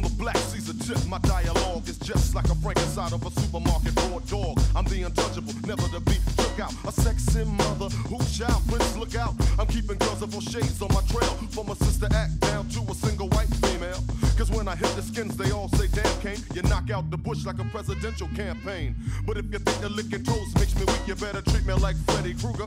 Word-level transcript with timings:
on 0.00 0.10
the 0.10 0.16
black 0.16 0.36
Caesar 0.36 0.72
tip. 0.84 1.04
My 1.06 1.18
dialogue 1.18 1.88
is 1.88 1.98
just 1.98 2.34
like 2.34 2.46
a 2.46 2.54
Frank 2.56 2.78
inside 2.78 3.12
of 3.12 3.24
a 3.24 3.30
supermarket 3.40 3.94
raw 3.96 4.18
dog. 4.20 4.60
I'm 4.74 4.84
the 4.84 5.02
untouchable, 5.02 5.54
never 5.66 5.86
to 5.88 6.00
be 6.00 6.16
took 6.36 6.60
out. 6.60 6.72
A 6.86 6.92
sexy 6.92 7.44
mother 7.44 7.88
who 8.08 8.18
child 8.24 8.62
prince 8.68 8.96
look 8.96 9.14
out. 9.14 9.34
I'm 9.58 9.66
keeping 9.66 9.98
girls 9.98 10.22
of 10.22 10.34
all 10.34 10.40
shades 10.40 10.80
on 10.82 10.88
my 10.92 11.02
trail. 11.12 11.34
From 11.50 11.70
a 11.70 11.76
sister 11.76 12.08
act 12.14 12.40
down 12.40 12.68
to 12.68 12.80
a 12.90 12.94
single 12.94 13.28
white 13.30 13.52
female. 13.62 14.02
Cause 14.36 14.50
when 14.50 14.68
I 14.68 14.76
hit 14.76 14.90
the 14.96 15.02
skins, 15.02 15.36
they 15.36 15.50
all 15.50 15.68
say, 15.70 15.86
damn, 15.92 16.20
Kane, 16.20 16.42
you 16.54 16.62
knock 16.62 16.90
out 16.90 17.10
the 17.10 17.18
bush 17.18 17.44
like 17.44 17.58
a 17.58 17.64
presidential 17.64 18.28
campaign. 18.28 18.94
But 19.26 19.36
if 19.36 19.52
you 19.52 19.58
think 19.58 19.80
the 19.80 19.88
licking 19.90 20.24
toes 20.24 20.54
makes 20.54 20.74
me 20.76 20.84
weak, 20.84 21.06
you 21.06 21.14
better 21.14 21.42
treat 21.42 21.66
me 21.66 21.74
like 21.74 21.96
Freddy 22.06 22.34
Krueger. 22.34 22.66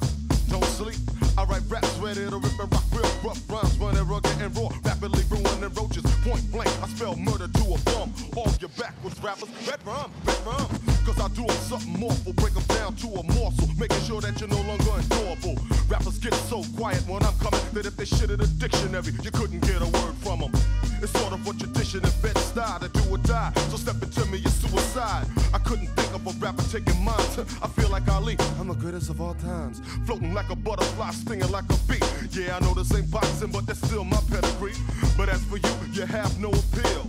Don't 0.49 0.65
sleep. 0.65 0.97
I 1.37 1.45
write 1.45 1.63
raps 1.67 1.97
ready 1.97 2.29
to 2.29 2.37
rip 2.37 2.59
and 2.59 2.71
rock 2.71 2.83
real 2.91 3.09
rough 3.23 3.41
rhymes, 3.49 3.77
running 3.77 4.07
rugged 4.07 4.41
and 4.41 4.55
raw, 4.55 4.69
rapidly 4.83 5.23
ruining 5.29 5.73
roaches. 5.73 6.03
Point 6.23 6.51
blank, 6.51 6.69
I 6.81 6.87
spell 6.89 7.15
murder 7.15 7.47
to 7.47 7.63
a 7.73 7.77
bum. 7.89 8.13
All 8.37 8.51
your 8.59 8.69
backwards 8.77 9.19
rappers, 9.21 9.49
red 9.67 9.79
rum, 9.85 10.11
red 10.25 10.45
rum. 10.45 10.67
Cause 11.05 11.19
I 11.19 11.27
do 11.29 11.45
them 11.45 11.57
something 11.67 12.03
awful, 12.03 12.33
break 12.33 12.53
them 12.53 12.63
down 12.67 12.95
to 12.97 13.07
a 13.07 13.23
morsel, 13.33 13.67
making 13.77 14.01
sure 14.01 14.21
that 14.21 14.39
you're 14.39 14.49
no 14.49 14.61
longer 14.61 14.93
adorable. 14.99 15.57
Rappers 15.89 16.17
get 16.19 16.33
so 16.33 16.63
quiet 16.77 17.01
when 17.07 17.23
I'm 17.23 17.37
coming 17.39 17.61
that 17.73 17.85
if 17.85 17.97
they 17.97 18.05
shit 18.05 18.29
in 18.29 18.39
a 18.39 18.47
dictionary, 18.47 19.11
you 19.21 19.31
couldn't 19.31 19.61
get 19.61 19.81
a 19.81 19.85
word 19.85 20.15
from 20.21 20.39
them. 20.39 20.82
It's 21.03 21.11
sort 21.19 21.33
of 21.33 21.45
a 21.45 21.53
tradition 21.53 21.99
in 21.99 22.11
bed 22.21 22.37
style 22.37 22.79
to 22.79 22.87
do 22.87 23.01
or 23.11 23.17
die. 23.17 23.51
So 23.69 23.75
step 23.75 24.01
into 24.01 24.25
me, 24.27 24.37
it's 24.37 24.53
suicide. 24.53 25.27
I 25.53 25.57
couldn't 25.57 25.87
think 25.87 26.15
of 26.15 26.25
a 26.25 26.31
rapper 26.39 26.63
taking 26.71 27.03
mine. 27.03 27.19
I 27.61 27.67
feel 27.67 27.89
like 27.89 28.07
Ali, 28.07 28.37
I'm 28.57 28.69
the 28.69 28.73
greatest 28.73 29.09
of 29.09 29.19
all 29.19 29.33
times. 29.33 29.81
Floating 30.05 30.33
like 30.33 30.49
a 30.49 30.55
butterfly, 30.55 31.11
stinging 31.11 31.51
like 31.51 31.65
a 31.65 31.77
bee. 31.89 31.99
Yeah, 32.31 32.55
I 32.55 32.61
know 32.61 32.73
this 32.73 32.95
ain't 32.95 33.11
boxing, 33.11 33.51
but 33.51 33.67
that's 33.67 33.85
still 33.85 34.05
my 34.05 34.21
pedigree. 34.29 34.75
But 35.17 35.27
as 35.27 35.43
for 35.43 35.57
you, 35.57 35.73
you 35.91 36.05
have 36.05 36.39
no 36.39 36.51
appeal. 36.51 37.05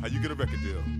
How 0.00 0.06
you 0.06 0.20
get 0.20 0.30
a 0.30 0.36
record 0.36 0.60
deal? 0.62 0.97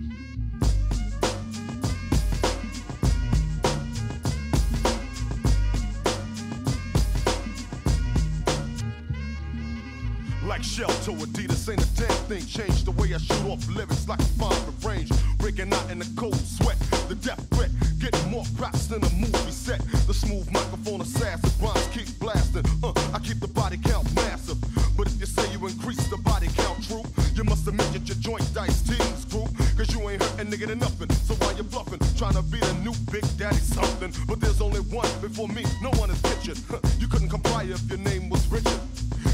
Like 10.59 10.67
Shell 10.67 10.89
to 11.07 11.11
Adidas, 11.23 11.71
ain't 11.71 11.81
a 11.81 11.87
damn 11.95 12.19
thing 12.27 12.45
changed 12.45 12.83
the 12.83 12.91
way 12.91 13.15
I 13.15 13.17
shoot 13.17 13.47
off 13.47 13.65
lyrics 13.69 14.09
like 14.09 14.19
a 14.19 14.29
fine 14.35 14.59
range. 14.83 15.09
Breaking 15.37 15.71
out 15.71 15.89
in 15.89 15.99
the 15.99 16.09
cold 16.17 16.35
sweat, 16.35 16.75
the 17.07 17.15
death 17.15 17.39
threat, 17.55 17.71
getting 17.97 18.29
more 18.29 18.43
props 18.57 18.87
than 18.87 19.01
a 19.01 19.09
movie 19.15 19.55
set. 19.55 19.79
The 20.05 20.13
smooth 20.13 20.51
microphone 20.51 20.99
assassin, 20.99 21.49
rhymes 21.63 21.87
keep 21.95 22.11
blasting. 22.19 22.65
Uh, 22.83 22.91
I 23.13 23.19
keep 23.19 23.39
the 23.39 23.47
body 23.47 23.77
count 23.77 24.13
massive. 24.13 24.59
But 24.97 25.07
if 25.07 25.17
you 25.21 25.27
say 25.27 25.49
you 25.53 25.65
increase 25.65 26.05
the 26.09 26.17
body 26.17 26.49
count, 26.57 26.83
true, 26.83 27.03
you 27.35 27.45
must 27.45 27.65
admit 27.65 27.87
that 27.93 28.05
your 28.05 28.19
joint 28.19 28.43
dice 28.53 28.81
teams 28.83 29.23
group. 29.31 29.47
Cause 29.77 29.95
you 29.95 30.09
ain't 30.09 30.21
hurt 30.21 30.41
a 30.41 30.43
nigga 30.43 30.67
to 30.67 30.75
nothing. 30.75 31.09
So 31.23 31.35
why 31.35 31.53
you 31.53 31.63
bluffing? 31.63 32.03
Trying 32.17 32.35
to 32.35 32.43
be 32.43 32.59
the 32.59 32.73
new 32.83 32.91
big 33.15 33.23
daddy 33.37 33.63
something. 33.63 34.11
But 34.27 34.41
there's 34.41 34.59
only 34.59 34.81
one 34.91 35.07
before 35.21 35.47
me, 35.47 35.63
no 35.81 35.91
one 35.91 36.11
is 36.11 36.21
pictured. 36.21 36.59
You 36.99 37.07
couldn't 37.07 37.29
comply 37.29 37.63
if 37.63 37.79
your 37.87 37.99
name 37.99 38.27
was 38.27 38.45
Richard. 38.51 38.88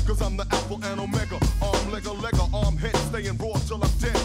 Cause 0.06 0.22
I'm 0.22 0.38
the 0.38 0.45
alpha 0.52 0.75
and 0.88 1.00
omega. 1.00 1.39
Arm, 1.64 1.92
leg, 1.92 2.06
a 2.06 2.11
leg, 2.14 2.36
a 2.36 2.56
arm, 2.56 2.78
head, 2.78 2.95
staying 3.09 3.38
raw 3.38 3.53
till 3.66 3.84
I'm 3.84 3.89
dead. 3.98 4.22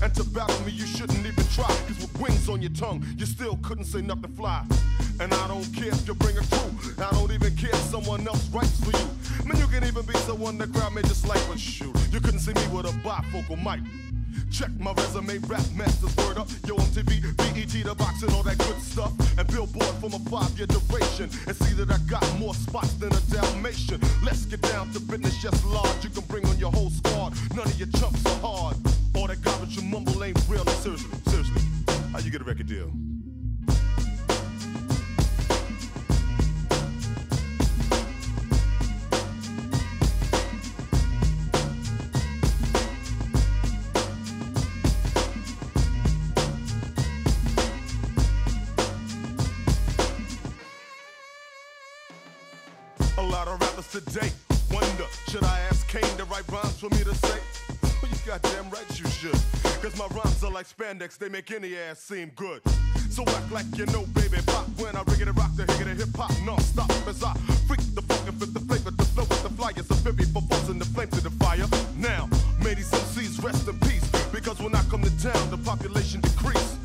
And 0.00 0.14
to 0.14 0.22
battle 0.22 0.60
me, 0.64 0.70
you 0.70 0.86
shouldn't 0.86 1.18
even 1.18 1.44
try. 1.54 1.66
Cause 1.66 1.98
with 1.98 2.20
wings 2.20 2.48
on 2.48 2.62
your 2.62 2.70
tongue, 2.70 3.04
you 3.16 3.26
still 3.26 3.58
couldn't 3.62 3.86
say 3.86 4.00
nothing 4.00 4.32
fly. 4.36 4.64
And 5.18 5.34
I 5.34 5.48
don't 5.48 5.64
care 5.74 5.88
if 5.88 6.06
you 6.06 6.14
bring 6.14 6.38
a 6.38 6.42
crew. 6.42 7.04
I 7.04 7.10
don't 7.10 7.32
even 7.32 7.54
care 7.56 7.70
if 7.70 7.82
someone 7.90 8.26
else 8.28 8.48
writes 8.50 8.78
for 8.78 8.96
you. 8.96 9.44
Man, 9.44 9.58
you 9.58 9.66
can 9.66 9.82
even 9.84 10.06
be 10.06 10.14
someone 10.18 10.56
that 10.58 10.72
grab 10.72 10.92
me 10.92 11.02
just 11.02 11.26
like 11.26 11.42
a 11.52 11.58
shoe. 11.58 11.92
You 12.12 12.20
couldn't 12.20 12.40
see 12.40 12.52
me 12.52 12.66
with 12.68 12.86
a 12.86 12.92
bifocal 13.00 13.58
mic. 13.58 13.82
Check 14.50 14.70
my 14.78 14.92
resume, 14.92 15.38
rap 15.46 15.64
masters, 15.74 16.16
word 16.16 16.38
up. 16.38 16.48
Yo, 16.66 16.76
MTV, 16.76 17.36
BET, 17.36 17.84
the 17.84 17.94
box, 17.94 18.22
and 18.22 18.32
all 18.34 18.42
that 18.42 18.58
good 18.58 18.80
stuff. 18.80 19.12
And 19.38 19.46
Billboard 19.48 19.94
from 20.00 20.14
a 20.14 20.18
five 20.30 20.50
year 20.58 20.66
duration. 20.66 21.30
And 21.46 21.56
see 21.56 21.74
that 21.74 21.90
I 21.90 21.98
got 22.10 22.24
more 22.38 22.54
spots 22.54 22.94
than 22.94 23.12
a 23.12 23.20
Dalmatian. 23.30 24.00
Let's 24.24 24.44
get 24.44 24.62
down 24.62 24.92
to 24.92 25.00
business, 25.00 25.36
just 25.42 25.64
large. 25.64 26.04
You 26.04 26.10
can 26.10 26.24
bring 26.24 26.46
on 26.46 26.58
your 26.58 26.72
whole 26.72 26.90
squad. 26.90 27.34
None 27.54 27.66
of 27.66 27.78
your 27.78 27.88
chumps 27.98 28.24
are 28.26 28.40
hard. 28.40 28.76
All 29.14 29.26
that 29.26 29.42
garbage 29.42 29.76
you 29.76 29.82
mumble 29.82 30.22
ain't 30.22 30.38
real. 30.48 30.64
Seriously, 30.66 31.18
seriously. 31.26 31.62
How 32.12 32.18
you 32.18 32.30
get 32.30 32.40
a 32.40 32.44
record 32.44 32.66
deal? 32.66 32.90
Today 53.90 54.30
wonder, 54.70 55.06
should 55.28 55.44
I 55.44 55.60
ask 55.60 55.86
Kane 55.88 56.16
to 56.18 56.24
write 56.24 56.46
rhymes 56.48 56.78
for 56.78 56.90
me 56.90 57.02
to 57.04 57.14
say? 57.14 57.38
Well, 58.02 58.10
you 58.10 58.18
goddamn 58.26 58.68
right 58.70 58.86
you 58.98 59.08
should. 59.08 59.38
Cause 59.82 59.96
my 59.96 60.06
rhymes 60.08 60.44
are 60.44 60.50
like 60.50 60.66
spandex, 60.66 61.16
they 61.16 61.28
make 61.28 61.50
any 61.50 61.76
ass 61.76 61.98
seem 61.98 62.30
good. 62.36 62.60
So 63.10 63.22
act 63.26 63.50
like 63.50 63.66
you 63.76 63.86
know, 63.86 64.04
baby, 64.12 64.38
pop 64.46 64.66
when 64.76 64.94
I 64.94 65.02
rig 65.06 65.22
it 65.22 65.32
rock 65.32 65.56
the 65.56 65.64
higgity 65.72 65.96
hip 65.96 66.14
hop 66.14 66.32
non-stop 66.44 66.90
as 67.08 67.22
I 67.22 67.32
freak 67.66 67.80
the 67.94 68.02
funk 68.02 68.28
and 68.28 68.38
fit 68.38 68.52
the 68.52 68.60
flavor, 68.60 68.90
the 68.90 69.04
flow 69.04 69.24
with 69.24 69.42
the 69.42 69.50
flyers, 69.50 69.90
a 69.90 69.94
very 69.94 70.24
for 70.24 70.42
forcing 70.42 70.78
the 70.78 70.84
flame 70.84 71.08
to 71.08 71.20
the 71.22 71.30
fire. 71.30 71.66
Now, 71.96 72.28
may 72.62 72.74
these 72.74 72.90
MCs 72.90 73.42
rest 73.42 73.68
in 73.68 73.78
peace, 73.80 74.06
because 74.32 74.60
when 74.60 74.74
I 74.74 74.82
come 74.90 75.02
to 75.02 75.22
town, 75.22 75.50
the 75.50 75.58
population 75.58 76.20
decrease. 76.20 76.76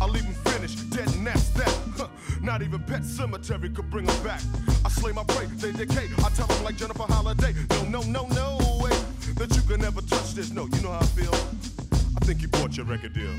I'll 0.00 0.14
'em 0.14 0.34
finish, 0.44 0.74
dead 0.90 1.08
and 1.14 1.26
that's 1.26 1.48
that. 1.50 1.74
Huh. 1.96 2.08
Not 2.40 2.62
even 2.62 2.80
Pet 2.84 3.04
Cemetery 3.04 3.70
could 3.70 3.90
bring 3.90 4.08
'em 4.08 4.22
back. 4.22 4.42
I 4.88 4.90
slay 4.90 5.12
my 5.12 5.22
prey, 5.24 5.44
they 5.44 5.70
decay. 5.70 6.08
I 6.24 6.30
tell 6.30 6.50
'em 6.50 6.64
like 6.64 6.78
Jennifer 6.78 7.02
Holliday. 7.02 7.52
No, 7.90 8.00
no, 8.00 8.00
no, 8.00 8.26
no 8.28 8.78
way 8.82 8.96
that 9.36 9.54
you 9.54 9.60
can 9.68 9.82
never 9.82 10.00
touch 10.00 10.32
this. 10.32 10.50
No, 10.50 10.64
you 10.64 10.80
know 10.80 10.92
how 10.92 11.00
I 11.00 11.06
feel. 11.08 11.34
I 12.16 12.24
think 12.24 12.40
you 12.40 12.48
bought 12.48 12.74
your 12.74 12.86
record 12.86 13.12
deal. 13.12 13.34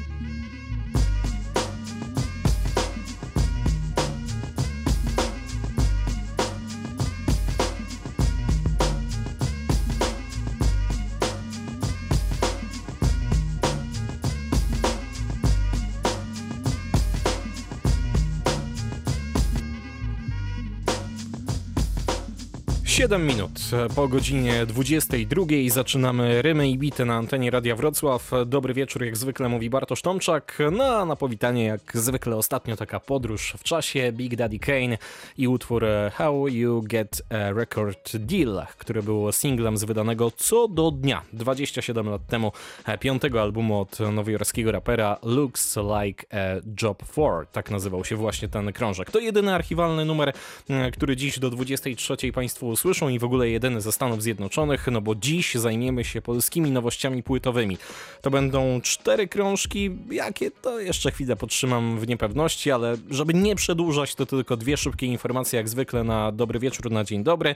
Siedem 22.99 23.27
minut 23.27 23.51
po 23.95 24.07
godzinie 24.07 24.65
22 24.65 25.45
zaczynamy 25.69 26.41
rymy 26.41 26.69
i 26.69 26.77
bity 26.77 27.05
na 27.05 27.15
antenie 27.15 27.51
Radia 27.51 27.75
Wrocław. 27.75 28.31
Dobry 28.45 28.73
wieczór, 28.73 29.03
jak 29.03 29.17
zwykle 29.17 29.49
mówi 29.49 29.69
Bartosz 29.69 30.01
Tomczak. 30.01 30.57
No 30.71 30.83
a 30.83 31.05
na 31.05 31.15
powitanie, 31.15 31.65
jak 31.65 31.81
zwykle 31.93 32.35
ostatnio 32.35 32.75
taka 32.75 32.99
podróż 32.99 33.53
w 33.57 33.63
czasie 33.63 34.11
Big 34.11 34.35
Daddy 34.35 34.59
Kane 34.59 34.97
i 35.37 35.47
utwór 35.47 35.85
How 36.13 36.47
You 36.47 36.81
Get 36.81 37.21
a 37.29 37.53
Record 37.53 38.17
Deal, 38.17 38.65
który 38.77 39.03
był 39.03 39.31
singlem 39.31 39.77
z 39.77 39.83
wydanego 39.83 40.31
co 40.31 40.67
do 40.67 40.91
dnia 40.91 41.21
27 41.33 42.09
lat 42.09 42.27
temu 42.27 42.51
piątego 42.99 43.41
albumu 43.41 43.81
od 43.81 43.99
nowojorskiego 43.99 44.71
rapera 44.71 45.17
Looks 45.23 45.77
Like 45.77 46.25
a 46.31 46.61
Job 46.81 47.03
4. 47.11 47.27
Tak 47.51 47.71
nazywał 47.71 48.05
się 48.05 48.15
właśnie 48.15 48.47
ten 48.47 48.73
krążek. 48.73 49.11
To 49.11 49.19
jedyny 49.19 49.53
archiwalny 49.53 50.05
numer, 50.05 50.33
e, 50.69 50.91
który 50.91 51.15
dziś 51.15 51.39
do 51.39 51.49
23 51.49 52.31
Państwu 52.33 52.75
usłyszą 52.89 53.09
i 53.09 53.19
w 53.19 53.23
ogóle 53.23 53.49
jedyny 53.49 53.81
ze 53.81 53.91
Stanów 53.91 54.23
Zjednoczonych, 54.23 54.87
no 54.91 55.01
bo 55.01 55.15
dziś 55.15 55.55
zajmiemy 55.55 56.03
się 56.03 56.21
polskimi 56.21 56.71
nowościami 56.71 57.23
płytowymi. 57.23 57.77
To 58.21 58.31
będą 58.31 58.81
cztery 58.81 59.27
krążki, 59.27 59.91
jakie 60.11 60.51
to 60.51 60.79
jeszcze 60.79 61.11
chwilę 61.11 61.35
podtrzymam 61.35 61.99
w 61.99 62.07
niepewności, 62.07 62.71
ale 62.71 62.97
żeby 63.09 63.33
nie 63.33 63.55
przedłużać, 63.55 64.15
to 64.15 64.25
tylko 64.25 64.57
dwie 64.57 64.77
szybkie 64.77 65.05
informacje, 65.05 65.57
jak 65.57 65.69
zwykle 65.69 66.03
na 66.03 66.31
dobry 66.31 66.59
wieczór, 66.59 66.91
na 66.91 67.03
dzień 67.03 67.23
dobry. 67.23 67.55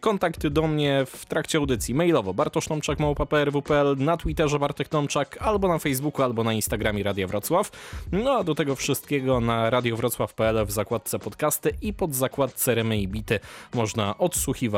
Kontakty 0.00 0.50
do 0.50 0.66
mnie 0.66 1.06
w 1.06 1.26
trakcie 1.26 1.58
audycji 1.58 1.94
mailowo 1.94 2.34
Bartosz 2.34 2.68
Tomczak, 2.68 2.98
małpa.prw.pl, 2.98 3.96
na 3.98 4.16
Twitterze 4.16 4.58
Bartek 4.58 4.88
Tomczak, 4.88 5.38
albo 5.40 5.68
na 5.68 5.78
Facebooku, 5.78 6.22
albo 6.22 6.44
na 6.44 6.52
Instagramie 6.52 7.02
Radia 7.02 7.26
Wrocław. 7.26 7.70
No 8.12 8.32
a 8.32 8.44
do 8.44 8.54
tego 8.54 8.76
wszystkiego 8.76 9.40
na 9.40 9.70
radiowrocław.pl 9.70 10.66
w 10.66 10.70
zakładce 10.70 11.18
podcasty 11.18 11.74
i 11.82 11.92
pod 11.92 12.14
zakładce 12.14 12.74
Remy 12.74 12.98
i 12.98 13.08
Bity 13.08 13.40
można 13.74 14.18
odsłuchiwać 14.18 14.69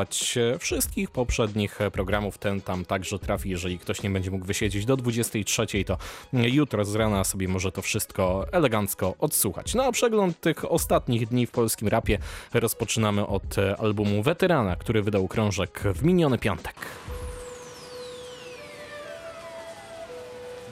wszystkich 0.58 1.10
poprzednich 1.10 1.78
programów. 1.92 2.38
Ten 2.38 2.60
tam 2.60 2.84
także 2.84 3.18
trafi, 3.18 3.50
jeżeli 3.50 3.78
ktoś 3.78 4.02
nie 4.02 4.10
będzie 4.10 4.30
mógł 4.30 4.46
wysiedzieć 4.46 4.84
do 4.84 4.96
23, 4.96 5.66
to 5.86 5.98
jutro 6.32 6.84
z 6.84 6.94
rana 6.94 7.24
sobie 7.24 7.48
może 7.48 7.72
to 7.72 7.82
wszystko 7.82 8.46
elegancko 8.52 9.14
odsłuchać. 9.18 9.74
No 9.74 9.84
a 9.84 9.92
przegląd 9.92 10.40
tych 10.40 10.72
ostatnich 10.72 11.28
dni 11.28 11.46
w 11.46 11.50
polskim 11.50 11.88
rapie 11.88 12.18
rozpoczynamy 12.54 13.26
od 13.26 13.56
albumu 13.78 14.22
Weterana, 14.22 14.76
który 14.76 15.02
wydał 15.02 15.28
krążek 15.28 15.80
w 15.84 16.02
miniony 16.02 16.38
piątek. 16.38 16.76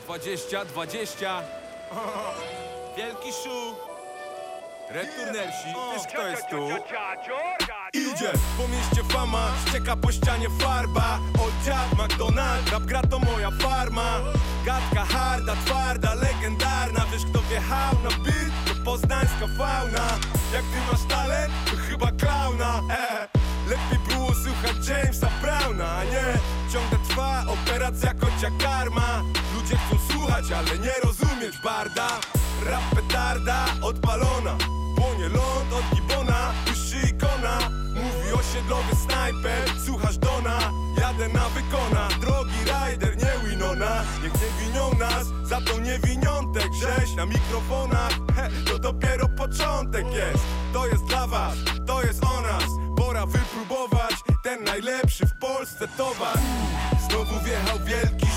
20, 0.05 0.65
20. 0.65 1.43
Wielki 2.97 3.33
szu. 3.33 3.90
Returnersi, 4.93 5.69
wiesz 5.95 6.07
kto 6.07 6.29
jest 6.29 6.49
tu? 6.49 6.69
Idzie 7.93 8.33
po 8.57 8.69
mieście 8.69 9.15
fama, 9.15 9.51
ścieka 9.69 9.97
po 9.97 10.13
ścianie 10.13 10.49
farba. 10.59 11.19
Dziad 11.65 11.93
McDonald, 11.99 12.71
rap 12.73 12.83
gra 12.83 13.03
to 13.03 13.19
moja 13.19 13.51
farma. 13.51 14.21
Gadka 14.65 15.05
harda, 15.05 15.57
twarda, 15.67 16.15
legendarna. 16.15 17.05
Wiesz 17.13 17.25
kto 17.25 17.39
wjechał 17.39 17.95
na 18.05 18.11
beat, 18.25 18.53
to 18.67 18.85
poznańska 18.85 19.47
fauna. 19.59 20.07
Jak 20.53 20.63
ty 20.63 20.93
masz 20.93 21.05
talent, 21.09 21.53
to 21.71 21.77
chyba 21.89 22.13
klauna. 22.13 22.81
E, 22.91 23.29
Lepiej 23.69 23.99
było 24.09 24.27
słuchać 24.35 24.89
Jamesa 24.89 25.29
Browna, 25.43 25.97
a 25.97 26.05
nie 26.05 26.39
Ciągle 26.73 26.99
trwa 27.09 27.45
operacja 27.47 28.15
kocia 28.15 28.51
karma. 28.63 29.23
Ludzie 29.55 29.77
chcą 29.77 30.13
słuchać, 30.13 30.45
ale 30.53 30.79
nie 30.79 30.93
rozumieć 31.05 31.59
barda. 31.65 32.09
Rap 32.67 32.83
petarda, 32.95 33.65
odpalona 33.83 34.57
Osiedlowy 38.71 38.97
snajper, 38.97 39.81
słuchasz 39.85 40.19
Dona? 40.19 40.59
Jadę 41.01 41.29
na 41.29 41.49
wykona, 41.49 42.09
drogi 42.21 42.59
rider, 42.65 43.17
nie 43.17 43.49
Winona. 43.49 44.03
Niech 44.23 44.33
nie 44.35 44.67
winią 44.67 44.99
nas 44.99 45.27
za 45.43 45.61
tą 45.61 45.81
niewiniątek 45.81 46.69
Grześ 46.71 47.15
na 47.17 47.27
mikrofonach, 47.27 48.13
he, 48.37 48.51
to 48.67 48.79
dopiero 48.79 49.29
początek 49.29 50.07
jest. 50.13 50.45
To 50.73 50.87
jest 50.87 51.05
dla 51.05 51.27
was, 51.27 51.55
to 51.87 52.03
jest 52.03 52.25
o 52.25 52.41
nas. 52.41 52.65
Pora 52.97 53.27
wypróbować 53.27 54.15
ten 54.43 54.65
najlepszy 54.65 55.27
w 55.27 55.39
Polsce 55.39 55.89
towar. 55.89 56.39
Znowu 57.09 57.45
wjechał 57.45 57.79
wielki 57.79 58.30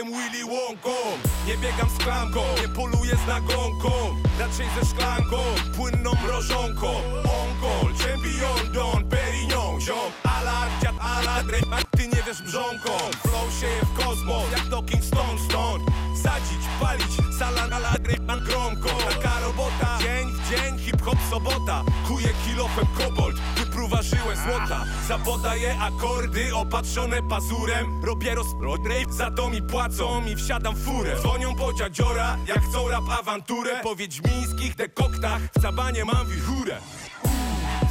jestem 0.00 0.12
Willy 0.12 0.44
Wonką 0.44 0.90
Nie 1.46 1.56
biegam 1.56 1.88
z 1.90 2.04
klamką, 2.04 2.40
nie 2.62 2.68
poluję 2.68 3.16
z 3.24 3.26
nagonką. 3.28 3.90
Raczej 4.38 4.66
ze 4.80 4.86
szklanką, 4.86 5.36
płynną 5.76 6.12
mrożonką. 6.24 6.88
Onkol, 7.16 7.94
champion, 7.94 8.72
don, 8.72 9.08
perignon. 9.08 9.80
Ziom, 9.80 10.12
alarm, 10.24 10.72
dziad, 10.82 10.94
alarm, 11.00 11.72
a 11.72 11.96
ty 11.96 12.08
nie 12.08 12.22
wiesz 12.26 12.40
mrzonką 12.40 12.90
Flow 13.22 13.52
sieje 13.60 13.80
w 13.80 14.04
kosmos, 14.04 14.50
jak 14.52 14.68
Docking 14.68 15.04
Stone 15.04 15.38
stąd 15.48 15.82
Sadzić, 16.22 16.64
palić, 16.80 17.16
na 17.70 17.78
ladryman 17.78 18.40
gromko. 18.40 18.88
Taka 18.88 19.40
robota, 19.40 19.98
dzień 20.00 20.28
w 20.32 20.50
dzień, 20.50 20.78
hip-hop 20.78 21.18
sobota. 21.30 21.84
Kuje 22.08 22.28
kilofem 22.46 22.86
kobold, 22.98 23.36
żyłę 24.20 24.36
złota. 24.36 24.84
Zapodaję 25.08 25.76
akordy 25.80 26.54
opatrzone 26.54 27.22
pazurem. 27.22 28.04
Robię 28.04 28.34
rozprodrej, 28.34 29.06
za 29.10 29.30
to 29.30 29.50
mi 29.50 29.62
płacą 29.62 30.26
i 30.26 30.36
wsiadam 30.36 30.74
w 30.74 30.84
furę. 30.84 31.16
Dzwonią 31.20 31.54
po 31.54 31.72
dziadziora, 31.72 32.36
jak 32.48 32.64
chcą 32.64 32.88
rap 32.88 33.04
awanturę. 33.20 33.80
Po 33.82 33.96
wiedźmińskich 33.96 34.76
dekoktach, 34.76 35.42
w 35.56 35.62
cabanie 35.62 36.04
mam 36.04 36.26
wichurę. 36.28 36.78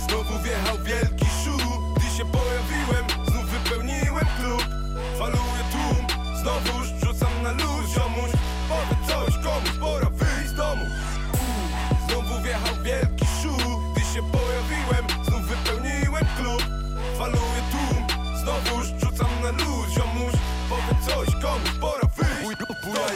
Znowu 0.08 0.44
wjechał 0.44 0.78
wielki 0.84 1.26
szu 1.26 1.58
Gdy 1.96 2.18
się 2.18 2.26
pojawiłem, 2.26 3.19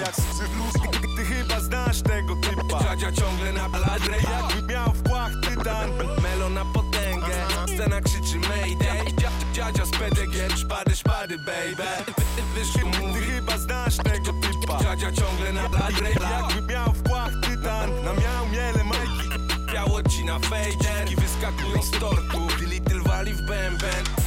jak 0.08 0.50
luz, 0.58 0.74
ty 1.18 1.26
chyba 1.26 1.60
znasz 1.60 2.02
tego 2.02 2.36
typa. 2.36 2.84
Dziadzia 2.84 3.12
ciągle 3.12 3.54
na 3.54 3.70
baladre 3.70 4.16
Jakby 4.18 4.74
miał 4.74 4.92
w 4.94 5.04
płach 5.04 5.32
tytan 5.42 5.90
Melo 6.24 6.50
na 6.50 6.66
potęgę 6.66 7.34
Scena 7.68 8.02
krzyczy 8.02 8.40
Mayday. 8.40 9.06
Dzia- 9.16 9.54
Dziadzia 9.54 9.86
z 9.86 9.92
PDG 9.92 10.58
Szpady, 10.58 10.96
szpady, 10.96 11.38
baby. 11.38 12.14
Wiesz, 12.56 12.74
Ty 12.74 12.86
mówi 12.86 13.22
chyba 13.22 13.58
znasz 13.58 13.98
tego 13.98 14.34
typa. 14.34 14.80
Dziadzia 14.84 15.12
ciągle 15.12 15.54
na 15.54 15.70
baladre 15.70 16.10
Jakby 16.10 16.74
miał 16.74 16.94
w 16.94 17.04
płach 17.04 17.32
tytan 17.42 17.90
Na 18.04 18.14
miał 18.14 18.48
miele 18.52 18.84
majki. 18.84 19.30
Biało 19.74 20.04
ci 20.04 20.26
na 20.26 20.40
fejder. 20.40 21.12
I 21.12 21.16
wyskakują 21.16 21.82
z 21.84 21.92
tortu. 21.92 22.48
Little 22.70 23.00
wali 23.00 23.34
w 23.34 23.42
bęben 23.42 24.23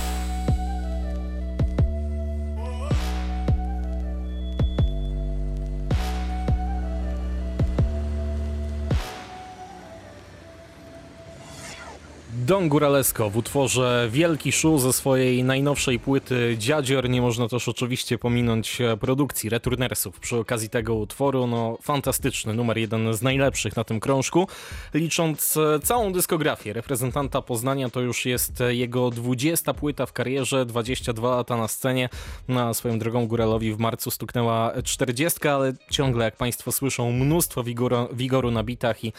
Don 12.47 12.69
Góralesko 12.69 13.31
w 13.31 13.37
utworze 13.37 14.09
Wielki 14.11 14.53
Szu 14.53 14.79
ze 14.79 14.93
swojej 14.93 15.45
najnowszej 15.45 15.99
płyty 15.99 16.57
Dziadzior. 16.59 17.11
Nie 17.11 17.23
można 17.23 17.49
też 17.49 17.69
oczywiście 17.69 18.19
pominąć 18.19 18.81
e, 18.81 18.97
produkcji 18.97 19.51
Returnersów 19.51 20.21
przy 20.21 20.37
okazji 20.37 20.69
tego 20.69 20.95
utworu. 20.95 21.47
No, 21.47 21.79
fantastyczny, 21.83 22.55
numer 22.55 22.79
jeden 22.79 23.15
z 23.15 23.23
najlepszych 23.23 23.77
na 23.77 23.85
tym 23.85 24.01
krążku. 24.01 24.49
Licząc 24.95 25.57
e, 25.57 25.79
całą 25.81 26.13
dyskografię 26.13 26.73
reprezentanta 26.73 27.43
Poznania, 27.43 27.91
to 27.91 28.01
już 28.01 28.27
jest 28.27 28.61
e, 28.61 28.75
jego 28.75 29.11
20 29.11 29.75
płyta 29.75 30.07
w 30.07 30.13
karierze, 30.13 30.67
22 30.67 31.37
lata 31.37 31.57
na 31.57 31.69
scenie. 31.69 32.09
Na 32.49 32.75
swoją 32.75 32.99
drogą 32.99 33.27
Góralowi 33.27 33.73
w 33.73 33.79
marcu 33.79 34.11
stuknęła 34.11 34.73
40, 34.85 35.49
ale 35.49 35.73
ciągle, 35.91 36.25
jak 36.25 36.37
Państwo 36.37 36.73
słyszą, 36.73 37.13
mnóstwo 37.13 37.63
wigoru, 37.63 38.09
wigoru 38.13 38.51
na 38.51 38.63
bitach 38.63 39.05
i 39.05 39.13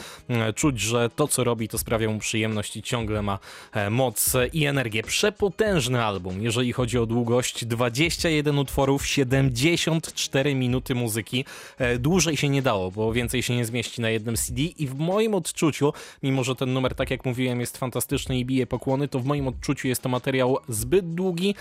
czuć, 0.56 0.80
że 0.80 1.10
to, 1.10 1.28
co 1.28 1.44
robi, 1.44 1.68
to 1.68 1.78
sprawia 1.78 2.10
mu 2.10 2.20
przyjemność 2.20 2.78
i 2.78 2.82
ciągle 2.82 3.17
ma 3.22 3.40
e, 3.74 3.90
moc 3.90 4.34
i 4.54 4.66
energię. 4.66 5.04
Przepotężny 5.04 6.04
album, 6.04 6.42
jeżeli 6.42 6.74
chodzi 6.74 6.98
o 7.00 7.06
długość. 7.06 7.66
21 7.66 8.60
utworów, 8.60 9.08
74 9.08 10.56
minuty 10.56 10.96
muzyki. 10.96 11.46
E, 11.78 12.00
Dłużej 12.00 12.38
się 12.38 12.50
nie 12.50 12.62
dało, 12.62 12.92
bo 12.92 13.14
więcej 13.14 13.44
się 13.44 13.56
nie 13.56 13.66
zmieści 13.66 14.02
na 14.02 14.10
jednym 14.10 14.36
CD 14.36 14.62
i 14.62 14.88
w 14.88 14.96
moim 14.96 15.36
odczuciu, 15.36 15.94
mimo 16.24 16.44
że 16.44 16.56
ten 16.56 16.74
numer, 16.74 16.96
tak 16.96 17.12
jak 17.12 17.26
mówiłem, 17.26 17.60
jest 17.60 17.78
fantastyczny 17.78 18.40
i 18.40 18.46
bije 18.46 18.68
pokłony, 18.68 19.08
to 19.08 19.20
w 19.20 19.26
moim 19.26 19.48
odczuciu 19.48 19.88
jest 19.88 20.02
to 20.02 20.10
materiał 20.10 20.58
zbyt 20.70 21.14
długi. 21.14 21.56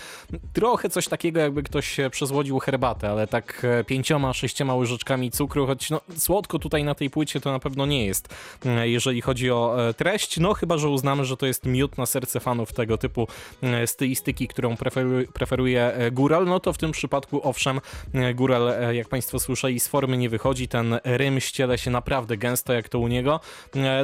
Trochę 0.53 0.89
coś 0.89 1.07
takiego, 1.07 1.39
jakby 1.39 1.63
ktoś 1.63 1.97
przezłodził 2.11 2.59
herbatę, 2.59 3.09
ale 3.09 3.27
tak 3.27 3.65
e, 3.65 3.83
pięcioma, 3.83 4.33
sześcioma 4.33 4.75
łyżeczkami 4.75 5.31
cukru, 5.31 5.67
choć 5.67 5.89
no, 5.89 6.01
słodko 6.17 6.59
tutaj 6.59 6.83
na 6.83 6.95
tej 6.95 7.09
płycie 7.09 7.41
to 7.41 7.51
na 7.51 7.59
pewno 7.59 7.85
nie 7.85 8.05
jest, 8.05 8.35
jeżeli 8.83 9.21
chodzi 9.21 9.51
o 9.51 9.77
treść, 9.97 10.39
no 10.39 10.53
chyba, 10.53 10.77
że 10.77 10.89
uznamy, 10.89 11.25
że 11.25 11.37
to 11.37 11.45
jest 11.47 11.65
miód 11.65 11.97
na 11.97 12.05
serce 12.05 12.39
fanów 12.39 12.73
tego 12.73 12.97
typu 12.97 13.27
e, 13.61 13.87
stylistyki, 13.87 14.47
którą 14.47 14.77
preferuje, 14.77 15.27
preferuje 15.27 15.93
Góral, 16.11 16.45
no 16.45 16.59
to 16.59 16.73
w 16.73 16.77
tym 16.77 16.91
przypadku 16.91 17.47
owszem, 17.47 17.81
e, 18.13 18.33
Góral, 18.33 18.69
e, 18.69 18.95
jak 18.95 19.07
Państwo 19.07 19.39
słyszeli, 19.39 19.79
z 19.79 19.87
formy 19.87 20.17
nie 20.17 20.29
wychodzi, 20.29 20.67
ten 20.67 20.99
rym 21.03 21.39
ściele 21.39 21.77
się 21.77 21.91
naprawdę 21.91 22.37
gęsto, 22.37 22.73
jak 22.73 22.89
to 22.89 22.99
u 22.99 23.07
niego, 23.07 23.39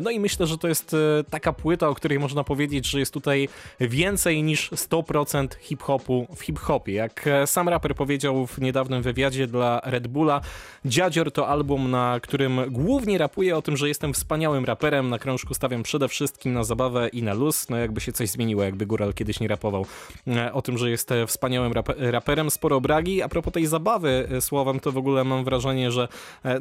no 0.02 0.12
i 0.12 0.20
myślę, 0.20 0.48
że 0.48 0.58
to 0.58 0.68
jest 0.68 0.96
taka 1.30 1.54
płyta, 1.54 1.90
o 1.90 1.96
której 1.96 2.20
można 2.20 2.44
powiedzieć, 2.44 2.88
że 2.88 3.00
jest 3.00 3.14
tutaj 3.14 3.50
więcej 3.80 4.44
niż 4.44 4.72
100% 4.72 5.48
hip-hopu 5.60 6.28
w 6.36 6.42
hip-hopie. 6.42 6.94
Jak 6.94 7.30
sam 7.46 7.70
raper 7.70 7.96
powiedział 7.96 8.48
w 8.48 8.62
niedawnym 8.62 9.02
wywiadzie 9.02 9.48
dla 9.48 9.82
Red 9.84 10.08
Bulla, 10.08 10.42
Dziadzior 10.86 11.32
to 11.32 11.48
album, 11.48 11.92
na 11.92 12.20
którym 12.22 12.62
głównie 12.70 13.18
rapuję 13.18 13.58
o 13.58 13.62
tym, 13.62 13.78
że 13.78 13.88
jestem 13.88 14.14
wspaniałym 14.14 14.66
raperem, 14.66 15.10
na 15.10 15.20
krążku 15.20 15.54
stawiam 15.54 15.84
przede 15.84 16.08
wszystkim 16.08 16.54
na 16.54 16.64
zabawę 16.64 17.08
i 17.08 17.24
na 17.24 17.33
na 17.34 17.40
luz, 17.40 17.70
no 17.70 17.78
jakby 17.78 18.02
się 18.02 18.12
coś 18.12 18.30
zmieniło, 18.30 18.64
jakby 18.64 18.86
Góral 18.86 19.14
kiedyś 19.14 19.40
nie 19.40 19.48
rapował 19.48 19.86
e, 20.28 20.54
o 20.54 20.62
tym, 20.62 20.78
że 20.78 20.90
jest 20.90 21.12
e, 21.12 21.28
wspaniałym 21.28 21.74
rap 21.74 21.90
raperem, 21.98 22.52
sporo 22.52 22.82
bragi. 22.82 23.22
A 23.22 23.30
propos 23.30 23.54
tej 23.54 23.66
zabawy 23.66 24.28
e, 24.32 24.42
słowem, 24.42 24.80
to 24.80 24.92
w 24.92 24.98
ogóle 24.98 25.24
mam 25.24 25.44
wrażenie, 25.44 25.92
że 25.92 26.08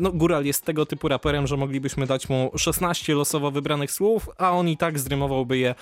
no, 0.00 0.12
Góral 0.12 0.44
jest 0.44 0.64
tego 0.64 0.86
typu 0.86 1.08
raperem, 1.08 1.46
że 1.46 1.56
moglibyśmy 1.56 2.06
dać 2.06 2.28
mu 2.28 2.50
16 2.56 3.14
losowo 3.14 3.50
wybranych 3.50 3.92
słów, 3.92 4.28
a 4.38 4.50
on 4.52 4.68
i 4.68 4.76
tak 4.76 4.98
zdrymowałby 4.98 5.58
je 5.58 5.74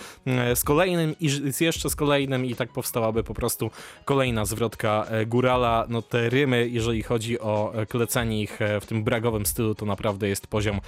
z 0.55 0.65
kolejnym 0.65 1.15
i 1.21 1.29
z 1.29 1.61
jeszcze 1.61 1.91
z 1.91 1.97
kolejnym 1.97 2.47
i 2.47 2.55
tak 2.55 2.73
powstałaby 2.73 3.25
po 3.25 3.35
prostu 3.35 3.71
kolejna 4.05 4.45
zwrotka 4.45 5.07
Górala. 5.27 5.87
No 5.89 6.03
te 6.03 6.29
rymy, 6.29 6.69
jeżeli 6.69 7.03
chodzi 7.03 7.41
o 7.41 7.73
klecenie 7.89 8.43
ich 8.43 8.59
w 8.81 8.87
tym 8.87 9.05
bragowym 9.05 9.47
stylu, 9.47 9.75
to 9.75 9.87
naprawdę 9.87 10.29
jest 10.29 10.47
poziom 10.47 10.81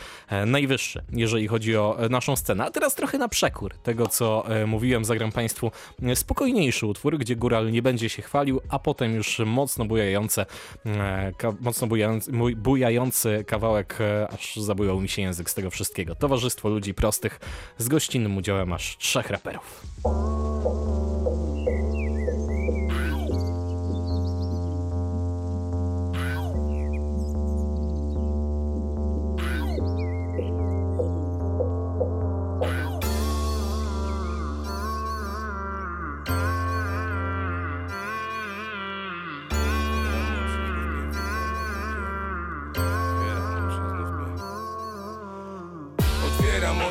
najwyższy, 0.47 1.02
jeżeli 1.12 1.49
chodzi 1.49 1.76
o 1.76 1.99
naszą 2.11 2.37
scenę. 2.37 2.64
A 2.64 2.71
teraz 2.71 2.94
trochę 2.94 3.18
na 3.18 3.28
przekór 3.28 3.75
tego, 3.92 4.06
co 4.06 4.44
e, 4.49 4.66
mówiłem, 4.66 5.04
zagram 5.04 5.32
Państwu 5.32 5.70
e, 6.02 6.16
spokojniejszy 6.16 6.87
utwór, 6.87 7.18
gdzie 7.18 7.37
Góral 7.37 7.72
nie 7.72 7.82
będzie 7.82 8.08
się 8.08 8.22
chwalił, 8.22 8.61
a 8.68 8.78
potem 8.78 9.14
już 9.14 9.38
mocno 9.46 9.84
bujające, 9.84 10.46
e, 10.87 11.32
mocno 11.61 11.87
bujający, 11.87 12.32
bujający 12.56 13.44
kawałek, 13.46 13.99
aż 14.34 14.56
zabujał 14.56 15.00
mi 15.00 15.08
się 15.08 15.22
język 15.22 15.50
z 15.50 15.54
tego 15.54 15.70
wszystkiego. 15.70 16.14
Towarzystwo 16.14 16.68
ludzi 16.68 16.94
prostych 16.94 17.40
z 17.78 17.88
gościnnym 17.88 18.37
udziałem 18.37 18.72
aż 18.72 18.96
trzech 18.96 19.30
raperów. 19.30 19.82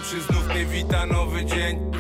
Oczy, 0.02 0.22
znów 0.22 0.48
mnie 0.48 0.66
wita 0.66 1.06
nowy 1.06 1.46
dzień. 1.46 1.92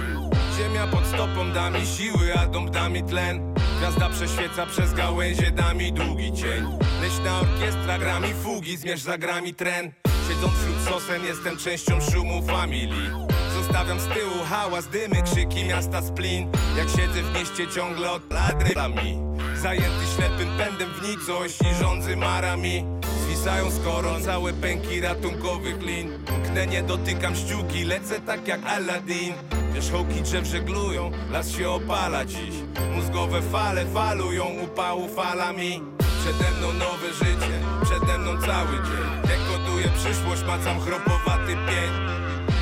Ziemia 0.58 0.88
pod 0.88 1.06
stopą 1.06 1.52
da 1.52 1.70
mi 1.70 1.86
siły, 1.86 2.34
a 2.40 2.48
dom 2.48 2.72
da 2.72 2.90
mi 2.90 3.04
tlen. 3.04 3.54
Gwiazda 3.78 4.10
prześwieca 4.10 4.66
przez 4.66 4.94
gałęzie, 4.94 5.52
da 5.52 5.74
mi 5.74 5.94
długi 5.94 6.34
cień. 6.34 6.66
Leśna 7.02 7.40
orkiestra 7.40 7.98
gra 7.98 8.20
mi 8.20 8.34
fugi, 8.44 8.78
zmierz 8.78 9.02
za 9.02 9.18
grami 9.18 9.54
tren. 9.54 9.92
Siedząc 10.28 10.54
wśród 10.54 10.90
sosen, 10.90 11.26
jestem 11.26 11.58
częścią 11.58 12.02
szumu 12.12 12.42
familii 12.42 13.10
Zostawiam 13.54 14.00
z 14.00 14.04
tyłu 14.04 14.44
hałas, 14.50 14.88
dymy, 14.88 15.22
krzyki 15.22 15.66
miasta 15.66 16.02
splin. 16.02 16.52
Jak 16.78 16.90
siedzę 16.90 17.24
w 17.24 17.36
mieście 17.36 17.68
ciągle 17.68 18.12
od 18.12 18.34
ladrami 18.34 19.20
Zajęty 19.56 20.06
ślepym 20.16 20.58
pędem 20.58 20.90
w 20.94 21.10
nicość 21.10 21.60
i 21.62 21.76
rządzy 21.76 22.18
marami 22.18 23.01
Zwisają 23.42 23.72
z 23.72 23.80
koron 23.80 24.24
całe 24.24 24.54
pęki 24.54 25.02
ratunkowych 25.02 25.82
lin. 25.82 26.10
Mknę, 26.40 26.68
nie 26.68 26.84
dotykam 26.84 27.36
ściółki, 27.36 27.84
lecę 27.84 28.20
tak 28.20 28.48
jak 28.48 28.66
Aladdin. 28.66 29.34
Wierzchołki 29.74 30.22
drzew 30.22 30.46
żeglują, 30.46 31.12
las 31.32 31.52
się 31.52 31.70
opala 31.70 32.26
dziś. 32.26 32.56
Mózgowe 32.96 33.42
fale 33.42 33.86
falują 33.86 34.46
upału 34.64 35.08
falami 35.08 35.82
Przede 35.98 36.52
mną 36.58 36.74
nowe 36.74 37.14
życie, 37.14 37.60
przede 37.84 38.18
mną 38.18 38.32
cały 38.32 38.76
dzień. 38.88 39.08
Dekoduję 39.24 39.90
przyszłość, 39.96 40.44
macam 40.44 40.80
chropowaty 40.82 41.52
pień. 41.52 41.92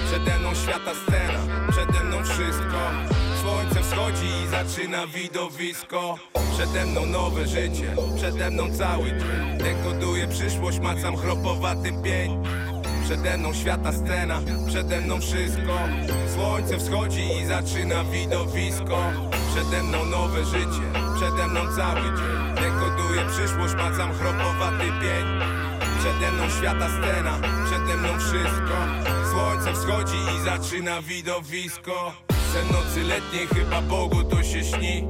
Przede 0.07 0.39
mną 0.39 0.55
świata 0.55 0.91
scena, 1.05 1.67
przede 1.71 2.03
mną 2.03 2.23
wszystko 2.23 2.79
Słońce 3.79 3.95
wschodzi 3.95 4.27
i 4.45 4.47
zaczyna 4.47 5.07
widowisko. 5.07 6.15
Przede 6.53 6.85
mną 6.85 7.05
nowe 7.05 7.47
życie, 7.47 7.95
przede 8.17 8.49
mną 8.49 8.73
cały 8.77 9.09
dzień. 9.09 9.57
Dekoduję 9.57 10.27
przyszłość, 10.27 10.79
macam 10.79 11.17
chropowaty 11.17 11.91
pień. 12.03 12.43
Przede 13.03 13.37
mną 13.37 13.53
świata 13.53 13.91
scena, 13.93 14.41
przede 14.67 15.01
mną 15.01 15.21
wszystko. 15.21 15.79
Słońce 16.35 16.77
wschodzi 16.77 17.21
i 17.41 17.45
zaczyna 17.45 18.03
widowisko. 18.03 18.97
Przede 19.55 19.83
mną 19.83 20.05
nowe 20.05 20.45
życie, 20.45 20.85
przede 21.15 21.47
mną 21.47 21.59
cały 21.75 22.01
dzień. 22.01 22.55
Dekoduję 22.55 23.25
przyszłość, 23.25 23.73
macam 23.73 24.13
chropowaty 24.13 24.85
pień. 24.85 25.25
Przede 25.99 26.31
mną 26.31 26.49
świata 26.49 26.87
scena, 26.89 27.39
przede 27.65 27.97
mną 27.97 28.19
wszystko. 28.19 28.77
Słońce 29.31 29.73
wschodzi 29.73 30.17
i 30.35 30.43
zaczyna 30.45 31.01
widowisko 31.01 32.28
Sen 32.53 32.67
nocy 32.71 33.03
letniej 33.03 33.47
chyba 33.47 33.81
Bogu 33.81 34.23
to 34.23 34.43
się 34.43 34.63
śni. 34.63 35.07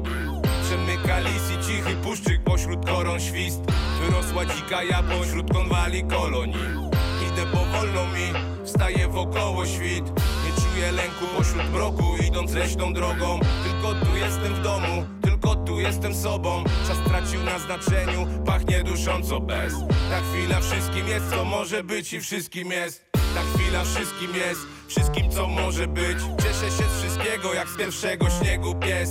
Przemyka 0.64 1.20
lis 1.20 1.52
i 1.52 1.66
cichy 1.68 1.96
puszczyk 1.96 2.44
pośród 2.44 2.86
koron 2.86 3.20
świst. 3.20 3.62
Wyrosła 4.02 4.46
dzika 4.46 4.84
jabłoń 4.84 5.28
wśród 5.28 5.54
konwali 5.54 6.04
kolonii. 6.04 6.90
Idę 7.28 7.46
powolno 7.52 8.06
mi, 8.06 8.34
wstaję 8.66 9.08
wokoło 9.08 9.66
świt. 9.66 10.06
Nie 10.46 10.62
czuję 10.62 10.92
lęku 10.92 11.26
pośród 11.38 11.72
mroku, 11.74 12.04
idąc 12.28 12.54
leśną 12.54 12.94
drogą. 12.94 13.40
Tylko 13.40 14.06
tu 14.06 14.18
jestem 14.18 14.54
w 14.54 14.62
domu, 14.62 15.06
tylko 15.22 15.56
tu 15.56 15.80
jestem 15.80 16.16
sobą. 16.16 16.64
Czas 16.88 16.98
tracił 17.08 17.44
na 17.44 17.60
znaczeniu, 17.60 18.28
pachnie 18.46 18.84
dusząco 18.84 19.40
bez. 19.40 19.74
Ta 20.10 20.22
chwila 20.22 20.60
wszystkim 20.60 21.08
jest, 21.08 21.30
co 21.30 21.46
może 21.46 21.84
być 21.84 22.14
i 22.14 22.22
wszystkim 22.22 22.72
jest 22.72 23.09
Ta 23.40 23.58
chwila 23.58 23.84
wszystkim 23.84 24.36
jest, 24.36 24.62
wszystkim 24.88 25.32
co 25.32 25.48
może 25.48 25.88
być. 25.88 26.18
Cieszę 26.44 26.72
się 26.78 26.84
z 26.90 27.02
wszystkiego, 27.02 27.54
jak 27.54 27.68
z 27.70 27.78
pierwszego 27.78 28.30
śniegu 28.30 28.76
pies. 28.76 29.10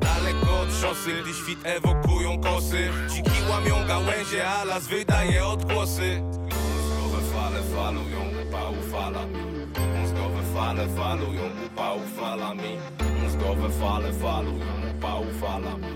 Daleko 0.00 0.60
od 0.60 0.72
szosy, 0.80 1.10
gdy 1.22 1.34
świt 1.34 1.58
ewokują 1.64 2.40
kosy. 2.40 2.90
Dziki 3.08 3.38
łamią 3.50 3.86
gałęzie, 3.88 4.48
a 4.48 4.64
las 4.64 4.86
wydaje 4.86 5.46
odgłosy. 5.46 6.22
Mózgowe 6.22 7.20
fale 7.34 7.62
falują 7.62 8.20
upału 8.48 8.76
falami 8.92 9.38
Mózgowe 10.00 10.42
fale 10.54 10.88
falują 10.88 11.42
upału 11.66 12.02
falami 12.16 12.78
Mózgowe 13.22 13.70
fale 13.80 14.12
falują 14.12 14.66
upału 14.96 15.26
falami 15.40 15.86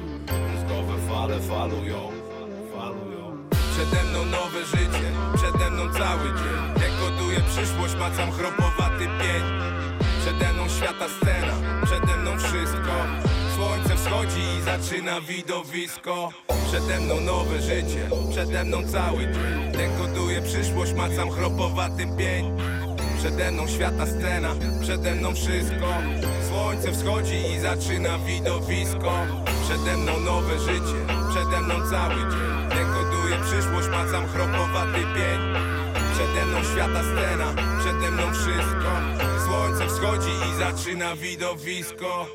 Mózgowe 0.53 0.97
fale 1.09 1.41
falują, 1.41 2.13
falują 2.75 3.49
Przede 3.51 4.05
mną 4.05 4.25
nowe 4.25 4.65
życie, 4.67 5.09
przede 5.35 5.71
mną 5.71 5.83
cały 5.93 6.29
dzień 6.29 6.82
Dekoduję 7.03 7.41
przyszłość, 7.41 7.95
macam 7.95 8.33
chropowaty 8.33 9.05
pień. 9.05 9.43
Przede 10.21 10.53
mną 10.53 10.69
świata 10.69 11.07
scena, 11.09 11.55
przede 11.85 12.17
mną 12.17 12.39
wszystko. 12.39 12.95
Słońce 13.57 13.97
wschodzi 13.97 14.41
i 14.59 14.63
zaczyna 14.63 15.21
widowisko. 15.21 16.29
Przede 16.69 17.01
mną 17.01 17.21
nowe 17.21 17.63
życie, 17.63 18.09
przede 18.31 18.65
mną 18.65 18.89
cały 18.89 19.19
dzień. 19.19 19.73
Dekoduję 19.73 20.43
przyszłość, 20.43 20.93
macam 20.93 21.31
chropowaty 21.31 22.07
pień. 22.19 22.57
Przede 23.19 23.51
mną 23.51 23.69
świata 23.69 24.07
scena, 24.07 24.55
przede 24.83 25.15
mną 25.15 25.35
wszystko. 25.35 25.89
Słońce 26.49 26.93
wschodzi 26.93 27.37
i 27.57 27.61
zaczyna 27.61 28.19
widowisko. 28.19 29.13
Przede 29.65 29.97
mną 29.97 30.21
nowe 30.21 30.59
życie, 30.59 30.99
przede 31.31 31.61
mną 31.61 31.75
cały 31.91 32.15
dzień. 32.15 32.69
Dekoduję 32.69 33.39
przyszłość, 33.45 33.89
macam 33.89 34.29
chropowaty 34.29 35.01
pień 35.01 35.82
Przede 36.33 36.47
mną 36.47 36.65
świata 36.65 37.03
scena, 37.03 37.55
przede 37.81 38.11
mną 38.11 38.33
wszystko. 38.33 38.91
Słońce 39.47 39.87
wschodzi 39.87 40.31
i 40.31 40.59
zaczyna 40.59 41.17
widowisko 41.17 42.27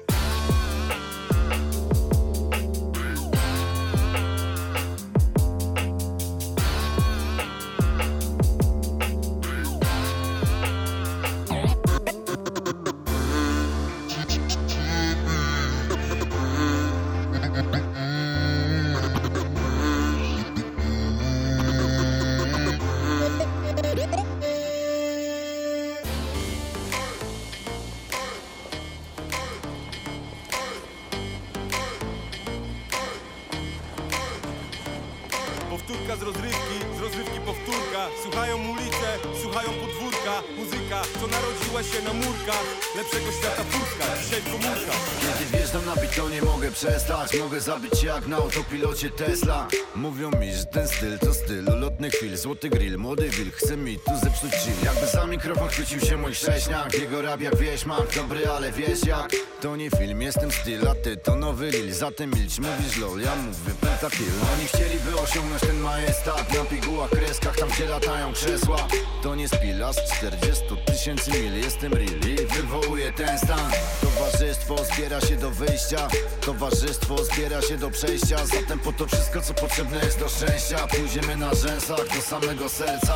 jak 48.18 48.28
na 48.28 48.38
autopilocie 48.38 49.10
Tesla. 49.10 49.68
Mówią 49.96 50.32
mi, 50.32 50.54
że 50.54 50.66
ten 50.66 50.88
styl 50.88 51.20
to 51.20 51.34
styl 51.34 51.70
ulotnych 51.70 52.14
chwil. 52.14 52.38
Złoty 52.38 52.70
grill, 52.70 52.98
młody 52.98 53.30
wilk, 53.30 53.56
chce 53.56 53.78
mi 53.78 54.00
tu 54.00 54.12
zepsuć 54.24 54.52
chill. 54.52 54.86
Jakby 54.86 55.08
za 55.08 55.28
mikrofon 55.28 55.70
chwycił 55.70 56.00
się 56.00 56.18
mój 56.18 56.36
sześniak. 56.36 56.94
Jego 56.94 57.22
rap 57.22 57.42
jak 57.42 57.56
wieśmak, 57.56 58.16
dobry, 58.16 58.48
ale 58.48 58.72
wiesz 58.72 59.06
jak 59.06 59.32
To 59.62 59.76
nie 59.76 59.90
film, 59.90 60.22
jestem 60.22 60.52
styl, 60.52 60.88
a 60.88 60.96
ty 60.96 61.18
to 61.18 61.36
nowy 61.36 61.70
lil 61.70 61.94
Zatem 61.94 62.32
milcz, 62.32 62.60
mówisz 62.60 62.98
lol, 62.98 63.22
ja 63.22 63.36
mówię 63.36 63.74
pentakill. 63.82 64.28
Oni 64.54 64.68
chcieliby 64.68 65.20
osiągnąć 65.20 65.62
ten 65.62 65.80
majestat 65.80 66.54
Na 66.54 66.66
pigułach, 66.66 67.10
kreskach, 67.10 67.56
tam 67.58 67.70
gdzie 67.70 67.86
latają 67.86 68.34
krzesła. 68.34 68.88
To 69.24 69.36
nie 69.36 69.48
spila 69.48 69.94
z 69.94 70.12
40 70.18 70.64
tysięcy 70.86 71.32
mil 71.32 71.54
Jestem 71.54 71.94
real 71.94 72.20
i 72.30 72.54
wywołuję 72.54 73.14
ten 73.14 73.38
stan. 73.40 73.72
Towarzystwo 74.02 74.76
zbiera 74.84 75.22
się 75.22 75.36
do 75.36 75.52
wyjścia. 75.52 76.08
Towarzystwo 76.42 77.24
zbiera 77.24 77.62
się 77.62 77.78
do 77.78 77.90
przejścia. 77.90 78.46
Zatem 78.46 78.80
po 78.80 78.94
to 78.94 79.08
wszystko 79.08 79.42
co 79.42 79.54
potrzebne 79.54 79.98
jest 79.98 80.20
do 80.20 80.30
szczęścia. 80.30 80.88
Pójdziemy 80.88 81.38
na 81.38 81.54
rzęsach 81.54 82.16
do 82.16 82.22
samego 82.22 82.70
serca. 82.70 83.16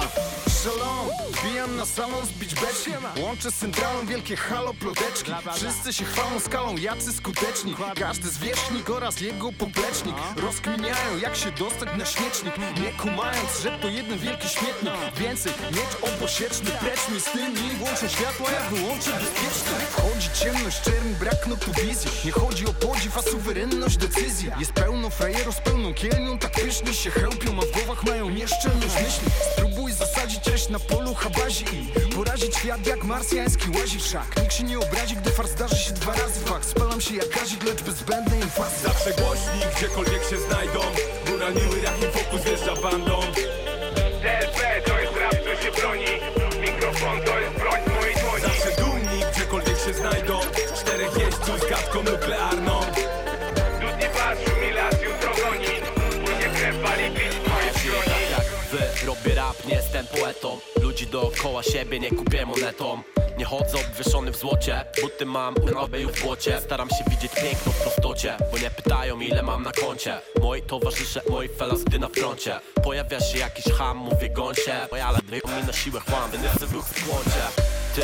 Shalom, 0.49 1.07
wbijam 1.43 1.75
na 1.75 1.85
salon 1.85 2.25
z 2.25 2.31
beachbeczkiem 2.31 3.03
Łączę 3.17 3.51
z 3.51 3.55
centralą 3.55 4.05
wielkie 4.05 4.35
halo 4.35 4.73
ploteczki. 4.73 5.31
Wszyscy 5.55 5.93
się 5.93 6.05
chwalą 6.05 6.39
skalą, 6.39 6.77
jacy 6.77 7.13
skuteczni. 7.13 7.75
Każdy 7.95 8.29
zwierzchnik 8.29 8.89
oraz 8.89 9.21
jego 9.21 9.51
poplecznik. 9.51 10.15
Rozkminiają 10.35 11.17
jak 11.21 11.35
się 11.35 11.51
dostać 11.51 11.89
na 11.97 12.05
śmiecznik 12.05 12.53
Nie 12.81 12.91
kumając, 12.91 13.61
że 13.63 13.79
to 13.79 13.87
jeden 13.87 14.19
wielki 14.19 14.49
śmietnik. 14.49 14.93
Więcej, 15.17 15.53
miecz 15.71 16.13
obosieczny, 16.15 16.71
precz 16.71 17.09
mi 17.09 17.19
z 17.19 17.23
tymi. 17.23 17.75
Włączę 17.79 18.09
światła, 18.09 18.51
ja 18.51 18.69
wyłączę 18.69 19.11
bezpiecznie 19.11 19.85
Wchodzi 19.89 20.29
ciemność, 20.33 20.81
czerń, 20.81 21.09
brak 21.19 21.47
no 21.47 21.55
tu 21.55 21.71
wizji. 21.81 22.11
Nie 22.25 22.31
chodzi 22.31 22.65
o 22.67 22.73
podziw, 22.73 23.17
a 23.17 23.21
suwerenność 23.21 23.97
decyzji. 23.97 24.51
Jest 24.59 24.73
pełno 24.73 25.09
frajerów 25.09 25.55
z 25.55 25.59
pełną 25.59 25.93
kielnią 25.93 26.39
Tak 26.39 26.51
pyszni 26.51 26.93
się 26.93 27.11
chełpią, 27.11 27.57
a 27.57 27.65
w 27.65 27.71
głowach 27.71 28.03
mają 28.03 28.29
nieszczelność 28.29 28.95
myśli. 28.95 29.27
Spróbuj 29.53 29.93
zasadzić 29.93 30.41
cześć 30.41 30.69
na 30.69 30.79
polu 30.79 31.15
habazi 31.33 31.65
I 32.09 32.13
porazić 32.15 32.55
świat 32.55 32.87
jak 32.87 33.03
marsjański 33.03 33.69
łazi 33.79 33.99
wszak 33.99 34.41
Nikt 34.41 34.53
się 34.53 34.63
nie 34.63 34.79
obrazi, 34.79 35.15
gdy 35.15 35.31
far 35.31 35.47
zdarzy 35.47 35.75
się 35.75 35.91
dwa 35.91 36.13
razy 36.13 36.39
fakt. 36.39 36.67
Spalam 36.67 37.01
się 37.01 37.15
jak 37.15 37.29
gazik, 37.29 37.63
lecz 37.63 37.81
bez 37.81 37.95
zbędnej 37.95 38.41
Zawsze 38.83 39.11
głośni, 39.21 39.59
gdziekolwiek 39.77 40.23
się 40.29 40.37
znajdą. 40.37 40.79
Góra 41.27 41.49
miły, 41.49 41.79
jakim 41.83 42.11
fokus 42.11 42.41
wjeżdża 42.41 42.75
bandą. 42.75 43.19
TLP 44.21 44.59
to 44.85 44.99
jest 44.99 45.13
rap, 45.15 45.35
co 45.43 45.63
się 45.63 45.71
broni. 45.81 46.05
Mikrofon 46.61 47.21
to 47.25 47.39
jest 47.39 47.53
broń 47.59 47.79
mojej 47.95 48.15
dłoni. 48.15 48.41
Zawsze 48.41 48.81
dumni, 48.81 49.19
gdziekolwiek 49.33 49.77
się 49.85 49.93
znajdą. 49.93 50.39
Czterech 50.75 51.17
jeźdźców 51.17 51.59
z 51.59 51.69
gadką 51.69 52.03
nuklearną 52.03 52.80
dookoła 61.11 61.63
siebie 61.63 61.99
nie 61.99 62.09
kupię 62.09 62.45
monetą. 62.45 63.01
Nie 63.37 63.45
chodzę 63.45 63.77
obwieszony 63.77 64.31
w 64.31 64.35
złocie 64.35 64.85
Buty 65.01 65.25
mam 65.25 65.55
urobię 65.63 66.07
w 66.07 66.21
błocie. 66.21 66.61
Staram 66.61 66.89
się 66.89 67.03
widzieć 67.09 67.31
piękno 67.35 67.71
w 67.71 67.81
prostocie 67.81 68.37
Bo 68.51 68.57
nie 68.57 68.69
pytają 68.69 69.19
ile 69.19 69.43
mam 69.43 69.63
na 69.63 69.71
koncie. 69.71 70.21
Moi 70.41 70.61
towarzysze, 70.61 71.21
moi 71.29 71.49
felas, 71.49 71.83
gdy 71.83 71.99
na 71.99 72.07
froncie. 72.07 72.59
Pojawia 72.83 73.19
się 73.19 73.37
jakiś 73.37 73.73
ham, 73.73 73.97
mówię 73.97 74.29
gońcie. 74.29 74.87
Moja 74.91 75.11
ledwie 75.11 75.37
mi 75.37 75.67
na 75.67 75.73
siłę 75.73 75.99
chłam 75.99 76.31
Ten 76.31 76.43
jest 76.43 76.65
w 76.65 77.05
płocie 77.05 77.70
Ty, 77.95 78.01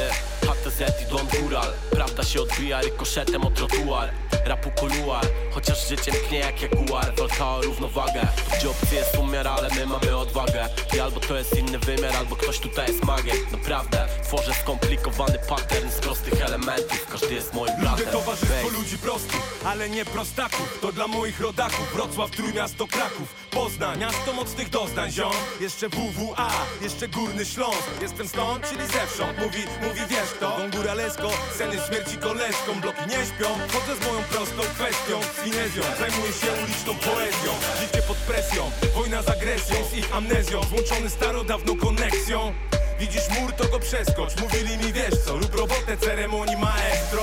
HTZ 0.48 1.02
i 1.02 1.06
Don 1.12 1.28
Gural 1.28 1.74
Prawda 1.92 2.24
się 2.24 2.42
odbija 2.42 2.82
rykoszetem 2.82 3.46
o 3.46 3.52
trotuar. 3.52 4.10
Rapu 4.46 4.72
kuluar, 4.72 5.26
chociaż 5.52 5.88
życie 5.90 6.12
mknie 6.12 6.40
jak 6.40 6.62
jaguar. 6.62 7.16
Walka 7.18 7.50
o 7.50 7.62
równowagę. 7.62 8.28
Gdzie 8.58 8.70
opcje 8.70 9.00
jest 9.00 9.18
umiar, 9.18 9.48
ale 9.48 9.70
my 9.76 9.86
mamy 9.86 10.18
odwagę. 10.18 10.70
I 10.96 11.00
albo 11.00 11.20
to 11.20 11.38
jest 11.38 11.58
inny 11.58 11.80
wymiar, 11.80 12.16
albo 12.16 12.36
ktoś 12.36 12.60
tutaj 12.60 12.88
jest 12.88 13.04
magiem. 13.04 13.38
Naprawdę, 13.52 14.08
tworzę 14.24 14.54
skomplikowany 14.54 15.40
pattern 15.50 15.90
z 15.90 16.00
prostych 16.00 16.42
elementów. 16.68 17.08
Każdy 17.12 17.34
jest 17.34 17.54
moim 17.54 17.72
Lubię 17.74 17.82
bratem 17.82 18.06
towarzystwo 18.08 18.64
Bass. 18.64 18.74
ludzi 18.74 18.98
prostych, 18.98 19.42
ale 19.66 19.90
nie 19.90 20.06
prostaków. 20.06 20.80
To 20.82 20.92
dla 20.92 21.08
moich 21.08 21.40
rodaków, 21.40 21.94
Wrocław, 21.94 22.32
Trójmiasto, 22.32 22.88
Kraków. 22.88 23.36
Poznań, 23.52 24.00
miasto 24.00 24.34
mocnych 24.34 24.70
doznań, 24.70 25.12
ziom. 25.12 25.32
Jeszcze 25.62 25.90
WWA, 25.90 26.52
jeszcze 26.82 27.08
Górny 27.08 27.46
Śląsk. 27.46 27.88
Jestem 28.02 28.28
stąd, 28.28 28.70
czyli 28.70 28.88
zewsząd, 28.88 29.38
mówi, 29.40 29.60
mówi 29.82 30.02
wiesz 30.10 30.30
kto? 30.38 30.58
Góralesko, 30.72 31.30
sceny 31.56 31.78
śmierci 31.88 32.18
koleżką. 32.18 32.82
Bloki 32.82 33.02
nie 33.10 33.26
śpią, 33.26 33.48
chodzę 33.74 33.96
z 34.02 34.08
moją 34.08 34.24
prostą 34.24 34.62
kwestią. 34.62 35.22
Z 35.24 35.44
finezją, 35.44 35.84
zajmuję 36.00 36.34
się 36.34 36.48
uliczną 36.64 36.94
poezją. 37.12 37.52
Życie 37.82 38.02
pod 38.08 38.18
presją, 38.18 38.72
wojna 38.96 39.22
z 39.22 39.30
agresją 39.30 39.76
Z 39.92 39.98
ich 39.98 40.16
amnezją, 40.16 40.62
złączony 40.64 41.10
starodawną 41.10 41.78
koneksją 41.78 42.54
Widzisz 43.00 43.30
mur, 43.30 43.54
to 43.54 43.68
go 43.68 43.80
przeskocz. 43.80 44.42
Mówili 44.42 44.78
mi 44.78 44.94
wiesz 44.94 45.16
co, 45.26 45.34
rób 45.38 45.56
robotę 45.56 45.98
ceremonii 45.98 46.58
maestro. 46.58 47.22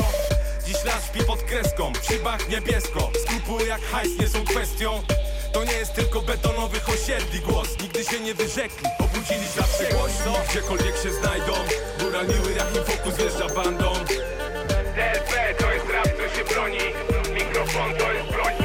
Dziś 0.66 0.84
las 0.84 1.06
śpi 1.06 1.24
pod 1.24 1.42
kreską, 1.42 1.92
w 1.92 2.04
szybach 2.06 2.48
niebiesko. 2.48 3.10
Skrupuły 3.22 3.66
jak 3.66 3.80
hajs 3.82 4.18
nie 4.20 4.28
są 4.28 4.44
kwestią. 4.44 5.02
To 5.52 5.64
nie 5.64 5.72
jest 5.72 5.94
tylko 5.94 6.20
betonowych 6.20 6.88
osiedli 6.88 7.40
głos. 7.40 7.68
Nigdy 7.82 8.04
się 8.04 8.20
nie 8.20 8.34
wyrzekli, 8.34 8.88
obudzili 8.98 9.46
zawsze 9.56 9.84
głośno 9.94 10.34
Gdziekolwiek 10.50 10.96
się 11.02 11.12
znajdą 11.12 11.52
Góra 12.00 12.22
miły, 12.22 12.52
jakim 12.56 12.84
fokus 12.84 13.14
wjeżdża 13.14 13.48
bandą. 13.48 13.92
TLP 14.94 15.54
to 15.58 15.72
jest 15.72 15.86
rap, 15.86 16.36
się 16.36 16.44
broni. 16.54 16.78
Mikrofon 17.34 17.94
to 17.98 18.12
jest 18.12 18.32
broń 18.32 18.63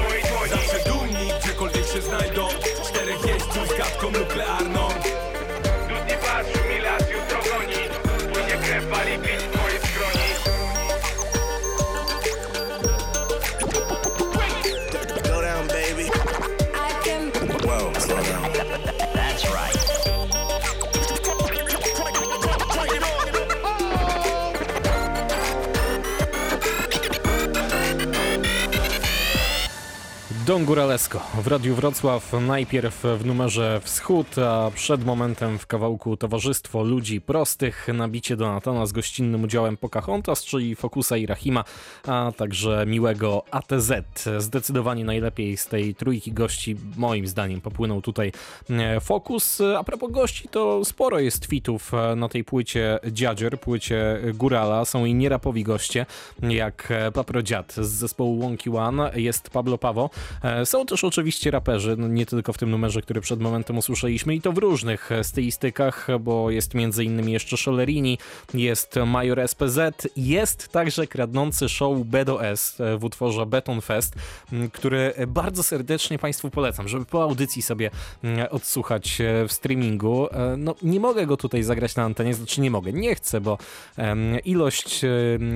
Don 30.50 30.66
Góralesko 30.66 31.20
w 31.44 31.48
Radiu 31.48 31.76
Wrocław 31.76 32.34
najpierw 32.42 33.04
w 33.18 33.26
numerze 33.26 33.82
Wschód, 33.84 34.38
a 34.38 34.72
przed 34.76 35.06
momentem 35.06 35.60
w 35.60 35.68
kawałku 35.68 36.18
Towarzystwo 36.18 36.84
Ludzi 36.84 37.22
Prostych, 37.22 37.88
nabicie 37.94 38.38
Donatana 38.38 38.86
z 38.86 38.92
gościnnym 38.92 39.44
udziałem 39.44 39.78
Pocahontas, 39.78 40.46
czyli 40.46 40.76
Fokusa 40.76 41.18
i 41.18 41.26
Rahima, 41.26 41.64
a 42.08 42.32
także 42.38 42.86
miłego 42.88 43.44
ATZ. 43.52 43.92
Zdecydowanie 44.38 45.06
najlepiej 45.06 45.58
z 45.58 45.68
tej 45.68 45.96
trójki 45.96 46.32
gości, 46.32 46.76
moim 46.98 47.28
zdaniem, 47.28 47.62
popłynął 47.62 48.02
tutaj 48.02 48.32
e, 48.70 49.00
Fokus. 49.00 49.62
A 49.78 49.84
propos 49.84 50.12
gości, 50.12 50.48
to 50.48 50.86
sporo 50.86 51.20
jest 51.20 51.48
tweetów 51.48 51.94
e, 51.94 52.16
na 52.16 52.30
tej 52.30 52.44
płycie 52.44 53.00
Dziadzier, 53.12 53.60
płycie 53.60 54.22
Górala. 54.34 54.86
Są 54.86 55.06
i 55.06 55.14
nierapowi 55.14 55.64
goście, 55.64 56.06
jak 56.42 56.88
e, 56.92 57.12
Paprodziad 57.12 57.74
z 57.74 57.88
zespołu 57.88 58.42
Wonky 58.42 58.78
One, 58.78 59.12
jest 59.16 59.50
Pablo 59.50 59.78
Pawo. 59.78 60.10
E, 60.44 60.66
Są 60.66 60.86
też 60.86 61.04
oczywiście 61.04 61.52
raperzy, 61.52 61.96
no 61.98 62.08
nie 62.08 62.26
tylko 62.26 62.54
w 62.54 62.58
tym 62.58 62.72
numerze, 62.72 63.02
który 63.02 63.22
przed 63.22 63.40
momentem 63.40 63.78
usłyszeliśmy 63.78 64.36
i 64.36 64.42
to 64.42 64.52
w 64.52 64.58
różnych 64.58 65.10
stylistykach, 65.24 66.08
bo 66.20 66.52
jest 66.52 66.74
między 66.74 67.04
innymi 67.04 67.34
jeszcze 67.34 67.58
Szolerini, 67.58 68.18
jest 68.54 68.96
Major 69.06 69.48
SPZ, 69.48 69.80
jest 70.18 70.68
także 70.68 71.08
kradnący 71.08 71.70
show 71.70 71.98
B2S 71.98 72.84
e, 72.84 72.98
w 72.98 73.04
utworze 73.04 73.46
Beton 73.46 73.82
Fest, 73.82 74.16
który 74.74 75.14
bardzo 75.28 75.64
serdecznie 75.64 76.20
Państwu 76.20 76.50
polecam, 76.50 76.88
żeby 76.88 77.06
po 77.06 77.24
audycji 77.24 77.62
sobie 77.62 77.92
odsłuchać 78.50 79.22
e, 79.22 79.48
w 79.48 79.54
streamingu. 79.54 80.28
No 80.58 80.76
nie 80.82 81.00
mogę 81.00 81.26
go 81.26 81.38
tutaj 81.38 81.64
zagrać 81.64 81.96
na 81.96 82.04
antenie, 82.04 82.34
znaczy 82.34 82.62
nie 82.62 82.72
mogę, 82.72 82.94
nie 82.94 83.16
chcę, 83.16 83.42
bo 83.42 83.58
ilość, 84.46 85.02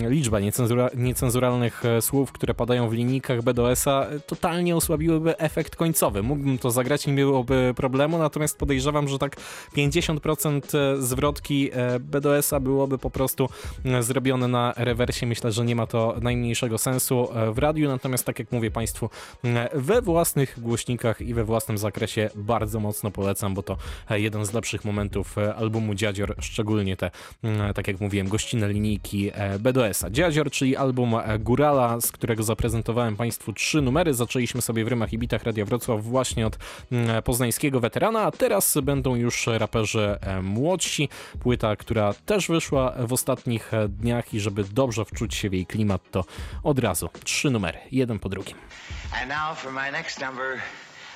liczba 0.10 0.39
niecenzura, 0.39 0.89
niecenzuralnych 0.96 1.84
słów, 2.02 2.32
które 2.32 2.54
padają 2.54 2.89
w 2.89 2.93
linijkach 2.93 3.41
BDS-a 3.41 4.08
totalnie 4.28 4.73
nie 4.74 4.78
osłabiłyby 4.78 5.38
efekt 5.38 5.76
końcowy. 5.76 6.24
Mógłbym 6.24 6.58
to 6.58 6.72
zagrać 6.72 7.08
nie 7.08 7.14
byłoby 7.14 7.74
problemu, 7.76 8.18
natomiast 8.18 8.58
podejrzewam, 8.58 9.08
że 9.08 9.20
tak 9.20 9.38
50% 9.78 10.62
zwrotki 11.00 11.70
e, 11.74 12.00
BDS-a 12.00 12.60
byłoby 12.60 12.98
po 12.98 13.10
prostu 13.10 13.50
e, 13.86 14.04
zrobione 14.04 14.48
na 14.48 14.74
rewersie. 14.78 15.26
Myślę, 15.26 15.52
że 15.52 15.66
nie 15.66 15.76
ma 15.76 15.88
to 15.88 16.16
najmniejszego 16.22 16.78
sensu 16.78 17.30
e, 17.34 17.52
w 17.52 17.58
radiu, 17.58 17.90
natomiast 17.90 18.26
tak 18.26 18.40
jak 18.40 18.52
mówię 18.52 18.72
Państwu, 18.72 19.10
e, 19.44 19.70
we 19.74 20.02
własnych 20.02 20.60
głośnikach 20.60 21.22
i 21.22 21.34
we 21.34 21.44
własnym 21.44 21.78
zakresie 21.78 22.30
bardzo 22.36 22.80
mocno 22.80 23.12
polecam, 23.12 23.54
bo 23.54 23.64
to 23.64 23.78
e, 24.10 24.20
jeden 24.20 24.46
z 24.46 24.54
lepszych 24.54 24.86
momentów 24.86 25.38
e, 25.38 25.56
albumu 25.56 25.96
Dziadzior, 25.96 26.36
szczególnie 26.40 26.98
te, 26.98 27.12
mm, 27.44 27.74
tak 27.74 27.88
jak 27.88 28.02
mówiłem, 28.02 28.28
gościnne 28.28 28.70
linijki 28.70 29.32
e, 29.34 29.60
BDS-a. 29.60 30.10
Dziadzior, 30.10 30.52
czyli 30.52 30.76
album 30.76 31.16
e, 31.16 31.40
Górala, 31.40 32.02
z 32.02 32.12
którego 32.12 32.44
zaprezentowałem 32.44 33.16
Państwu 33.16 33.54
trzy 33.54 33.82
numery. 33.82 34.14
Zaczęliśmy 34.14 34.62
sobie 34.63 34.86
w 34.86 34.88
rymach 34.88 35.13
i 35.13 35.17
bitach 35.17 35.43
Radia 35.43 35.65
Wrocław 35.65 36.04
właśnie 36.04 36.47
od 36.47 36.58
mm, 36.91 37.23
poznańskiego 37.23 37.80
weterana, 37.80 38.21
a 38.21 38.32
teraz 38.32 38.78
będą 38.84 39.15
już 39.15 39.47
raperzy 39.47 40.17
e, 40.21 40.41
młodsi. 40.41 41.10
Płyta, 41.39 41.76
która 41.76 42.13
też 42.13 42.47
wyszła 42.47 42.93
w 42.97 43.13
ostatnich 43.13 43.73
e, 43.73 43.88
dniach 43.88 44.34
i 44.34 44.39
żeby 44.39 44.63
dobrze 44.63 45.06
wczuć 45.06 45.36
się 45.36 45.49
w 45.49 45.54
jej 45.54 45.65
klimat, 45.65 46.02
to 46.12 46.26
od 46.63 46.80
razu 46.80 47.10
trzy 47.23 47.49
numery, 47.49 47.80
jeden 47.91 48.19
po 48.19 48.30
drugim. 48.30 48.58
And 49.21 49.30
now 49.30 49.58
for 49.58 49.71
my 49.71 49.91
next 49.91 50.21
number, 50.21 50.62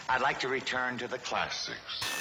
I'd 0.09 0.27
like 0.27 0.41
to 0.41 0.49
return 0.49 0.97
to 0.97 1.07
the 1.07 1.19
classics. 1.19 2.16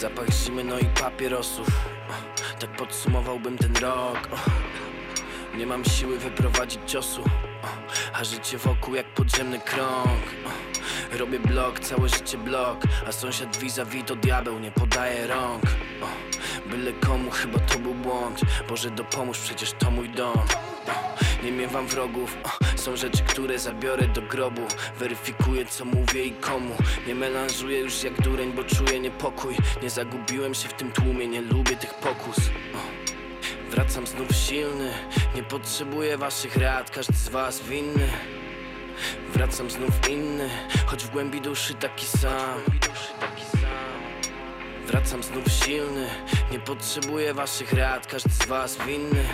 Zapach 0.00 0.30
zimy, 0.30 0.64
no 0.64 0.78
i 0.78 0.84
papierosów. 0.84 1.68
Tak 2.60 2.76
podsumowałbym 2.76 3.58
ten 3.58 3.76
rok. 3.76 4.28
Nie 5.58 5.66
mam 5.66 5.84
siły 5.84 6.18
wyprowadzić 6.18 6.80
ciosu. 6.86 7.24
A 8.12 8.24
życie 8.24 8.58
wokół 8.58 8.94
jak 8.94 9.14
podziemny 9.14 9.60
krąg. 9.60 10.20
Robię 11.12 11.40
blok, 11.40 11.80
całe 11.80 12.08
życie 12.08 12.38
blok. 12.38 12.82
A 13.08 13.12
sąsiad 13.12 13.56
vis-a-vis 13.56 14.04
to 14.06 14.16
diabeł, 14.16 14.58
nie 14.58 14.70
podaje 14.70 15.26
rąk. 15.26 15.62
Byle 16.66 16.92
komu, 16.92 17.30
chyba 17.30 17.58
to 17.58 17.78
był 17.78 17.94
błąd. 17.94 18.40
Boże 18.68 18.90
dopomóż, 18.90 19.38
przecież 19.38 19.72
to 19.72 19.90
mój 19.90 20.08
dom 20.10 20.46
Nie 21.46 21.52
miewam 21.52 21.86
wrogów. 21.86 22.36
Są 22.76 22.96
rzeczy, 22.96 23.22
które 23.22 23.58
zabiorę 23.58 24.08
do 24.08 24.22
grobu. 24.22 24.62
Weryfikuję 24.98 25.66
co 25.66 25.84
mówię 25.84 26.24
i 26.24 26.32
komu. 26.32 26.74
Nie 27.06 27.14
melanżuję 27.14 27.78
już 27.78 28.02
jak 28.02 28.22
dureń, 28.22 28.52
bo 28.52 28.64
czuję 28.64 29.00
niepokój. 29.00 29.56
Nie 29.82 29.90
zagubiłem 29.90 30.54
się 30.54 30.68
w 30.68 30.72
tym 30.72 30.92
tłumie, 30.92 31.26
nie 31.26 31.40
lubię 31.40 31.76
tych 31.76 31.94
pokus. 31.94 32.36
Wracam 33.70 34.06
znów 34.06 34.28
silny. 34.36 34.92
Nie 35.34 35.42
potrzebuję 35.42 36.18
waszych 36.18 36.56
rad, 36.56 36.90
każdy 36.90 37.14
z 37.14 37.28
was 37.28 37.62
winny. 37.62 38.08
Wracam 39.34 39.70
znów 39.70 40.08
inny 40.10 40.50
Choć 40.86 41.04
w 41.04 41.10
głębi 41.10 41.40
duszy 41.40 41.74
taki 41.74 42.06
sam. 42.06 42.60
Wracam 44.86 45.22
znów 45.22 45.44
silny. 45.64 46.08
Nie 46.52 46.58
potrzebuję 46.58 47.34
waszych 47.34 47.72
rad, 47.72 48.06
każdy 48.06 48.30
z 48.30 48.46
was 48.46 48.78
winny 48.86 49.24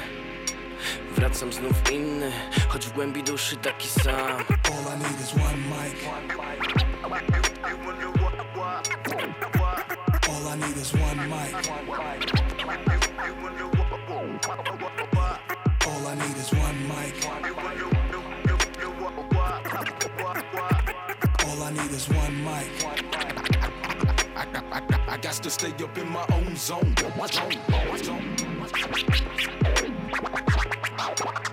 Wracam 1.16 1.52
znów 1.52 1.92
inny 1.92 2.32
Choć 2.68 2.86
w 2.86 2.92
głębi 2.92 3.22
duszy 3.22 3.56
taki 3.56 3.88
sam 3.88 4.44
All 4.72 4.94
I 4.94 4.98
need 4.98 5.20
is 5.20 5.32
one 5.32 5.56
mic. 5.56 5.94
All 10.28 10.48
I 10.48 10.56
need 10.56 10.76
is 10.76 10.92
one 10.92 11.28
mic. 11.28 11.54
All 15.86 16.06
I 16.06 16.14
need 16.14 16.36
is 16.36 16.52
one 16.52 16.88
mic. 16.88 17.14
All 21.46 21.62
I 21.62 21.70
need 21.70 21.92
is 21.92 22.08
one 22.08 22.44
mic. 22.44 22.68
I, 24.36 24.46
I, 24.52 24.78
I, 24.78 25.14
I 25.14 25.16
got 25.18 25.34
to 25.34 25.50
stay 25.50 25.72
up 25.84 25.98
in 25.98 26.08
my 26.08 26.26
own 26.32 26.56
zone. 26.56 26.94
Zone, 26.98 27.28
zone. 27.98 28.36
Zapach 28.72 30.01
Thank 31.14 31.46
you. 31.46 31.51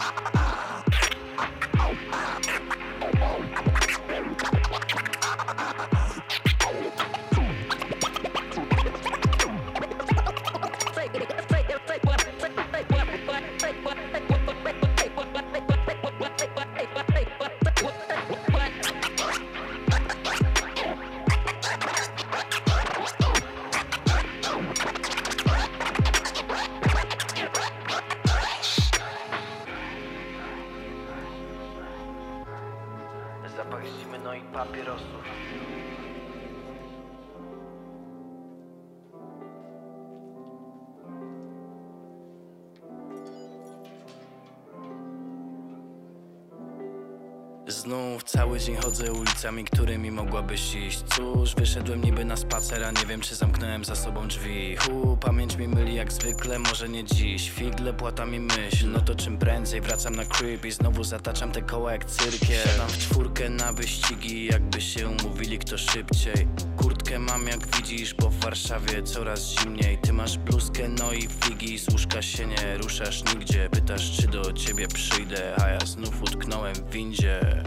Ulicami, 49.40 49.64
którymi 49.64 50.12
mogłabyś 50.12 50.76
iść. 50.76 51.04
Cóż, 51.16 51.56
wyszedłem 51.56 52.04
niby 52.04 52.26
na 52.26 52.38
spacer, 52.38 52.84
a 52.84 52.92
nie 52.92 53.06
wiem 53.06 53.22
czy 53.22 53.36
zamknąłem 53.36 53.86
za 53.86 53.96
sobą 53.96 54.28
drzwi. 54.28 54.76
Hu, 54.76 55.18
pamięć 55.18 55.56
mi 55.56 55.68
myli 55.68 55.96
jak 55.96 56.12
zwykle, 56.12 56.60
może 56.60 56.90
nie 56.90 57.04
dziś. 57.04 57.52
Figle 57.52 57.94
płata 57.94 58.26
mi 58.26 58.40
myśl, 58.40 58.92
no 58.92 59.02
to 59.02 59.16
czym 59.16 59.38
prędzej 59.38 59.82
wracam 59.82 60.16
na 60.16 60.26
creep 60.26 60.66
I 60.66 60.72
znowu 60.72 61.04
zataczam 61.04 61.52
te 61.52 61.62
koła 61.62 61.92
jak 61.92 62.06
cyrkiel. 62.06 62.68
Siadam 62.72 62.90
w 62.90 62.98
czwórkę 62.98 63.50
na 63.50 63.74
wyścigi, 63.74 64.46
jakby 64.46 64.82
się 64.82 65.08
umówili 65.08 65.60
kto 65.60 65.78
szybciej. 65.78 66.48
Kurtkę 66.78 67.20
mam 67.20 67.48
jak 67.48 67.76
widzisz, 67.76 68.14
bo 68.14 68.30
w 68.30 68.40
Warszawie 68.40 69.04
coraz 69.04 69.42
zimniej. 69.42 69.98
Ty 69.98 70.14
masz 70.14 70.38
bluzkę, 70.38 70.88
no 70.88 71.14
i 71.14 71.28
figi, 71.46 71.80
z 71.80 71.90
łóżka 71.90 72.22
się 72.22 72.48
nie 72.48 72.78
ruszasz 72.78 73.24
nigdzie. 73.34 73.70
Pytasz 73.72 74.18
czy 74.18 74.28
do 74.28 74.54
ciebie 74.54 74.88
przyjdę, 74.88 75.56
a 75.64 75.70
ja 75.70 75.80
znów 75.80 76.22
utknąłem 76.24 76.76
w 76.76 76.92
windzie 76.92 77.64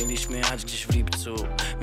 Mieliśmy 0.00 0.36
jechać 0.36 0.64
gdzieś 0.64 0.86
w 0.86 0.94
lipcu. 0.94 1.34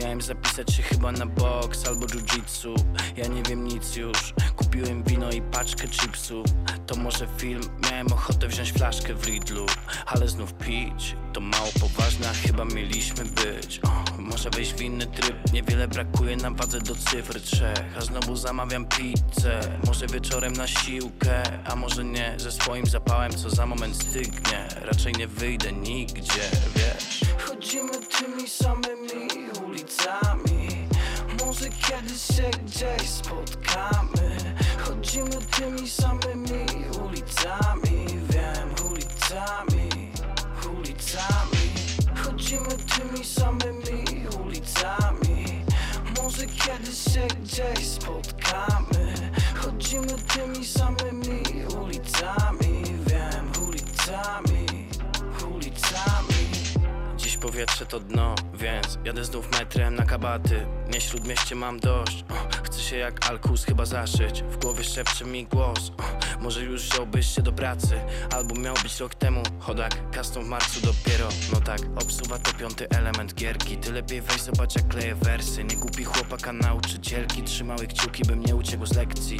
Miałem 0.01 0.21
zapisać 0.21 0.73
się 0.73 0.83
chyba 0.83 1.11
na 1.11 1.25
boks 1.25 1.87
albo 1.87 2.05
jiu-jitsu. 2.05 2.75
Ja 3.17 3.27
nie 3.27 3.43
wiem 3.43 3.67
nic 3.67 3.95
już. 3.95 4.33
Kupiłem 4.55 5.03
wino 5.03 5.31
i 5.31 5.41
paczkę 5.41 5.87
chipsów 5.87 6.45
To 6.87 6.95
może 6.95 7.27
film? 7.37 7.61
Miałem 7.91 8.13
ochotę 8.13 8.47
wziąć 8.47 8.71
flaszkę 8.71 9.13
w 9.13 9.27
Lidlu. 9.27 9.65
Ale 10.05 10.27
znów 10.27 10.53
pić? 10.53 11.15
To 11.33 11.41
mało 11.41 11.67
poważne, 11.79 12.29
a 12.29 12.33
chyba 12.33 12.65
mieliśmy 12.65 13.25
być. 13.25 13.79
O, 13.83 14.03
Może 14.21 14.49
wejść 14.49 14.73
w 14.73 14.81
inny 14.81 15.05
tryb? 15.05 15.53
Niewiele 15.53 15.87
brakuje 15.87 16.37
na 16.37 16.51
wadze 16.51 16.79
do 16.81 16.95
cyfr 16.95 17.41
trzech. 17.41 17.97
A 17.97 18.01
znowu 18.01 18.35
zamawiam 18.35 18.85
pizzę. 18.85 19.79
Może 19.85 20.07
wieczorem 20.07 20.53
na 20.53 20.67
siłkę? 20.67 21.43
A 21.65 21.75
może 21.75 22.03
nie? 22.03 22.33
Ze 22.37 22.51
swoim 22.51 22.85
zapałem 22.85 23.31
Co 23.31 23.49
za 23.49 23.65
moment 23.65 23.95
stygnie. 23.95 24.67
Raczej 24.81 25.13
nie 25.13 25.27
wyjdę 25.27 25.73
nigdzie, 25.73 26.41
wiesz 26.75 27.19
Chodzimy 27.59 27.91
tymi 27.91 28.49
samymi 28.49 29.27
ulicami. 29.65 30.87
Może 31.39 31.69
kiedyś 31.69 32.21
się 32.21 32.49
gdzieś 32.65 33.09
spotkamy. 33.09 34.37
Chodzimy 34.79 35.37
tymi 35.57 35.89
samymi 35.89 36.65
ulicami. 37.05 38.05
Wiem, 38.29 38.69
ulicami, 38.91 40.11
ulicami. 40.77 41.71
Chodzimy 42.23 42.69
tymi 42.95 43.25
samymi 43.25 44.27
ulicami. 44.45 45.65
Może 46.17 46.45
kiedyś 46.45 47.13
się 47.13 47.27
gdzieś 47.43 47.87
spotkamy. 47.87 49.31
Chodzimy 49.55 50.15
tymi 50.33 50.65
samymi 50.65 51.43
ulicami 51.81 52.68
powietrze 57.39 57.85
to 57.85 57.99
dno, 57.99 58.35
więc 58.53 58.99
jadę 59.05 59.25
znów 59.25 59.51
metrem 59.59 59.95
na 59.95 60.05
kabaty. 60.05 60.65
Nie 60.93 61.01
śródmieście 61.01 61.55
mam 61.55 61.79
dość, 61.79 62.25
o, 62.29 62.63
chcę 62.63 62.81
się 62.81 62.97
jak 62.97 63.29
alkus 63.29 63.65
chyba 63.65 63.85
zaszyć. 63.85 64.43
W 64.43 64.57
głowie 64.57 64.83
szepcze 64.83 65.25
mi 65.25 65.45
głos 65.45 65.91
o, 65.97 66.03
Może 66.39 66.63
już 66.63 66.89
wziąłbyś 66.89 67.35
się 67.35 67.41
do 67.41 67.51
pracy 67.51 67.99
Albo 68.33 68.55
miał 68.55 68.75
być 68.83 68.99
rok 68.99 69.15
temu. 69.15 69.43
Chodak, 69.59 69.97
custom 70.15 70.43
w 70.43 70.47
marcu 70.47 70.81
dopiero 70.81 71.29
No 71.53 71.61
tak, 71.61 71.79
obsuwa 71.95 72.39
to 72.39 72.53
piąty 72.53 72.89
element 72.89 73.33
gierki. 73.33 73.77
Ty 73.77 73.91
lepiej 73.91 74.21
weź 74.21 74.41
zobacz 74.41 74.75
jak 74.75 74.87
kleję 74.87 75.15
wersy. 75.15 75.63
Nie 75.63 75.75
głupi 75.75 76.03
chłopaka 76.03 76.53
nauczycielki 76.53 77.43
Trzymały 77.43 77.87
kciuki 77.87 78.23
bym 78.23 78.45
nie 78.45 78.55
uciekł 78.55 78.85
z 78.85 78.95
lekcji. 78.95 79.37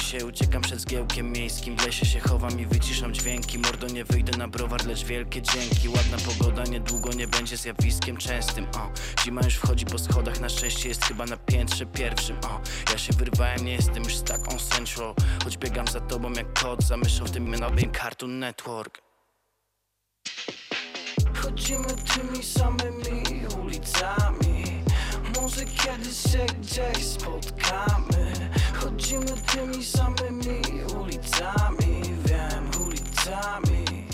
Dzisiaj 0.00 0.22
uciekam 0.22 0.62
przed 0.62 0.80
zgiełkiem 0.80 1.32
miejskim 1.32 1.76
W 1.76 1.86
lesie 1.86 2.06
się 2.06 2.20
chowam 2.20 2.60
i 2.60 2.66
wyciszam 2.66 3.14
dźwięki. 3.14 3.58
Mordo 3.58 3.86
nie 3.86 4.04
wyjdę 4.04 4.38
na 4.38 4.48
browar, 4.48 4.86
lecz 4.86 5.04
wielkie 5.04 5.42
dzięki. 5.42 5.88
Ładna 5.88 6.16
pogoda 6.18 6.64
niedługo 6.64 7.10
nie 7.12 7.26
zjawiskiem 7.46 8.16
częstym 8.16 8.66
o. 8.76 8.90
Zima 9.24 9.40
już 9.44 9.54
wchodzi 9.54 9.86
po 9.86 9.98
schodach, 9.98 10.40
na 10.40 10.48
szczęście 10.48 10.88
jest 10.88 11.04
chyba 11.04 11.26
na 11.26 11.36
piętrze 11.36 11.86
pierwszym 11.86 12.36
o. 12.36 12.60
Ja 12.92 12.98
się 12.98 13.12
wyrwałem, 13.12 13.64
nie 13.64 13.72
jestem 13.72 14.04
już 14.04 14.20
tak 14.20 14.52
on 14.52 14.58
central 14.58 15.14
Choć 15.44 15.56
biegam 15.56 15.88
za 15.88 16.00
tobą 16.00 16.32
jak 16.32 16.60
kot, 16.62 16.82
zamieszał 16.82 17.26
w 17.26 17.30
tym 17.30 17.54
nowym 17.54 17.92
Cartoon 17.92 18.38
Network. 18.38 19.02
Chodzimy 21.42 21.86
tymi 21.86 22.44
samymi 22.44 23.46
ulicami. 23.62 24.64
Może 25.36 25.64
kiedyś 25.64 26.16
się 26.32 26.46
gdzieś 26.60 27.04
spotkamy. 27.04 28.50
Chodzimy 28.74 29.26
tymi 29.26 29.84
samymi 29.84 30.62
ulicami. 31.00 32.02
Wiem, 32.24 32.70
ulicami, 32.86 34.06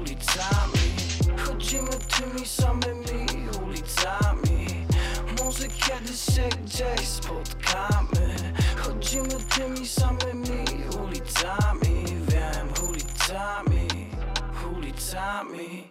ulicami 0.00 0.75
Chodzimy 1.76 1.98
tymi 2.18 2.46
samymi 2.46 3.26
ulicami. 3.66 4.86
Może 5.38 5.68
kiedyś 5.68 6.20
się 6.20 6.48
gdzieś 6.64 7.08
spotkamy. 7.08 8.34
Chodzimy 8.76 9.28
tymi 9.56 9.88
samymi 9.88 10.64
ulicami. 11.04 12.04
Wiem, 12.28 12.88
ulicami, 12.88 14.10
ulicami. 14.76 15.88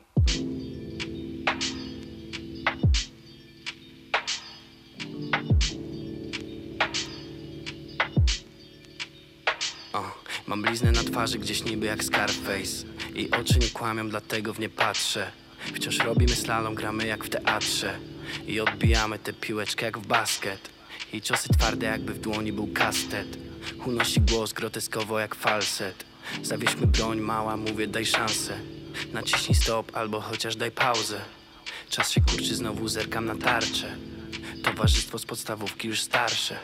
O, 9.94 10.04
mam 10.48 10.62
bliznę 10.62 10.92
na 10.92 11.04
twarzy 11.04 11.40
gdzieś 11.40 11.64
niby 11.64 11.86
jak 11.86 12.04
Scarface. 12.04 12.86
I 13.16 13.32
oczy 13.32 13.60
nie 13.60 13.70
kłamią, 13.70 14.10
dlatego 14.10 14.54
w 14.54 14.60
nie 14.60 14.70
patrzę 14.70 15.45
Wciąż 15.74 15.98
robimy 15.98 16.36
slalom, 16.36 16.76
gramy 16.76 17.08
jak 17.08 17.24
w 17.24 17.30
teatrze 17.30 18.00
I 18.48 18.60
odbijamy 18.60 19.20
tę 19.20 19.34
piłeczkę 19.34 19.86
jak 19.86 19.98
w 19.98 20.08
basket. 20.08 20.70
I 21.14 21.22
ciosy 21.22 21.50
twarde 21.50 21.86
jakby 21.86 22.14
w 22.14 22.20
dłoni 22.20 22.54
był 22.54 22.68
kastet. 22.68 23.38
Unosi 23.86 24.22
głos 24.22 24.54
groteskowo 24.54 25.20
jak 25.20 25.36
falset. 25.36 26.06
Zawieźmy 26.44 26.88
broń, 26.88 27.20
mała, 27.20 27.58
mówię 27.58 27.88
daj 27.88 28.06
szansę. 28.06 28.60
Naciśnij 29.14 29.56
stop 29.56 29.96
albo 29.96 30.22
chociaż 30.22 30.56
daj 30.56 30.72
pauzę. 30.72 31.22
Czas 31.90 32.12
się 32.12 32.22
kurczy, 32.22 32.56
znowu 32.56 32.88
zerkam 32.88 33.26
na 33.26 33.36
tarczę. 33.36 33.96
Towarzystwo 34.64 35.20
z 35.20 35.26
podstawówki 35.26 35.88
już 35.88 36.02
starsze. 36.02 36.60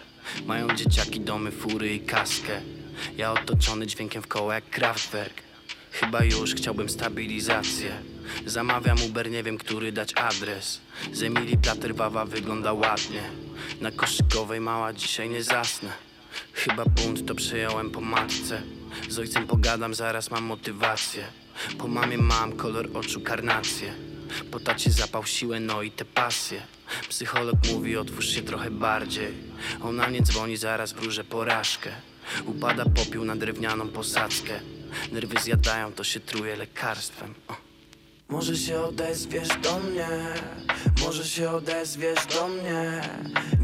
Mają 0.45 0.75
dzieciaki, 0.75 1.19
domy, 1.19 1.51
fury 1.51 1.95
i 1.95 1.99
kaskę. 1.99 2.61
Ja 3.17 3.31
otoczony 3.31 3.87
dźwiękiem 3.87 4.21
w 4.21 4.27
koło 4.27 4.53
jak 4.53 4.69
Kraftwerk. 4.69 5.41
Chyba 5.91 6.23
już 6.23 6.55
chciałbym 6.55 6.89
stabilizację 6.89 7.91
Zamawiam 8.45 8.97
Uber, 9.03 9.31
nie 9.31 9.43
wiem 9.43 9.57
który 9.57 9.91
dać 9.91 10.13
adres. 10.13 10.81
Z 11.13 11.23
Emilii 11.23 11.57
Platerwawa 11.57 12.25
wygląda 12.25 12.73
ładnie. 12.73 13.21
Na 13.81 13.91
koszykowej 13.91 14.59
mała 14.59 14.93
dzisiaj 14.93 15.29
nie 15.29 15.43
zasnę. 15.43 15.89
Chyba 16.53 16.85
bunt 16.85 17.27
to 17.27 17.35
przyjąłem 17.35 17.91
po 17.91 18.01
matce. 18.01 18.61
Z 19.09 19.19
ojcem 19.19 19.47
pogadam, 19.47 19.93
zaraz 19.93 20.31
mam 20.31 20.43
motywację. 20.43 21.23
Po 21.77 21.87
mamie 21.87 22.17
mam 22.17 22.53
kolor 22.53 22.89
oczu 22.93 23.21
karnację. 23.21 23.93
Po 24.51 24.59
tacie 24.59 24.91
zapał 24.91 25.25
siłę, 25.25 25.59
no 25.59 25.81
i 25.81 25.91
te 25.91 26.05
pasje. 26.05 26.61
Psycholog 27.09 27.55
mówi 27.71 27.97
otwórz 27.97 28.29
się 28.29 28.41
trochę 28.41 28.71
bardziej. 28.71 29.33
Ona 29.81 30.09
nie 30.09 30.21
dzwoni, 30.21 30.57
zaraz 30.57 30.93
wróżę 30.93 31.23
porażkę. 31.23 31.91
Upada 32.45 32.85
popiół 32.85 33.25
na 33.25 33.35
drewnianą 33.35 33.87
posadzkę. 33.87 34.59
Nerwy 35.11 35.39
zjadają, 35.39 35.91
to 35.91 36.03
się 36.03 36.19
truje 36.19 36.55
lekarstwem. 36.55 37.33
Może 38.31 38.57
się 38.57 38.81
odezwiesz 38.81 39.47
do 39.63 39.79
mnie 39.79 40.07
Może 41.05 41.25
się 41.25 41.49
odezwiesz 41.49 42.25
do 42.25 42.47
mnie. 42.47 43.01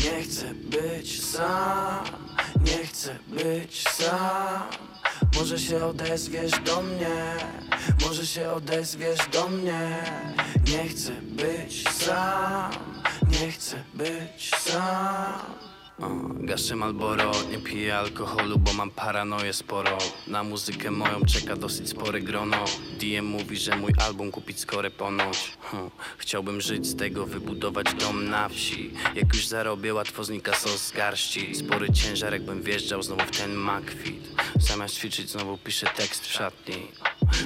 Nie 0.06 0.24
chcę 0.24 0.54
być 0.54 1.24
sam 1.24 2.04
Nie 2.66 2.86
chcę 2.88 3.16
być 3.28 3.90
sam. 3.90 4.62
Może 5.36 5.60
się 5.60 5.86
odezwiesz 5.86 6.52
do 6.66 6.82
mnie 6.82 7.36
Może 8.02 8.28
się 8.28 8.52
odezwiesz 8.52 9.20
do 9.34 9.48
mnie. 9.48 9.98
Nie 10.68 10.90
chcę 10.90 11.12
być 11.12 11.90
sam 11.90 12.72
Nie 13.42 13.52
chcę 13.52 13.84
być 13.94 14.52
sam 14.60 15.67
gaszę 16.48 16.76
Malboro, 16.76 17.32
nie 17.52 17.58
piję 17.58 17.98
alkoholu, 17.98 18.60
bo 18.60 18.74
mam 18.74 18.92
paranoję 18.92 19.54
sporo. 19.54 19.98
Na 20.28 20.44
muzykę 20.44 20.92
moją 20.92 21.22
czeka 21.26 21.56
dosyć 21.56 21.90
spore 21.90 22.22
grono. 22.22 22.66
DM 23.00 23.26
mówi, 23.26 23.58
że 23.58 23.76
mój 23.76 23.92
album 24.08 24.32
kupić 24.32 24.60
skore 24.60 24.92
ponoć. 24.92 25.58
Hm. 25.62 25.90
Chciałbym 26.18 26.62
żyć 26.62 26.88
z 26.88 26.96
tego, 26.96 27.26
wybudować 27.26 27.94
dom 27.94 28.30
na 28.30 28.50
wsi. 28.50 28.94
Jak 29.16 29.34
już 29.34 29.48
zarobię, 29.48 29.94
łatwo 29.94 30.24
znika 30.24 30.54
sos 30.54 30.88
z 30.88 30.92
garści. 30.92 31.56
Spory 31.56 31.94
ciężar, 31.94 32.34
jakbym 32.34 32.62
wjeżdżał 32.62 33.04
znowu 33.04 33.26
w 33.26 33.38
ten 33.38 33.54
makwit 33.54 34.28
Zamiast 34.60 34.96
ćwiczyć, 34.96 35.30
znowu 35.30 35.58
piszę 35.58 35.88
tekst 35.96 36.26
w 36.26 36.32
szatni 36.32 36.88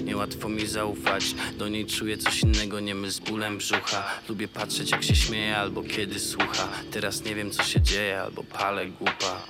Niełatwo 0.03 0.49
mi 0.49 0.67
zaufać, 0.67 1.35
do 1.57 1.67
niej 1.67 1.85
czuję 1.85 2.17
coś 2.17 2.41
innego, 2.41 2.79
nie 2.79 2.95
myl 2.95 3.11
z 3.11 3.19
bólem 3.19 3.57
brzucha. 3.57 4.03
Lubię 4.29 4.47
patrzeć 4.47 4.91
jak 4.91 5.03
się 5.03 5.15
śmieje 5.15 5.57
albo 5.57 5.83
kiedy 5.83 6.19
słucha. 6.19 6.67
Teraz 6.91 7.23
nie 7.23 7.35
wiem 7.35 7.51
co 7.51 7.63
się 7.63 7.81
dzieje 7.81 8.21
albo 8.21 8.43
palę 8.43 8.85
głupa. 8.85 9.41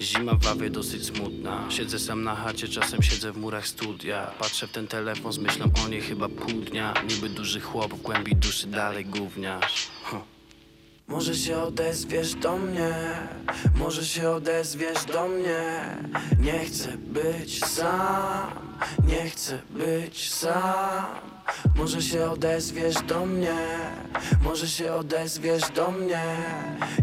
Zima 0.00 0.34
w 0.34 0.42
Wawie 0.44 0.70
dosyć 0.70 1.06
smutna. 1.06 1.64
Siedzę 1.70 1.98
sam 1.98 2.24
na 2.24 2.34
chacie, 2.34 2.68
czasem 2.68 3.02
siedzę 3.02 3.32
w 3.32 3.36
murach 3.36 3.66
studia. 3.66 4.26
Patrzę 4.38 4.66
w 4.66 4.70
ten 4.70 4.86
telefon 4.86 5.32
z 5.32 5.38
myślą 5.38 5.66
o 5.84 5.88
niej 5.88 6.00
chyba 6.00 6.28
pół 6.28 6.60
dnia. 6.60 6.94
Niby 7.08 7.28
duży 7.28 7.60
chłop, 7.60 7.94
w 7.94 8.02
głębi 8.02 8.36
duszy 8.36 8.66
dalej 8.66 9.04
gówniarz. 9.04 9.88
Huh. 10.02 10.29
Może 11.10 11.34
się 11.34 11.62
odezwiesz 11.62 12.34
do 12.34 12.56
mnie, 12.56 12.94
może 13.74 14.04
się 14.04 14.30
odezwiesz 14.30 15.04
do 15.04 15.28
mnie. 15.28 15.60
Nie 16.40 16.58
chcę 16.58 16.88
być 16.96 17.64
sam, 17.64 18.50
nie 19.06 19.30
chcę 19.30 19.58
być 19.70 20.32
sam. 20.32 21.04
Może 21.76 22.02
się 22.02 22.30
odezwiesz 22.30 23.02
do 23.02 23.26
mnie, 23.26 23.56
może 24.42 24.68
się 24.68 24.92
odezwiesz 24.94 25.70
do 25.70 25.90
mnie. 25.90 26.36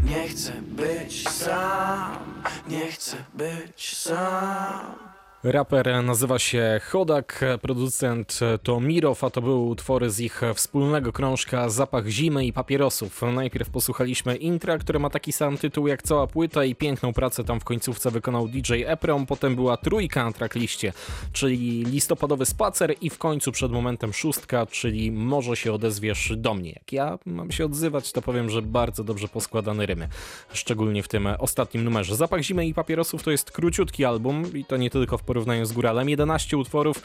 Nie 0.03 0.29
chcę 0.29 0.51
być 0.61 1.29
sam, 1.29 2.43
nie 2.67 2.91
chcę 2.91 3.17
być 3.33 3.97
sam 3.97 5.06
Raper 5.51 6.03
nazywa 6.03 6.39
się 6.39 6.81
Chodak, 6.91 7.45
producent 7.61 8.39
to 8.63 8.79
Mirow, 8.79 9.23
a 9.23 9.29
to 9.29 9.41
były 9.41 9.55
utwory 9.55 10.09
z 10.09 10.19
ich 10.19 10.41
wspólnego 10.55 11.13
krążka 11.13 11.69
Zapach 11.69 12.07
zimy 12.07 12.45
i 12.45 12.53
papierosów. 12.53 13.21
Najpierw 13.33 13.69
posłuchaliśmy 13.69 14.35
intra, 14.35 14.77
które 14.77 14.99
ma 14.99 15.09
taki 15.09 15.31
sam 15.31 15.57
tytuł 15.57 15.87
jak 15.87 16.03
cała 16.03 16.27
płyta 16.27 16.63
i 16.63 16.75
piękną 16.75 17.13
pracę 17.13 17.43
tam 17.43 17.59
w 17.59 17.63
końcówce 17.63 18.11
wykonał 18.11 18.47
DJ 18.47 18.73
Eprom, 18.85 19.25
potem 19.25 19.55
była 19.55 19.77
trójka 19.77 20.25
na 20.25 20.31
trackliście, 20.31 20.93
czyli 21.33 21.85
listopadowy 21.85 22.45
spacer 22.45 22.95
i 23.01 23.09
w 23.09 23.17
końcu 23.17 23.51
przed 23.51 23.71
momentem 23.71 24.13
szóstka, 24.13 24.65
czyli 24.65 25.11
może 25.11 25.55
się 25.55 25.73
odezwiesz 25.73 26.33
do 26.37 26.53
mnie. 26.53 26.71
Jak 26.71 26.91
ja 26.91 27.19
mam 27.25 27.51
się 27.51 27.65
odzywać, 27.65 28.11
to 28.11 28.21
powiem, 28.21 28.49
że 28.49 28.61
bardzo 28.61 29.03
dobrze 29.03 29.27
poskładane 29.27 29.85
rymy, 29.85 30.07
szczególnie 30.53 31.03
w 31.03 31.07
tym 31.07 31.27
ostatnim 31.39 31.83
numerze. 31.83 32.15
Zapach 32.15 32.41
zimy 32.41 32.67
i 32.67 32.73
papierosów 32.73 33.23
to 33.23 33.31
jest 33.31 33.51
króciutki 33.51 34.05
album 34.05 34.53
i 34.53 34.65
to 34.65 34.77
nie 34.77 34.89
tylko 34.89 35.17
w 35.17 35.23
porównaniu 35.23 35.36
z 35.63 35.71
góralem. 35.71 36.09
11 36.09 36.57
utworów, 36.57 37.01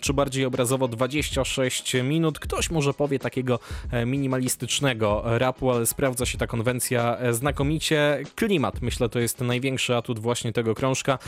czy 0.00 0.12
bardziej 0.12 0.44
obrazowo 0.44 0.88
26 0.88 1.94
minut. 1.94 2.38
Ktoś 2.38 2.70
może 2.70 2.94
powie 2.94 3.18
takiego 3.18 3.58
minimalistycznego 4.06 5.22
rapu, 5.24 5.70
ale 5.70 5.86
sprawdza 5.86 6.26
się 6.26 6.38
ta 6.38 6.46
konwencja 6.46 7.18
znakomicie. 7.30 8.22
Klimat, 8.34 8.82
myślę, 8.82 9.08
to 9.08 9.18
jest 9.18 9.40
największy 9.40 9.96
atut 9.96 10.18
właśnie 10.18 10.52
tego 10.52 10.74
krążka. 10.74 11.18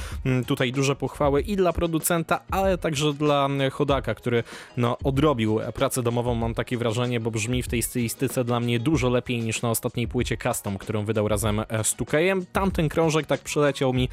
Tutaj 0.47 0.73
duże 0.73 0.97
pochwały 0.97 1.41
i 1.41 1.57
dla 1.57 1.73
producenta, 1.73 2.41
ale 2.51 2.79
także 2.79 3.13
dla 3.13 3.49
chodaka, 3.73 4.15
który 4.15 4.45
no, 4.77 4.99
odrobił 5.05 5.61
pracę 5.75 6.03
domową, 6.03 6.35
mam 6.35 6.55
takie 6.55 6.79
wrażenie, 6.79 7.21
bo 7.21 7.31
brzmi 7.31 7.63
w 7.63 7.69
tej 7.69 7.83
stylistyce 7.83 8.45
dla 8.45 8.61
mnie 8.61 8.81
dużo 8.81 9.09
lepiej 9.09 9.41
niż 9.41 9.63
na 9.63 9.71
ostatniej 9.71 10.09
płycie 10.09 10.37
Custom, 10.37 10.79
którą 10.79 11.05
wydał 11.05 11.29
razem 11.29 11.63
z 11.83 11.95
Tukejem. 11.95 12.47
Tamten 12.53 12.89
krążek 12.89 13.27
tak 13.27 13.41
przeleciał 13.41 13.93
mi 13.93 14.09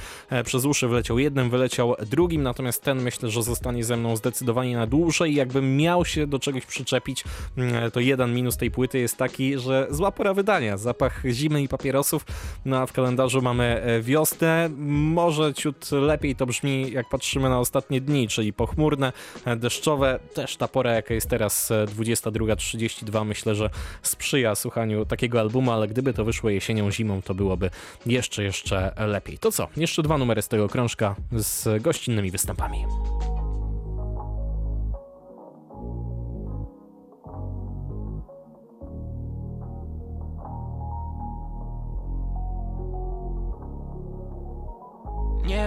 przez 0.46 0.66
uszy, 0.66 0.88
wyleciał 0.88 1.20
jednym, 1.20 1.50
wyleciał 1.50 1.96
drugim 2.10 2.33
drugim, 2.34 2.44
natomiast 2.44 2.82
ten 2.82 3.02
myślę, 3.02 3.30
że 3.30 3.44
zostanie 3.44 3.84
ze 3.84 3.98
mną 3.98 4.16
zdecydowanie 4.16 4.78
na 4.78 4.88
dłużej. 4.88 5.36
Jakbym 5.36 5.78
miał 5.78 6.06
się 6.06 6.28
do 6.28 6.40
czegoś 6.40 6.66
przyczepić, 6.66 7.24
mm, 7.58 7.92
to 7.92 8.00
jeden 8.00 8.34
minus 8.34 8.58
tej 8.58 8.72
płyty 8.72 9.00
jest 9.00 9.18
taki, 9.18 9.60
że 9.60 9.88
zła 9.90 10.12
pora 10.12 10.34
wydania, 10.34 10.78
zapach 10.78 11.24
zimy 11.32 11.64
i 11.64 11.68
papierosów, 11.68 12.26
no 12.66 12.78
a 12.78 12.86
w 12.86 12.94
kalendarzu 12.94 13.42
mamy 13.42 13.64
e, 13.64 14.02
wiosnę, 14.02 14.70
może 14.78 15.54
ciut 15.54 15.92
lepiej 15.92 16.36
to 16.36 16.46
brzmi 16.46 16.92
jak 16.92 17.10
patrzymy 17.10 17.50
na 17.50 17.60
ostatnie 17.60 18.02
dni, 18.02 18.28
czyli 18.28 18.54
pochmurne, 18.54 19.14
e, 19.46 19.56
deszczowe, 19.56 20.20
też 20.34 20.58
ta 20.58 20.68
pora 20.68 20.94
jaka 20.94 21.14
jest 21.14 21.30
teraz 21.30 21.72
22.32 21.72 23.22
e, 23.22 23.26
myślę, 23.26 23.56
że 23.56 23.70
sprzyja 24.02 24.56
słuchaniu 24.56 25.06
takiego 25.06 25.40
albumu, 25.40 25.72
ale 25.72 25.88
gdyby 25.88 26.14
to 26.14 26.26
wyszło 26.26 26.50
jesienią, 26.50 26.92
zimą, 26.92 27.22
to 27.22 27.34
byłoby 27.34 27.70
jeszcze, 28.06 28.44
jeszcze 28.44 28.94
lepiej. 29.08 29.38
To 29.38 29.52
co? 29.52 29.68
Jeszcze 29.78 30.04
dwa 30.04 30.18
numery 30.18 30.42
z 30.42 30.48
tego 30.48 30.70
krążka 30.70 31.16
z 31.32 31.84
gościnnymi 32.14 32.32
występami. 32.32 32.86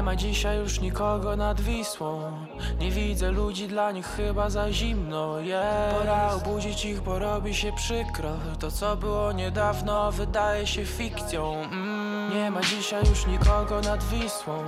Ma 0.06 0.16
dzisiaj 0.16 0.58
już 0.58 0.80
nikogo 0.80 1.36
nad 1.36 1.60
Wisłą. 1.60 2.32
Nie 2.78 2.90
widzę 2.90 3.30
ludzi, 3.30 3.68
dla 3.68 3.92
nich 3.92 4.06
chyba 4.06 4.50
za 4.50 4.72
zimno 4.72 5.38
jest. 5.38 5.98
Pora 5.98 6.30
obudzić 6.34 6.84
ich, 6.84 7.00
bo 7.00 7.18
robi 7.18 7.54
się 7.54 7.72
przykro. 7.72 8.30
To 8.58 8.70
co 8.70 8.96
było 8.96 9.32
niedawno 9.32 10.12
wydaje 10.12 10.66
się 10.66 10.84
fikcją. 10.84 11.54
Mm. 11.54 12.34
Nie 12.34 12.50
ma 12.50 12.60
dzisiaj 12.60 13.02
już 13.08 13.26
nikogo 13.26 13.80
nad 13.80 14.04
Wisłą. 14.04 14.64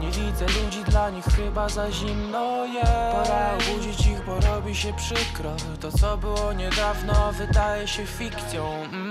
Nie 0.00 0.10
widzę 0.10 0.46
ludzi, 0.46 0.84
dla 0.88 1.10
nich 1.10 1.24
chyba 1.24 1.68
za 1.68 1.90
zimno 1.92 2.64
jest. 2.64 3.12
Pora 3.12 3.50
obudzić 3.52 4.06
ich, 4.06 4.24
bo 4.26 4.40
robi 4.40 4.74
się 4.74 4.92
przykro. 4.92 5.50
To 5.80 5.92
co 5.92 6.16
było 6.16 6.52
niedawno 6.52 7.32
wydaje 7.32 7.88
się 7.88 8.06
fikcją. 8.06 8.64
Mm. 8.92 9.09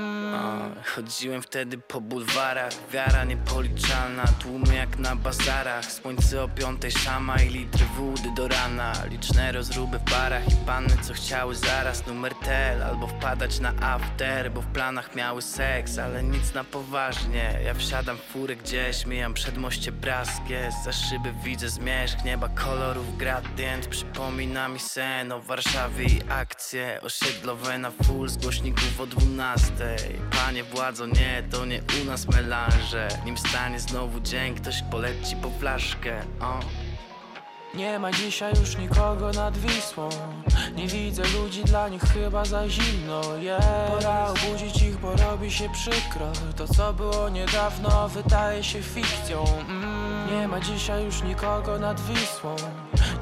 Chodziłem 0.96 1.42
wtedy 1.42 1.78
po 1.78 2.02
bulwarach 2.02 2.74
Wiara 2.92 3.24
niepoliczalna, 3.24 4.24
tłumy 4.40 4.76
jak 4.76 4.98
na 5.00 5.16
bazarach. 5.16 5.92
Słońce 5.92 6.44
o 6.44 6.48
piątej 6.48 6.92
szama 6.92 7.36
i 7.42 7.50
litry 7.50 7.86
wody 7.98 8.32
do 8.36 8.48
rana. 8.48 8.94
Liczne 9.10 9.52
rozruby 9.52 10.00
w 10.00 10.12
barach 10.12 10.48
i 10.48 10.56
panny 10.66 10.98
co 11.02 11.14
chciały 11.14 11.56
zaraz 11.56 12.08
numer 12.08 12.34
tel 12.46 12.84
Albo 12.84 13.08
wpadać 13.08 13.60
na 13.60 13.74
after, 13.82 14.52
bo 14.52 14.62
w 14.62 14.66
planach 14.66 15.16
miały 15.16 15.42
seks 15.42 15.98
Ale 15.98 16.24
nic 16.24 16.54
na 16.54 16.64
poważnie. 16.64 17.60
Ja 17.66 17.74
wsiadam 17.74 18.18
w 18.18 18.22
furę 18.22 18.56
gdzieś, 18.56 19.06
mijam 19.06 19.34
przedmoście 19.34 19.92
braskie 19.92 20.70
Za 20.86 20.92
szyby 20.92 21.34
widzę 21.44 21.70
zmierzch 21.70 22.24
nieba 22.26 22.50
kolorów 22.50 23.18
gradient. 23.18 23.88
Przypomina 23.88 24.68
mi 24.68 24.80
sen 24.80 25.32
o 25.32 25.42
Warszawie 25.42 26.06
i 26.06 26.22
akcje 26.30 27.00
Osiedlowe 27.02 27.78
na 27.78 27.92
full 27.92 28.30
z 28.30 28.38
głośników 28.38 29.02
o 29.02 29.06
dwunastej 29.06 30.19
Panie 30.32 30.64
władzo, 30.64 31.06
nie, 31.06 31.44
to 31.52 31.66
nie 31.66 31.82
u 32.02 32.06
nas 32.06 32.28
melanże. 32.28 33.08
Nim 33.26 33.38
stanie 33.38 33.80
znowu 33.80 34.20
dzień, 34.20 34.56
ktoś 34.56 34.76
poleci 34.92 35.36
po 35.36 35.50
flaszkę 35.50 36.22
o. 36.42 36.60
Nie 37.74 38.00
ma 38.00 38.12
dzisiaj 38.12 38.54
już 38.60 38.78
nikogo 38.78 39.32
nad 39.32 39.58
Wisłą. 39.58 40.10
Nie 40.76 40.88
widzę 40.88 41.24
ludzi, 41.42 41.64
dla 41.64 41.90
nich 41.90 42.02
chyba 42.02 42.46
za 42.46 42.70
zimno 42.70 43.22
jest. 43.38 43.68
Pora 43.88 44.28
obudzić 44.28 44.82
ich, 44.82 44.98
bo 44.98 45.16
robi 45.16 45.52
się 45.52 45.70
przykro. 45.70 46.32
To 46.58 46.68
co 46.68 46.94
było 46.94 47.30
niedawno 47.30 48.10
wydaje 48.10 48.64
się 48.64 48.82
fikcją 48.82 49.46
mm. 49.70 50.10
Nie 50.32 50.48
ma 50.48 50.60
dzisiaj 50.60 51.06
już 51.06 51.24
nikogo 51.24 51.80
nad 51.80 52.02
Wisłą 52.02 52.56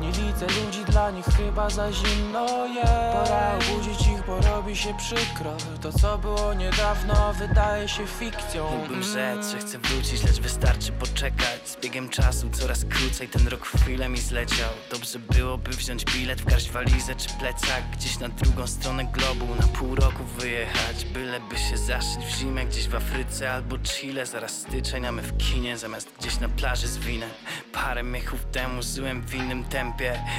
Nie 0.02 0.12
widzę 0.12 0.46
ludzi, 0.46 0.86
dla 0.86 1.12
nich 1.12 1.26
chyba 1.26 1.70
za 1.70 1.92
zimno 1.92 2.66
jest. 2.68 2.88
Pora 3.14 3.54
obudzić 3.56 4.08
ich, 4.08 4.26
bo 4.28 4.42
robi 4.42 4.76
się 4.76 4.94
przykro. 4.98 5.58
To 5.82 5.94
co 5.94 6.18
było 6.18 6.54
niedawno 6.54 7.34
wydaje 7.34 7.88
się 7.88 8.08
fikcją. 8.08 8.78
Mógłbym 8.78 9.04
rzec, 9.04 9.52
że 9.52 9.58
chcę 9.58 9.78
wrócić, 9.78 10.24
lecz 10.24 10.40
wystarczy 10.40 10.92
poczekać. 10.92 11.68
Z 11.70 11.78
biegiem 11.82 12.10
czasu 12.10 12.50
coraz 12.50 12.86
krócej 12.86 13.28
ten 13.28 13.48
rok 13.48 13.68
chwilę 13.68 14.10
mi 14.10 14.18
zleciał. 14.18 14.70
Dobrze 14.92 15.20
byłoby 15.20 15.72
wziąć 15.72 16.06
bilet, 16.06 16.42
wkarść 16.42 16.72
walizę 16.72 17.16
czy 17.16 17.30
plecak. 17.40 17.84
Gdzieś 17.94 18.20
na 18.20 18.30
drugą 18.30 18.68
stronę 18.68 19.06
globu, 19.06 19.56
na 19.56 19.68
pół 19.68 19.96
roku 19.96 20.24
wyjechać. 20.24 21.06
Byleby 21.06 21.58
się 21.58 21.78
zaszyć 21.78 22.26
w 22.26 22.38
zimę 22.38 22.66
gdzieś 22.66 22.88
w 22.88 22.96
Afryce 22.96 23.54
albo 23.54 23.78
Chile. 23.80 24.26
Zaraz 24.26 24.52
styczeń, 24.52 25.06
a 25.06 25.12
my 25.12 25.22
w 25.22 25.38
kinie 25.38 25.78
zamiast 25.78 26.10
gdzieś 26.20 26.40
na 26.40 26.50
plaży 26.50 26.88
z 26.88 26.98
winem 26.98 27.30
Parę 27.74 28.04
miechów 28.04 28.46
temu 28.46 28.82
żyłem 28.84 29.22
w 29.22 29.36
innym 29.36 29.64
tempie 29.64 29.87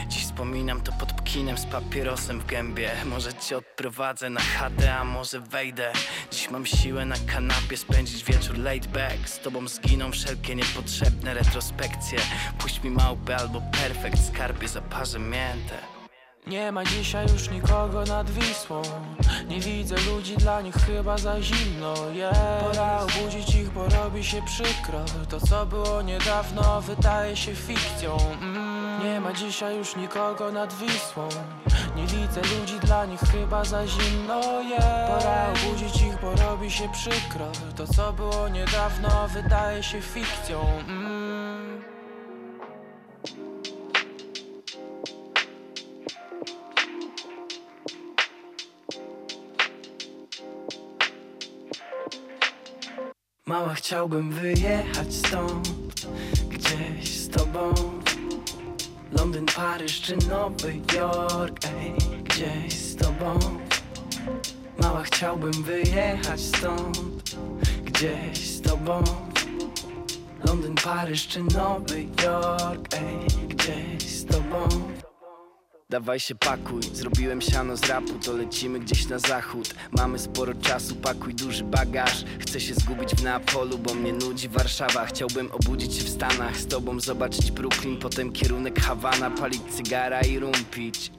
Dziś 0.08 0.24
wspominam 0.24 0.80
to 0.80 0.92
pod 0.92 1.24
kinem 1.24 1.58
z 1.58 1.66
papierosem 1.66 2.40
w 2.40 2.46
gębie. 2.46 2.90
Może 3.06 3.34
cię 3.34 3.56
odprowadzę 3.56 4.30
na 4.30 4.40
chatę, 4.40 4.94
a 4.94 5.04
może 5.04 5.40
wejdę. 5.40 5.92
Dziś 6.30 6.50
mam 6.50 6.66
siłę 6.66 7.04
na 7.04 7.16
kanapie 7.32 7.76
spędzić 7.76 8.24
wieczór 8.24 8.58
laid 8.58 8.86
back. 8.86 9.28
Z 9.28 9.38
tobą 9.38 9.68
zginą 9.68 10.12
wszelkie 10.12 10.54
niepotrzebne 10.54 11.34
retrospekcje. 11.34 12.18
Puść 12.58 12.82
mi 12.82 12.90
małpę 12.90 13.36
albo 13.36 13.62
perfekt, 13.72 14.26
skarbie 14.26 14.68
zaparzę 14.68 15.18
miętę 15.18 15.97
nie 16.46 16.72
ma 16.72 16.84
dzisiaj 16.84 17.26
już 17.32 17.50
nikogo 17.50 18.04
nad 18.04 18.30
Wisłą. 18.30 18.82
Nie 19.48 19.60
widzę 19.60 19.96
ludzi, 20.12 20.36
dla 20.36 20.60
nich 20.60 20.74
chyba 20.74 21.18
za 21.18 21.42
zimno. 21.42 21.94
Jest. 22.12 22.40
Pora 22.60 23.00
obudzić 23.00 23.54
ich, 23.54 23.70
bo 23.70 23.88
robi 23.88 24.24
się 24.24 24.42
przykro. 24.42 25.04
To 25.28 25.40
co 25.40 25.66
było 25.66 26.02
niedawno 26.02 26.80
wydaje 26.80 27.36
się 27.36 27.54
fikcją. 27.54 28.16
Mm. 28.42 29.04
Nie 29.04 29.20
ma 29.20 29.32
dzisiaj 29.32 29.76
już 29.76 29.96
nikogo 29.96 30.52
nad 30.52 30.74
Wisłą. 30.74 31.28
Nie 31.96 32.06
widzę 32.06 32.40
ludzi, 32.40 32.80
dla 32.80 33.06
nich 33.06 33.20
chyba 33.20 33.64
za 33.64 33.86
zimno. 33.86 34.62
Jest. 34.62 34.86
Pora 35.08 35.46
obudzić 35.48 36.02
ich, 36.02 36.20
bo 36.20 36.34
robi 36.34 36.70
się 36.70 36.88
przykro. 36.92 37.46
To 37.76 37.86
co 37.86 38.12
było 38.12 38.48
niedawno 38.48 39.28
wydaje 39.28 39.82
się 39.82 40.02
fikcją. 40.02 40.60
Mm. 40.88 41.87
Mała 53.48 53.74
chciałbym 53.74 54.32
wyjechać 54.32 55.14
stąd 55.14 55.68
Gdzieś 56.48 57.18
z 57.18 57.28
tobą. 57.28 57.74
Londyn, 59.12 59.46
Paryż 59.56 60.00
czy 60.00 60.16
Nowy 60.16 60.74
Jork 60.94 61.58
Ej, 61.64 61.94
gdzieś 62.24 62.74
z 62.74 62.96
tobą. 62.96 63.38
Mała 64.78 65.02
chciałbym 65.02 65.52
wyjechać 65.62 66.40
stąd 66.40 66.98
Gdzieś 67.84 68.50
z 68.50 68.60
tobą. 68.60 69.04
Londyn, 70.44 70.74
Paryż 70.74 71.28
czy 71.28 71.42
Nowy 71.42 72.02
Jork 72.02 72.94
Ej, 72.94 73.46
gdzieś 73.48 74.10
z 74.10 74.24
tobą 74.24 74.68
Dawaj 75.90 76.20
się 76.20 76.34
pakuj, 76.34 76.82
zrobiłem 76.92 77.40
siano 77.40 77.76
z 77.76 77.84
rapu, 77.84 78.18
to 78.24 78.32
lecimy 78.32 78.80
gdzieś 78.80 79.08
na 79.08 79.18
zachód. 79.18 79.74
Mamy 79.92 80.18
sporo 80.18 80.54
czasu, 80.54 80.96
pakuj 80.96 81.34
duży 81.34 81.64
bagaż. 81.64 82.24
Chcę 82.40 82.60
się 82.60 82.74
zgubić 82.74 83.10
w 83.14 83.22
Neapolu, 83.22 83.78
bo 83.78 83.94
mnie 83.94 84.12
nudzi 84.12 84.48
Warszawa. 84.48 85.06
Chciałbym 85.06 85.52
obudzić 85.52 85.94
się 85.94 86.04
w 86.04 86.08
Stanach, 86.08 86.56
z 86.56 86.66
tobą 86.66 87.00
zobaczyć 87.00 87.50
Brooklyn 87.50 87.96
Potem 87.96 88.32
kierunek 88.32 88.80
Hawana, 88.80 89.30
palić 89.30 89.62
cygara 89.70 90.20
i 90.20 90.38
rumpić 90.38 91.12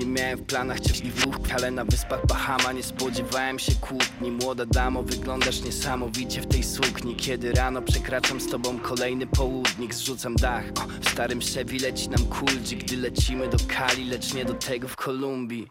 nie 0.00 0.06
miałem 0.06 0.38
w 0.38 0.42
planach 0.44 0.78
w 0.78 1.52
ale 1.56 1.70
na 1.70 1.84
wyspach 1.84 2.26
Bahama 2.26 2.72
nie 2.72 2.82
spodziewałem 2.82 3.58
się 3.58 3.72
kłótni. 3.74 4.30
Młoda 4.30 4.66
damo, 4.66 5.02
wyglądasz 5.02 5.60
niesamowicie 5.60 6.40
w 6.40 6.46
tej 6.46 6.62
sukni. 6.62 7.16
Kiedy 7.16 7.52
rano 7.52 7.82
przekraczam 7.82 8.40
z 8.40 8.50
tobą 8.50 8.78
kolejny 8.78 9.26
południk 9.26 9.94
Zrzucam 9.94 10.36
dach, 10.36 10.64
o, 10.64 11.00
w 11.00 11.08
starym 11.08 11.40
Chevy 11.40 11.76
leci 11.78 12.08
nam 12.10 12.26
kuldzi 12.26 12.76
Gdy 12.76 12.96
lecimy 12.96 13.48
do 13.48 13.56
Kali, 13.68 14.04
lecz 14.04 14.34
nie 14.34 14.44
do 14.44 14.54
tego 14.54 14.88
w 14.88 14.96
Kolumbii. 14.96 15.68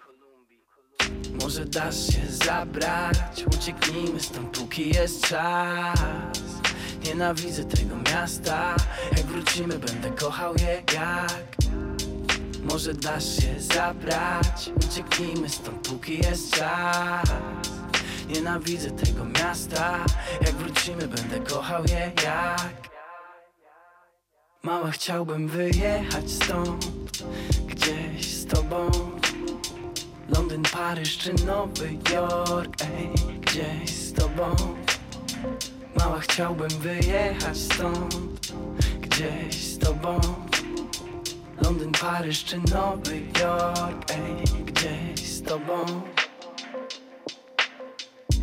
Może 1.42 1.66
dasz 1.66 2.08
się 2.08 2.28
zabrać, 2.46 3.46
ucieknijmy 3.48 4.20
stąd 4.20 4.58
póki 4.58 4.90
jest 4.90 5.28
czas. 5.28 6.00
Nienawidzę 7.06 7.64
tego 7.64 7.96
miasta, 8.12 8.76
jak 9.18 9.26
wrócimy 9.26 9.80
będę 9.80 10.12
kochał 10.12 10.54
je 10.56 10.84
jak 10.94 11.60
może 12.64 12.94
dasz 12.94 13.36
się 13.36 13.60
zabrać? 13.60 14.72
Ucieknijmy 14.86 15.50
stąd 15.50 15.88
póki 15.88 16.18
jest 16.18 16.56
czas. 16.56 17.30
Nienawidzę 18.30 18.92
tego 18.92 19.26
miasta. 19.26 20.06
Jak 20.42 20.56
wrócimy 20.56 21.08
będę 21.08 21.40
kochał 21.40 21.84
je 21.84 22.12
jak. 22.24 22.90
Mała 24.64 24.92
chciałbym 24.92 25.48
wyjechać 25.48 26.32
stąd 26.32 26.86
Gdzieś 27.68 28.34
z 28.34 28.46
tobą. 28.46 28.92
Londyn, 30.30 30.64
Paryż 30.64 31.18
czy 31.18 31.34
Nowy 31.34 31.90
Jork? 32.12 32.74
Ej, 32.82 33.10
gdzieś 33.42 33.90
z 33.90 34.14
tobą. 34.14 34.56
Mała 36.00 36.20
chciałbym 36.20 36.70
wyjechać 36.70 37.58
stąd 37.58 38.16
Gdzieś 39.02 39.64
z 39.64 39.80
tobą 39.80 40.22
Londyn, 41.70 41.92
Paryż 41.92 42.44
czy 42.44 42.58
Nowy 42.58 43.22
Jork? 43.40 44.12
Ej, 44.12 44.64
gdzieś 44.66 45.28
z 45.28 45.44
tobą? 45.44 46.02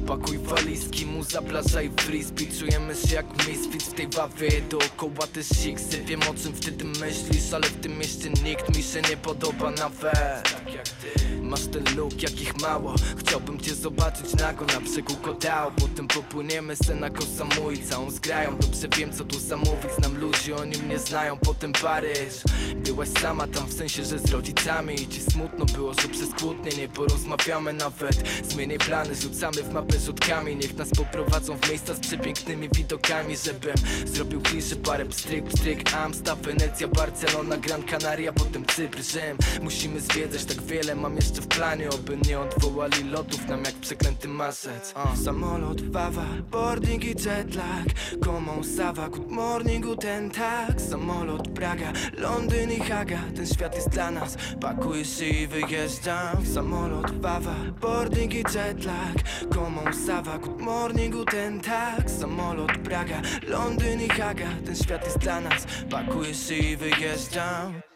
Pakuj 0.07 0.39
walizki, 0.39 1.07
muza, 1.07 1.43
plaża 1.43 1.83
i 1.83 1.91
frisbee. 1.91 2.59
Czujemy 2.59 2.95
się 2.95 3.15
jak 3.15 3.49
misfits 3.49 3.85
w 3.85 3.95
tej 3.95 4.09
wawie 4.09 4.51
Dookoła 4.71 5.27
te 5.33 5.45
siksy 5.45 6.05
Wiem 6.05 6.21
o 6.23 6.35
czym 6.43 6.55
wtedy 6.55 6.85
myślisz 6.85 7.53
Ale 7.53 7.67
w 7.67 7.81
tym 7.81 7.99
mieście 7.99 8.31
nikt 8.45 8.77
mi 8.77 8.83
się 8.83 9.03
nie 9.11 9.17
podoba 9.17 9.71
nawet. 9.71 10.43
Tak 10.43 10.75
jak 10.75 10.89
ty 10.89 11.36
Masz 11.47 11.67
ten 11.67 11.97
look 11.97 12.23
jakich 12.23 12.61
mało. 12.61 12.95
Chciałbym 13.19 13.61
cię 13.61 13.75
zobaczyć 13.75 14.35
nago 14.35 14.65
na 14.65 14.81
brzegu 14.81 15.15
Kodao 15.17 15.71
Potem 15.71 16.09
popłyniemy 16.09 16.77
se 16.77 16.95
na 16.95 17.11
Koh 17.11 17.29
Samui 17.39 17.79
Całą 17.79 18.11
zgrają 18.11 18.57
Dobrze 18.59 18.89
wiem 18.99 19.13
co 19.13 19.25
tu 19.25 19.39
zamówić. 19.39 19.91
Znam 19.99 20.19
ludzi, 20.19 20.53
oni 20.53 20.79
mnie 20.79 20.99
znają 20.99 21.37
Potem 21.37 21.73
Paryż. 21.73 22.35
Byłaś 22.77 23.09
sama 23.21 23.47
tam 23.47 23.67
w 23.67 23.73
sensie, 23.73 24.05
że 24.05 24.19
z 24.19 24.31
rodzicami. 24.31 25.03
I 25.03 25.09
ci 25.09 25.21
smutno 25.21 25.65
było, 25.65 25.95
że 25.95 26.09
przez 26.09 26.31
kłótnie 26.31 26.71
nie 26.79 26.89
porozmawiamy 26.89 27.73
nawet. 27.73 28.29
Zmienię 28.49 28.79
plany, 28.79 29.15
rzucamy 29.15 29.63
w 29.63 29.73
mapę 29.73 29.99
rzutkami. 29.99 30.57
Niech 30.57 30.77
nas 30.77 30.91
poprowadzą 30.91 31.57
w 31.57 31.69
miejsca 31.69 31.95
z 31.95 32.01
przepięknymi 32.01 32.69
widokami 32.69 33.37
Żebym 33.37 33.75
zrobił 34.07 34.41
kliszy, 34.41 34.77
parę 34.77 35.07
pstryk, 35.07 35.45
pstryk. 35.45 35.95
Amsta, 35.95 36.37
Wenecja, 36.37 36.89
Barcelona, 36.89 37.57
Gran 37.57 37.83
Canaria 37.83 38.33
Potem 38.33 38.67
Cypr, 38.67 39.03
Rzym. 39.03 39.39
Musimy 39.63 40.01
zwiedzać 40.01 40.45
tak 40.45 40.63
wiele, 40.63 40.95
mam 40.95 41.17
jeszcze 41.17 41.36
w 41.41 41.47
planie 41.47 41.91
Oby 41.91 42.19
nie 42.29 42.41
odwołali 42.41 43.05
lotów 43.05 43.49
nam 43.49 43.65
jak 43.65 43.75
przeklęty 43.75 44.29
marzec 44.29 44.95
uh. 44.97 45.17
Samolot, 45.25 45.91
Wawa, 45.91 46.25
boarding 46.51 47.05
i 47.05 47.09
jetlag 47.09 47.87
Komą, 48.25 48.65
Sawa, 48.77 49.09
good 49.09 49.31
morningu 49.31 49.97
ten 49.97 50.31
tak. 50.31 50.81
Samolot, 50.81 51.49
Praga, 51.49 51.93
Londyn 52.19 52.73
i 52.73 52.81
Haga 52.81 53.19
Ten 53.37 53.47
świat 53.47 53.75
jest 53.75 53.89
dla 53.89 54.11
nas, 54.11 54.37
pakuję 54.61 55.05
się 55.05 55.25
i 55.25 55.47
wyjeżdżam. 55.47 56.47
Samolot, 56.55 57.21
Wawa, 57.21 57.55
boarding 57.81 58.35
i 58.35 58.39
jetlag 58.39 59.17
Komą, 59.55 59.93
Sawa, 60.07 60.39
good 60.39 60.61
morningu 60.61 61.25
ten 61.25 61.61
tak. 61.61 62.11
Samolot, 62.11 62.79
Praga, 62.79 63.23
Londyn 63.49 64.01
i 64.01 64.09
Haga 64.09 64.49
Ten 64.65 64.77
świat 64.77 65.05
jest 65.05 65.19
dla 65.19 65.41
nas, 65.41 65.67
pakuję 65.91 66.35
się 66.35 66.55
i 66.55 66.77
wyjeżdżam 66.77 67.96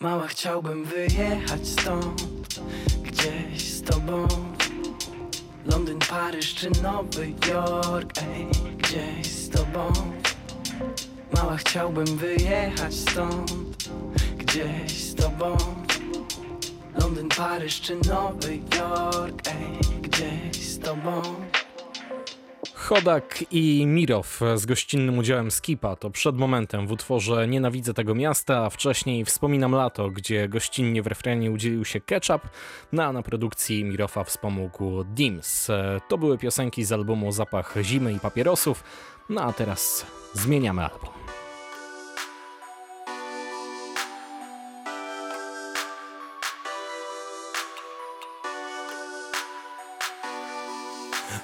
Mała 0.00 0.26
chciałbym 0.26 0.84
wyjechać 0.84 1.68
stąd 1.68 2.22
Gdzieś 3.02 3.70
z 3.72 3.82
tobą. 3.82 4.28
Londyn, 5.66 5.98
Paryż 5.98 6.54
czy 6.54 6.70
Nowy 6.82 7.28
Jork 7.48 8.12
Ej, 8.22 8.46
gdzieś 8.78 9.26
z 9.26 9.50
tobą. 9.50 9.92
Mała 11.34 11.56
chciałbym 11.56 12.16
wyjechać 12.16 12.94
stąd 12.94 13.52
Gdzieś 14.36 15.04
z 15.04 15.14
tobą. 15.14 15.56
Londyn, 17.00 17.28
Paryż 17.28 17.80
czy 17.80 17.96
Nowy 17.96 18.56
Jork 18.56 19.48
Ej, 19.48 20.00
gdzieś 20.02 20.68
z 20.68 20.78
tobą 20.78 21.22
Chodak 22.88 23.44
i 23.50 23.86
Mirow 23.86 24.40
z 24.56 24.66
gościnnym 24.66 25.18
udziałem 25.18 25.50
Skipa 25.50 25.96
to 25.96 26.10
przed 26.10 26.36
momentem 26.36 26.86
w 26.86 26.92
utworze 26.92 27.48
Nienawidzę 27.48 27.94
tego 27.94 28.14
miasta, 28.14 28.64
a 28.64 28.70
wcześniej 28.70 29.24
Wspominam 29.24 29.72
lato, 29.72 30.10
gdzie 30.10 30.48
gościnnie 30.48 31.02
w 31.02 31.06
refrenie 31.06 31.50
udzielił 31.50 31.84
się 31.84 32.00
Ketchup, 32.00 32.42
no 32.92 33.04
a 33.04 33.12
na 33.12 33.22
produkcji 33.22 33.84
Mirowa 33.84 34.24
wspomógł 34.24 35.04
Dims. 35.04 35.68
To 36.08 36.18
były 36.18 36.38
piosenki 36.38 36.84
z 36.84 36.92
albumu 36.92 37.32
Zapach 37.32 37.74
zimy 37.82 38.12
i 38.12 38.20
papierosów, 38.20 38.84
no 39.28 39.42
a 39.42 39.52
teraz 39.52 40.06
zmieniamy 40.34 40.84
album. 40.84 41.37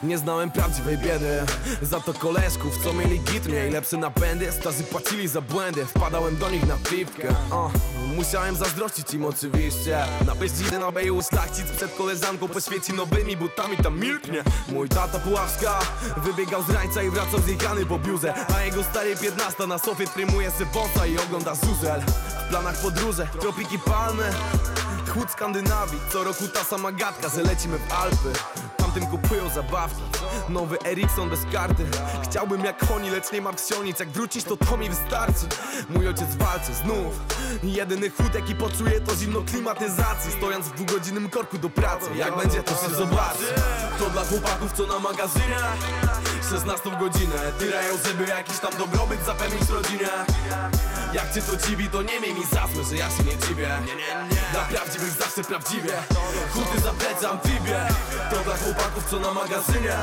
Nie 0.04 0.18
znałem 0.18 0.50
prawdziwej 0.50 0.98
biedy. 0.98 1.42
Za 1.82 2.00
to 2.00 2.14
koleżków, 2.14 2.84
co 2.84 2.92
mieli 2.92 3.20
git 3.20 3.46
Mieli 3.46 3.70
lepsze 3.70 3.96
napędy, 3.96 4.52
starzy 4.52 4.82
płacili 4.82 5.28
za 5.28 5.40
błędy 5.40 5.86
Wpadałem 5.86 6.36
do 6.36 6.50
nich 6.50 6.66
na 6.66 6.76
piwkę. 6.90 7.28
Uh, 7.28 7.72
Musiałem 8.16 8.56
zazdrościć 8.56 9.14
im 9.14 9.24
oczywiście. 9.24 9.98
Na 10.26 10.34
beździny 10.34 10.78
na 10.78 10.92
beju 10.92 11.22
szlachcic 11.22 11.70
Przed 11.76 11.94
koleżanką 11.94 12.48
poświeci 12.48 12.92
nowymi 12.92 13.36
butami 13.36 13.76
Tam 13.76 14.00
milknie. 14.00 14.42
Mój 14.68 14.88
tata 14.88 15.18
Puławska 15.18 15.78
Wybiegał 16.16 16.62
z 16.62 16.70
rańca 16.70 17.02
i 17.02 17.10
wracał 17.10 17.40
zjechany 17.40 17.86
po 17.86 17.98
biurze. 17.98 18.34
A 18.56 18.62
jego 18.62 18.82
stary 18.82 19.16
15 19.16 19.66
na 19.66 19.78
sofie 19.78 20.06
trymuje 20.06 20.50
se 20.50 20.64
I 21.08 21.18
ogląda 21.18 21.54
zuzel. 21.54 22.00
W 22.46 22.48
planach 22.48 22.76
podróże, 22.76 23.28
tropiki 23.40 23.78
palmy 23.78 24.24
Chłód 25.14 25.30
Skandynawii, 25.30 26.00
co 26.12 26.24
roku 26.24 26.48
ta 26.48 26.64
sama 26.64 26.92
gadka, 26.92 27.28
że 27.28 27.42
lecimy 27.42 27.78
w 27.78 27.92
Alpy. 27.92 28.32
Tamtym 28.76 29.06
kupują 29.06 29.48
zabawki, 29.48 30.02
nowy 30.48 30.78
Ericsson 30.84 31.30
bez 31.30 31.40
karty. 31.52 31.86
Chciałbym 32.22 32.64
jak 32.64 32.84
oni, 32.96 33.10
lecz 33.10 33.32
nie 33.32 33.40
mam 33.42 33.56
wsionic, 33.56 34.00
jak 34.00 34.08
wrócić 34.08 34.44
to 34.44 34.56
to 34.56 34.76
mi 34.76 34.90
wystarczy. 34.90 35.46
Mój 35.90 36.08
ojciec 36.08 36.36
walczy 36.36 36.74
znów, 36.74 37.20
jedyny 37.62 38.10
chód 38.10 38.34
jaki 38.34 38.54
poczuję 38.54 39.00
to 39.00 39.16
zimno 39.16 39.42
klimatyzacji. 39.42 40.32
Stojąc 40.32 40.66
w 40.66 40.74
dwugodzinnym 40.74 41.30
korku 41.30 41.58
do 41.58 41.70
pracy, 41.70 42.06
jak 42.16 42.36
będzie 42.36 42.62
to 42.62 42.74
się 42.74 42.94
zobaczy. 42.94 43.44
To 43.98 44.10
dla 44.10 44.24
chłopaków 44.24 44.72
co 44.72 44.86
na 44.86 44.98
magazynie. 44.98 45.58
16 46.50 46.90
godzinę 46.90 47.52
Tyrają, 47.58 47.94
żeby 48.06 48.24
jakiś 48.24 48.58
tam 48.58 48.72
dobrobyt 48.78 49.24
zapewnić 49.26 49.70
rodzinie 49.70 50.08
Jak 51.12 51.34
cię 51.34 51.42
to 51.42 51.56
dziwi, 51.56 51.88
to 51.90 52.02
nie 52.02 52.20
miej 52.20 52.34
mi 52.34 52.44
za 52.52 52.66
złe, 52.74 52.84
że 52.84 52.96
ja 52.96 53.10
się 53.10 53.24
nie 53.24 53.36
dziwię. 53.38 53.68
Dla 54.52 54.60
prawdziwych 54.60 55.10
zawsze 55.10 55.44
prawdziwie. 55.44 55.92
Huty 56.52 56.80
za 56.80 56.92
plecy, 56.92 57.28
amfibie 57.28 57.80
To 58.30 58.36
dla 58.44 58.56
chłopaków, 58.56 59.04
co 59.10 59.20
na 59.20 59.34
magazynie. 59.34 59.96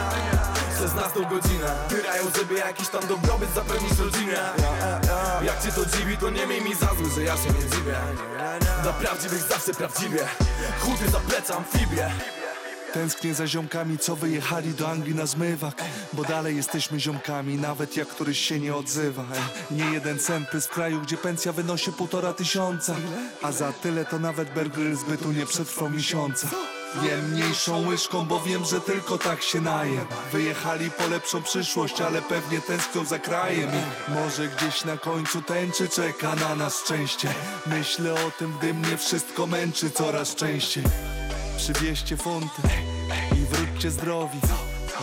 16 0.79 1.19
godzinę. 1.19 1.75
Tyrają, 1.89 2.23
żeby 2.37 2.53
jakiś 2.53 2.87
tam 2.87 3.07
dobrobyt 3.07 3.53
zapewnić 3.55 3.99
rodzinie. 3.99 4.37
Jak 5.41 5.63
cię 5.63 5.71
to 5.71 5.85
dziwi, 5.85 6.17
to 6.17 6.29
nie 6.29 6.47
miej 6.47 6.61
mi 6.61 6.75
za 6.75 6.87
złe, 6.87 7.09
że 7.15 7.23
ja 7.23 7.37
się 7.37 7.49
nie 7.49 7.69
dziwię. 7.69 7.95
Dla 8.83 8.93
prawdziwych 8.93 9.41
zawsze 9.41 9.73
prawdziwie. 9.73 10.27
Huty 10.79 11.11
za 11.11 11.19
plecy, 11.19 11.53
amfibie 11.55 12.11
Tęsknię 12.93 13.33
za 13.33 13.47
ziomkami, 13.47 13.97
co 13.97 14.15
wyjechali 14.15 14.73
do 14.73 14.89
Anglii 14.89 15.15
na 15.15 15.25
zmywak. 15.25 15.83
Bo 16.13 16.23
dalej 16.23 16.55
jesteśmy 16.55 16.99
ziomkami, 16.99 17.55
nawet 17.55 17.97
jak 17.97 18.07
któryś 18.07 18.39
się 18.39 18.59
nie 18.59 18.75
odzywa. 18.75 19.23
Nie 19.71 19.85
jeden 19.85 20.19
cent 20.19 20.47
z 20.59 20.67
kraju, 20.67 21.01
gdzie 21.01 21.17
pensja 21.17 21.51
wynosi 21.51 21.91
półtora 21.91 22.33
tysiąca. 22.33 22.95
A 23.41 23.51
za 23.51 23.73
tyle 23.73 24.05
to 24.05 24.19
nawet 24.19 24.53
burger 24.53 24.95
z 24.95 25.03
bytu 25.03 25.31
nie 25.31 25.45
przetrwał 25.45 25.89
miesiąca. 25.89 26.47
Jem 27.03 27.31
mniejszą 27.31 27.87
łyżką, 27.87 28.25
bo 28.25 28.39
wiem, 28.39 28.65
że 28.65 28.81
tylko 28.81 29.17
tak 29.17 29.41
się 29.41 29.61
najem 29.61 30.05
Wyjechali 30.31 30.91
po 30.91 31.07
lepszą 31.07 31.43
przyszłość, 31.43 32.01
ale 32.01 32.21
pewnie 32.21 32.61
tęsknią 32.61 33.05
za 33.05 33.19
krajem. 33.19 33.69
I 33.69 34.11
może 34.11 34.47
gdzieś 34.47 34.85
na 34.85 34.97
końcu 34.97 35.41
tęczy 35.41 35.89
czeka 35.89 36.35
na 36.35 36.55
nas 36.55 36.79
szczęście. 36.79 37.33
Myślę 37.67 38.13
o 38.13 38.31
tym, 38.39 38.53
gdy 38.57 38.73
mnie 38.73 38.97
wszystko 38.97 39.47
męczy 39.47 39.91
coraz 39.91 40.35
częściej 40.35 40.83
Przywieźcie 41.57 42.17
funty 42.17 42.61
i 43.31 43.55
wróćcie 43.55 43.91
zdrowi. 43.91 44.39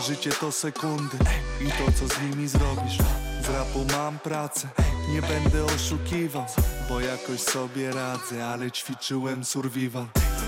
Życie 0.07 0.31
to 0.31 0.51
sekundy 0.51 1.17
i 1.61 1.71
to 1.71 1.91
co 1.99 2.15
z 2.15 2.21
nimi 2.21 2.47
zrobisz. 2.47 2.97
Z 3.45 3.49
rapu 3.49 3.85
mam 3.91 4.19
pracę, 4.19 4.67
nie 5.09 5.21
będę 5.21 5.65
oszukiwał 5.65 6.45
Bo 6.89 6.99
jakoś 6.99 7.39
sobie 7.41 7.91
radzę, 7.91 8.47
ale 8.47 8.71
ćwiczyłem 8.71 9.45
survival. 9.45 10.05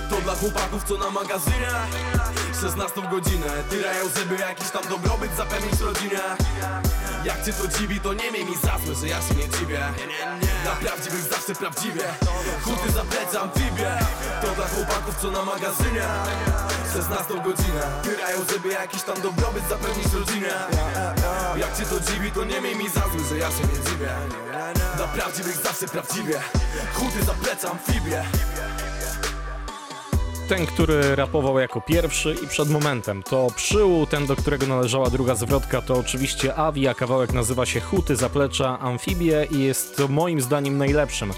To 0.10 0.22
dla 0.22 0.36
chłopaków, 0.36 0.84
co 0.84 0.98
na 0.98 1.10
magazynie. 1.10 1.68
16 2.62 3.02
godzinę. 3.12 3.48
Tyrają, 3.70 4.06
żeby 4.18 4.36
jakiś 4.36 4.70
tam 4.70 4.84
dobrobyt 4.90 5.32
zapewnić 5.38 5.82
rodzinie. 5.82 6.20
Jak 7.26 7.46
cię 7.46 7.54
to 7.54 7.68
dziwi, 7.78 8.00
to 8.00 8.14
nie 8.14 8.32
miej 8.32 8.46
mi 8.46 8.56
za 8.58 8.78
złe, 8.86 8.96
że 8.96 9.08
ja 9.08 9.22
się 9.22 9.36
nie 9.36 9.50
dziwię. 9.50 9.80
Dla 10.64 10.72
prawdziwych 10.72 11.22
zawsze 11.22 11.56
prawdziwie. 11.56 12.04
Huty 12.64 12.92
za 12.92 13.04
plecy, 13.04 13.40
co 15.22 15.32
na 15.32 15.46
magazynie. 15.46 16.06
16 16.94 17.34
godzinę. 17.34 17.82
Tyrają, 18.04 18.38
żeby 18.54 18.70
jakiś 18.70 19.04
tam 19.04 19.22
dobrobyt 19.22 19.64
zapewnić 19.70 20.14
rodzinie. 20.14 20.54
Jak 21.58 21.78
cię 21.78 21.86
to 21.86 22.00
dziwi, 22.00 22.32
to 22.32 22.44
nie 22.44 22.62
miej 22.62 22.76
mi 22.76 22.90
za 22.90 23.02
złe, 23.02 23.26
że 23.30 23.38
ja 23.38 23.52
się 23.52 23.64
nie 23.64 23.90
dziwię. 23.90 24.10
Dla 24.98 25.08
prawdziwych 25.08 25.56
zawsze 25.56 25.88
prawdziwie. 25.88 26.40
Huty 26.94 27.24
za 27.24 27.34
amfibie 27.72 28.24
ten, 30.58 30.66
który 30.66 31.16
rapował 31.16 31.60
jako 31.60 31.82
pierwszy 31.82 32.36
i 32.44 32.48
przed 32.48 32.70
momentem 32.70 33.24
to 33.24 33.48
Przyłu, 33.56 34.06
ten 34.06 34.26
do 34.26 34.36
którego 34.36 34.68
należała 34.68 35.10
druga 35.10 35.36
zwrotka 35.36 35.82
to 35.82 35.94
oczywiście 35.94 36.56
Avi, 36.56 36.88
a 36.88 36.94
kawałek 36.94 37.34
nazywa 37.34 37.66
się 37.66 37.80
Huty 37.80 38.16
Zaplecza 38.16 38.80
Amfibie 38.80 39.48
i 39.52 39.60
jest 39.60 40.04
moim 40.10 40.42
zdaniem 40.42 40.78
najlepszym 40.78 41.32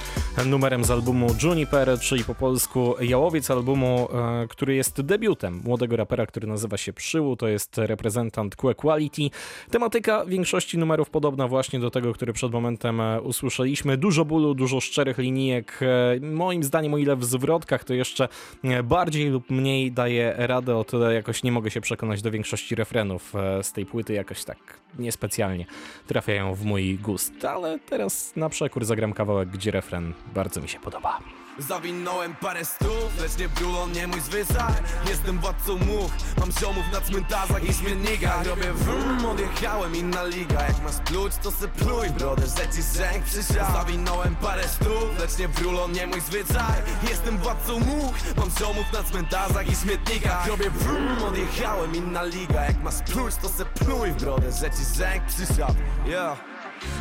numerem 0.46 0.84
z 0.84 0.92
albumu 0.92 1.28
Juniper, 1.44 2.00
czyli 2.00 2.24
po 2.24 2.36
polsku 2.36 2.96
jałowiec 3.02 3.52
albumu, 3.52 4.08
e, 4.14 4.48
który 4.48 4.76
jest 4.76 5.02
debiutem 5.02 5.62
młodego 5.64 5.96
rapera, 5.96 6.26
który 6.26 6.48
nazywa 6.48 6.78
się 6.78 6.94
Przyłu, 6.94 7.36
to 7.36 7.48
jest 7.48 7.78
reprezentant 7.78 8.56
Que 8.56 8.76
Quality. 8.76 9.30
Tematyka 9.72 10.26
większości 10.26 10.78
numerów 10.78 11.10
podobna 11.10 11.48
właśnie 11.48 11.80
do 11.80 11.92
tego, 11.92 12.14
który 12.14 12.34
przed 12.34 12.52
momentem 12.52 13.02
e, 13.02 13.22
usłyszeliśmy. 13.22 13.98
Dużo 13.98 14.26
bólu, 14.26 14.54
dużo 14.54 14.80
szczerych 14.80 15.18
linijek. 15.18 15.80
E, 15.82 16.20
moim 16.20 16.64
zdaniem, 16.64 16.94
o 16.94 16.98
ile 16.98 17.16
w 17.16 17.26
zwrotkach 17.26 17.84
to 17.84 17.94
jeszcze 17.94 18.28
bardziej 18.84 19.03
lub 19.30 19.50
mniej 19.50 19.92
daje 19.92 20.34
radę, 20.38 20.76
o 20.76 20.84
tyle 20.84 21.14
jakoś 21.14 21.44
nie 21.44 21.52
mogę 21.52 21.72
się 21.72 21.82
przekonać 21.82 22.22
do 22.22 22.32
większości 22.32 22.76
refrenów 22.76 23.34
z 23.62 23.72
tej 23.72 23.86
płyty, 23.86 24.14
jakoś 24.14 24.44
tak 24.44 24.58
niespecjalnie 25.00 25.66
trafiają 26.08 26.56
w 26.56 26.66
mój 26.66 26.98
gust. 26.98 27.46
Ale 27.46 27.80
teraz 27.80 28.36
na 28.36 28.50
przekór 28.50 28.86
zagram 28.86 29.14
kawałek, 29.14 29.50
gdzie 29.50 29.72
refren 29.72 30.14
bardzo 30.34 30.62
mi 30.62 30.70
się 30.70 30.80
podoba. 30.80 31.20
Zawinąłem 31.60 32.36
parę 32.36 32.66
stów, 32.66 33.22
lecz 33.22 33.38
nie 33.38 33.50
brulon, 33.50 33.92
nie 33.92 34.08
mój 34.08 34.22
zwyczaj. 34.22 34.74
Jestem 35.10 35.40
władcą 35.40 35.78
much, 35.78 36.12
mam 36.38 36.52
ziomów 36.52 36.86
na 36.94 37.02
cmentarzach 37.02 37.64
i 37.64 37.74
śmiennikach 37.74 38.46
Robię 38.46 38.74
wrum, 38.74 39.26
odjechałem 39.26 39.96
inna 39.96 40.24
liga. 40.24 40.62
Jak 40.62 40.84
masz 40.84 40.96
pluć, 41.06 41.34
to 41.44 41.52
se 41.52 41.68
pluj, 41.68 42.10
brodę, 42.10 42.44
że 42.48 42.76
ci 42.76 42.82
zęk 42.82 43.26
przysiał 43.26 43.74
Zawinąłem 43.74 44.36
parę 44.36 44.68
stów, 44.68 45.20
lecz 45.20 45.38
nie 45.38 45.48
brulon, 45.48 45.92
nie 45.92 46.08
mój 46.08 46.22
zwyczaj. 46.22 46.82
Jestem 47.10 47.38
władcą 47.38 47.80
much, 47.80 48.16
mam 48.38 48.50
ziomów 48.60 48.94
na 48.94 49.04
cmentarzach 49.04 49.72
i 49.72 49.76
śmietnikach. 49.76 50.48
Robię 50.48 50.70
wrum, 50.70 51.24
odjechałem 51.24 51.96
inna 51.96 52.24
liga. 52.24 52.66
Jak 52.66 52.84
masz 52.84 53.02
pluć, 53.12 53.36
to 53.36 53.50
se 53.50 53.66
pluj, 53.66 54.12
brodę, 54.12 54.52
że 54.52 54.72
ci 54.72 54.84
zęk 54.84 55.24
przysiał 55.26 55.76
Yeah 56.06 56.53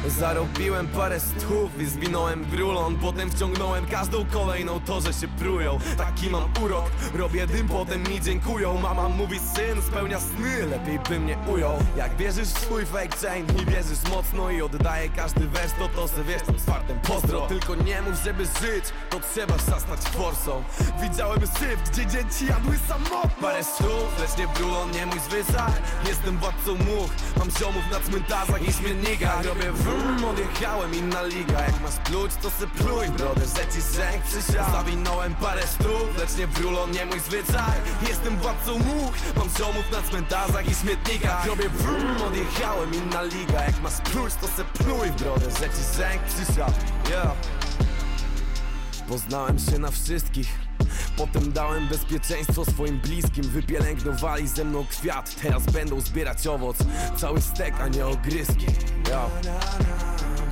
Zarobiłem 0.06 0.88
parę 0.88 1.20
stów 1.20 1.80
i 1.80 1.86
zwinąłem 1.86 2.44
brulon 2.44 2.96
Potem 2.96 3.30
wciągnąłem 3.30 3.86
każdą 3.86 4.26
kolejną 4.26 4.80
to, 4.80 5.00
że 5.00 5.12
się 5.12 5.28
prują. 5.28 5.78
Taki 5.96 6.30
mam 6.30 6.44
urok, 6.62 6.90
robię 7.14 7.46
dym, 7.46 7.68
potem 7.68 8.02
mi 8.02 8.20
dziękują. 8.20 8.80
Mama 8.80 9.08
mówi 9.08 9.38
syn, 9.38 9.82
spełnia 9.82 10.20
sny, 10.20 10.66
lepiej 10.66 10.98
by 10.98 11.20
mnie 11.20 11.38
ujął. 11.52 11.72
Jak 11.96 12.16
wierzysz 12.16 12.48
w 12.48 12.58
swój 12.58 12.86
fake 12.86 13.16
chain 13.16 13.46
i 13.62 13.66
wierzysz 13.66 14.10
mocno 14.10 14.50
I 14.50 14.62
oddaję 14.62 15.08
każdy 15.08 15.48
wers, 15.48 15.72
to 15.78 15.88
to 15.88 16.08
se 16.08 16.24
wiesz 16.24 16.42
z 16.56 16.64
fartem 16.64 17.00
pozdro. 17.00 17.40
Tylko 17.40 17.74
nie 17.74 18.02
mów, 18.02 18.14
żeby 18.24 18.44
żyć, 18.44 18.84
to 19.10 19.20
trzeba 19.20 19.58
szastać 19.58 20.00
forsą. 20.00 20.62
Widziałem 21.02 21.40
syf, 21.40 21.90
gdzie 21.92 22.06
dzieci 22.06 22.46
jadły 22.46 22.78
samotną 22.88 23.22
Parę 23.40 23.64
stów, 23.64 24.20
lecz 24.20 24.38
nie 24.38 24.48
brulon, 24.48 24.90
nie 24.90 25.06
mój 25.06 25.18
zwyczaj 25.20 25.72
Jestem 26.08 26.38
władcą 26.38 26.74
much, 26.74 27.10
mam 27.38 27.50
ziomów 27.50 27.90
na 27.90 28.00
cmentarzach 28.00 28.68
i 28.68 28.72
śmiennikach 28.72 29.44
Robię 29.44 29.71
Wrum, 29.74 30.24
odjechałem 30.24 30.94
inna 30.94 31.22
liga 31.22 31.60
Jak 31.60 31.80
masz 31.80 31.96
pluć, 32.04 32.32
to 32.42 32.50
se 32.50 32.66
pluj 32.66 33.08
Brodę, 33.08 33.40
że 33.40 33.74
ci 33.74 33.80
zęk 33.80 34.22
przysiał 34.22 34.72
Zawinąłem 34.72 35.34
parę 35.34 35.66
stów, 35.66 36.18
lecz 36.18 36.36
nie 36.36 36.46
brulon, 36.46 36.90
nie 36.90 37.06
mój 37.06 37.20
zwyczaj. 37.20 37.78
Jestem 38.08 38.36
władcą 38.36 38.72
much 38.72 39.16
Mam 39.36 39.48
ziomów 39.58 39.90
na 39.92 40.02
cmentarzach 40.02 40.68
i 40.68 40.74
śmietnikach. 40.74 41.46
Robię 41.46 41.68
wrum, 41.68 42.22
odjechałem 42.26 42.94
inna 42.94 43.22
liga 43.22 43.64
Jak 43.64 43.82
masz 43.82 44.00
pluć, 44.00 44.34
to 44.40 44.46
se 44.46 44.64
pluj 44.64 45.10
Brodę, 45.10 45.50
że 45.50 45.68
ci 45.70 45.84
zęk 45.96 46.22
przysiał 46.22 46.70
Yeah. 47.10 47.36
Poznałem 49.08 49.58
się 49.58 49.78
na 49.78 49.90
wszystkich 49.90 50.61
Potem 51.16 51.52
dałem 51.52 51.88
bezpieczeństwo 51.88 52.64
swoim 52.64 53.00
bliskim 53.00 53.44
Wypielęgnowali 53.44 54.48
ze 54.48 54.64
mną 54.64 54.86
kwiat. 54.90 55.34
Teraz 55.42 55.62
będą 55.66 56.00
zbierać 56.00 56.46
owoc 56.46 56.76
Cały 57.16 57.40
stek, 57.40 57.74
a 57.80 57.88
nie 57.88 58.06
ogryski 58.06 58.66
Yo. 59.10 59.30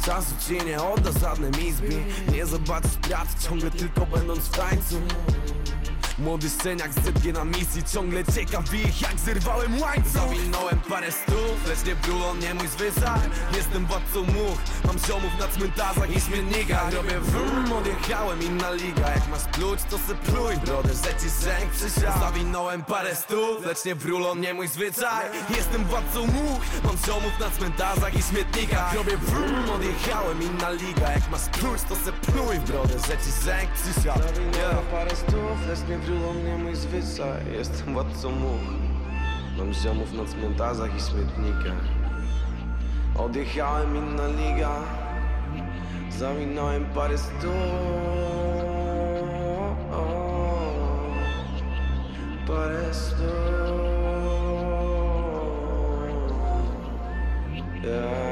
Czasu 0.05 0.35
ci 0.49 0.67
nie 0.67 0.83
odda 0.83 1.11
żadnej 1.21 1.67
izby. 1.67 2.05
Nie 2.33 2.47
zobaczysz 2.47 2.97
pracy 2.97 3.49
ciągle 3.49 3.71
tylko 3.71 4.07
będąc 4.07 4.41
w 4.41 4.51
tańcu 4.51 5.01
Młody 6.21 6.51
szczeniak 6.51 6.93
z 6.93 6.95
ZG 6.95 7.33
na 7.33 7.45
misji 7.45 7.83
Ciągle 7.93 8.25
ciekaw 8.25 8.75
ich 8.75 9.03
jak 9.03 9.19
zerwałem 9.19 9.81
łańcuch. 9.81 10.13
Zawinąłem 10.13 10.81
parę 10.89 11.13
stów, 11.13 11.69
lecz 11.69 11.85
nie 11.85 11.95
brulon, 11.95 12.39
nie 12.39 12.55
mój 12.55 12.69
zwyczaj. 12.69 13.21
Jestem 13.57 13.87
władcą 13.87 14.21
much, 14.21 14.61
mam 14.85 14.99
ziomów 14.99 15.39
na 15.41 15.49
cmentarzach 15.49 16.17
i 16.17 16.21
śmiennikach 16.21 16.95
Robię 16.95 17.21
wrum, 17.21 17.73
odjechałem 17.73 18.43
inna 18.43 18.71
liga. 18.71 19.11
Jak 19.11 19.29
masz 19.29 19.45
pluć, 19.53 19.81
to 19.91 19.99
se 19.99 20.15
pluj 20.15 20.57
Brodę, 20.57 20.89
że 20.89 21.23
ci 21.23 21.29
zęk 21.29 21.71
przysiał 21.73 22.21
Zawinąłem 22.21 22.83
parę 22.83 23.15
stów, 23.17 23.67
lecz 23.67 23.85
nie 23.85 23.95
brulon, 23.97 24.41
nie 24.41 24.55
mój 24.55 24.69
zwyczaj. 24.69 25.27
Jestem 25.57 25.85
władcą 25.85 26.21
much, 26.21 26.65
mam 26.85 26.97
ziomów 27.07 27.41
na 27.41 27.51
cmentarzach 27.51 28.15
i 28.15 28.23
śmietnikach. 28.23 28.95
Robię 28.95 29.17
wrum, 29.17 29.71
odjechałem 29.71 30.43
inna 30.43 30.71
liga. 30.71 31.13
Jak 31.13 31.31
masz 31.31 31.49
pluć, 31.49 31.83
to 31.89 31.95
se 31.97 32.13
pluj 32.13 32.59
Brodę, 32.59 32.95
że 33.09 33.17
ci 33.25 33.31
zęk 33.45 33.71
przysiał 33.73 34.19
Zawinąłem 34.19 34.87
parę 34.91 35.17
stów, 35.17 35.57
lecz 35.69 35.89
nie 35.89 35.99
brulą 36.11 36.35
mnie 36.35 36.57
mój 36.57 36.73
Jestem 37.59 37.93
władcą 37.93 38.31
much. 38.31 38.71
Mam 39.59 39.75
ziomów 39.75 40.13
na 40.13 40.25
cmentarzach 40.25 40.97
i 40.97 41.01
śmietnikach. 41.01 41.85
Odjechałem 43.19 43.97
inna 43.97 44.27
liga 44.27 44.71
Zawinąłem 46.11 46.85
parę 46.85 47.19
stów 47.19 47.53
Parę 52.47 52.95
stów 52.95 53.91
yeah. 57.85 58.30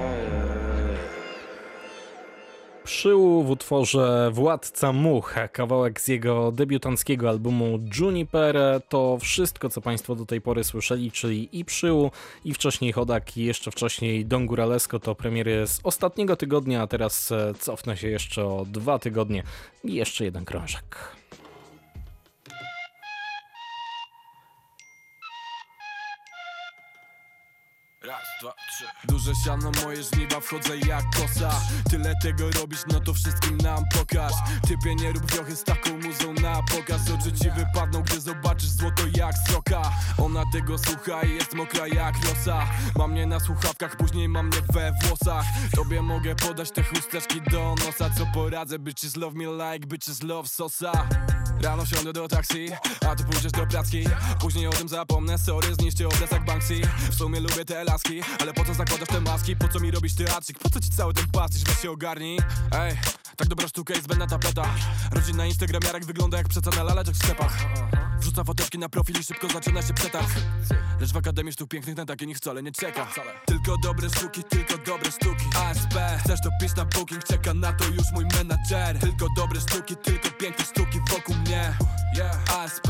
Przyłu 2.98 3.44
w 3.44 3.50
utworze 3.50 4.30
Władca 4.32 4.92
Much, 4.92 5.34
kawałek 5.52 6.00
z 6.00 6.08
jego 6.08 6.52
debiutanckiego 6.52 7.28
albumu 7.28 7.78
Juniper. 7.98 8.56
To 8.88 9.18
wszystko, 9.20 9.68
co 9.68 9.80
Państwo 9.80 10.14
do 10.14 10.26
tej 10.26 10.40
pory 10.40 10.64
słyszeli, 10.64 11.12
czyli 11.12 11.58
i 11.58 11.64
Przyłu, 11.64 12.10
i 12.44 12.54
wcześniej 12.54 12.92
Chodak, 12.92 13.36
i 13.36 13.44
jeszcze 13.44 13.70
wcześniej 13.70 14.26
Don 14.26 14.46
Guralesco. 14.46 15.00
To 15.00 15.14
premiery 15.14 15.66
z 15.66 15.80
ostatniego 15.82 16.36
tygodnia, 16.36 16.82
a 16.82 16.86
teraz 16.86 17.32
e, 17.32 17.52
cofnę 17.58 17.96
się 17.96 18.08
jeszcze 18.08 18.44
o 18.44 18.66
dwa 18.68 18.98
tygodnie 18.98 19.42
i 19.84 19.94
jeszcze 19.94 20.24
jeden 20.24 20.44
krążek. 20.44 21.17
Duże 29.04 29.32
siano, 29.44 29.70
moje 29.84 30.02
żniwa, 30.02 30.40
wchodzę 30.40 30.76
jak 30.78 31.04
kosa. 31.16 31.60
Tyle 31.90 32.14
tego 32.22 32.50
robisz, 32.50 32.80
no 32.92 33.00
to 33.00 33.14
wszystkim 33.14 33.58
nam 33.58 33.84
pokaż. 33.94 34.32
Typie 34.68 34.94
nie 34.94 35.12
rób 35.12 35.32
wiochy 35.32 35.56
z 35.56 35.64
taką 35.64 35.90
muzą 35.98 36.32
na 36.32 36.62
pokaz. 36.62 37.00
Oczy 37.10 37.32
ci 37.32 37.50
wypadną, 37.50 38.02
gdy 38.02 38.20
zobaczysz 38.20 38.68
złoto 38.68 39.02
jak 39.16 39.34
soka. 39.50 39.82
Ona 40.18 40.44
tego 40.52 40.78
słucha 40.78 41.22
i 41.22 41.34
jest 41.34 41.54
mokra 41.54 41.86
jak 41.86 42.14
rosa 42.28 42.66
Mam 42.96 43.12
mnie 43.12 43.26
na 43.26 43.40
słuchawkach, 43.40 43.96
później 43.96 44.28
mam 44.28 44.46
mnie 44.46 44.58
we 44.72 44.92
włosach. 45.02 45.44
Tobie 45.76 46.02
mogę 46.02 46.34
podać 46.34 46.70
te 46.70 46.82
chusteczki 46.82 47.40
do 47.50 47.74
nosa. 47.86 48.10
Co 48.18 48.26
poradzę, 48.34 48.78
bitches 48.78 49.16
love 49.16 49.36
me 49.36 49.44
like 49.44 49.86
bitches 49.86 50.22
love 50.22 50.48
sosa. 50.48 50.92
Rano 51.62 51.84
wsiądę 51.84 52.12
do 52.12 52.28
taksi, 52.28 52.68
a 53.08 53.16
ty 53.16 53.24
pójdziesz 53.24 53.52
do 53.52 53.66
placki. 53.66 54.04
Później 54.40 54.66
o 54.66 54.70
tym 54.70 54.88
zapomnę, 54.88 55.38
sorry, 55.38 55.74
zniszczę 55.74 56.06
obraz 56.06 56.30
jak 56.30 56.44
Banksy. 56.44 56.80
W 57.10 57.14
sumie 57.14 57.40
lubię 57.40 57.64
te 57.64 57.84
laski, 57.84 58.20
ale 58.40 58.52
po 58.52 58.64
co 58.68 58.74
zakładasz 58.74 59.08
te 59.08 59.20
maski? 59.20 59.56
Po 59.56 59.68
co 59.68 59.80
mi 59.80 59.90
robisz 59.90 60.14
teatrzyk? 60.14 60.58
Po 60.58 60.70
co 60.70 60.80
ci 60.80 60.90
cały 60.90 61.14
ten 61.14 61.26
pastisz? 61.32 61.64
Weź 61.64 61.78
się 61.78 61.90
ogarnij? 61.90 62.38
Ej, 62.72 62.98
tak 63.36 63.48
dobra 63.48 63.68
sztuka 63.68 63.94
jest 63.94 64.04
zbędna 64.04 64.26
tapeta. 64.26 64.74
Rodzina 65.12 65.46
instagramiarek 65.46 66.04
wygląda 66.04 66.38
jak 66.38 66.48
przecena 66.48 66.82
laleczek 66.82 67.14
w 67.14 67.18
sklepach. 67.18 67.56
Wrzuca 68.20 68.44
foteczki 68.44 68.78
na 68.78 68.88
profil 68.88 69.20
i 69.20 69.24
szybko 69.24 69.48
zaczyna 69.48 69.82
się 69.82 69.94
przetarg. 69.94 70.28
Lecz 71.00 71.12
w 71.12 71.16
Akademii 71.16 71.52
Sztuk 71.52 71.70
Pięknych 71.70 71.96
na 71.96 72.06
takie 72.06 72.26
nikt 72.26 72.40
wcale 72.40 72.62
nie 72.62 72.72
czeka. 72.72 73.06
Tylko 73.46 73.76
dobre 73.82 74.10
sztuki, 74.10 74.44
tylko 74.44 74.78
dobre 74.78 75.10
sztuki. 75.10 75.44
ASP 75.56 75.94
Chcesz 76.24 76.40
to 76.40 76.50
pisz 76.60 76.76
na 76.76 76.84
booking, 76.84 77.24
czeka 77.24 77.54
na 77.54 77.72
to 77.72 77.84
już 77.84 78.12
mój 78.12 78.24
menadżer. 78.24 78.98
Tylko 78.98 79.26
dobre 79.36 79.60
sztuki, 79.60 79.96
tylko 79.96 80.30
piękne 80.30 80.64
sztuki 80.64 80.98
wokół 81.10 81.34
mnie. 81.34 81.74
ASP, 82.58 82.88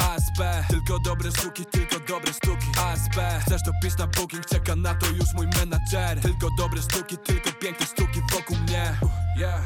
ASP 0.00 0.42
Tylko 0.68 0.98
dobre 0.98 1.30
sztuki, 1.30 1.66
tylko 1.66 2.00
dobre 2.08 2.32
sztuki. 2.32 2.66
ASP 2.78 3.20
Chcesz 3.46 3.62
to 3.62 3.70
pisz 3.82 3.98
na 3.98 4.06
booking, 4.06 4.46
czeka 4.46 4.69
na 4.76 4.94
to 4.94 5.06
już 5.06 5.34
mój 5.34 5.46
menadżer. 5.46 6.20
Tylko 6.20 6.48
dobre 6.58 6.82
sztuki, 6.82 7.18
tylko 7.18 7.52
piękne 7.52 7.86
sztuki 7.86 8.20
wokół 8.32 8.56
mnie 8.56 8.98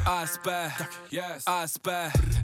ASP, 0.05 0.47
ASP 1.45 1.87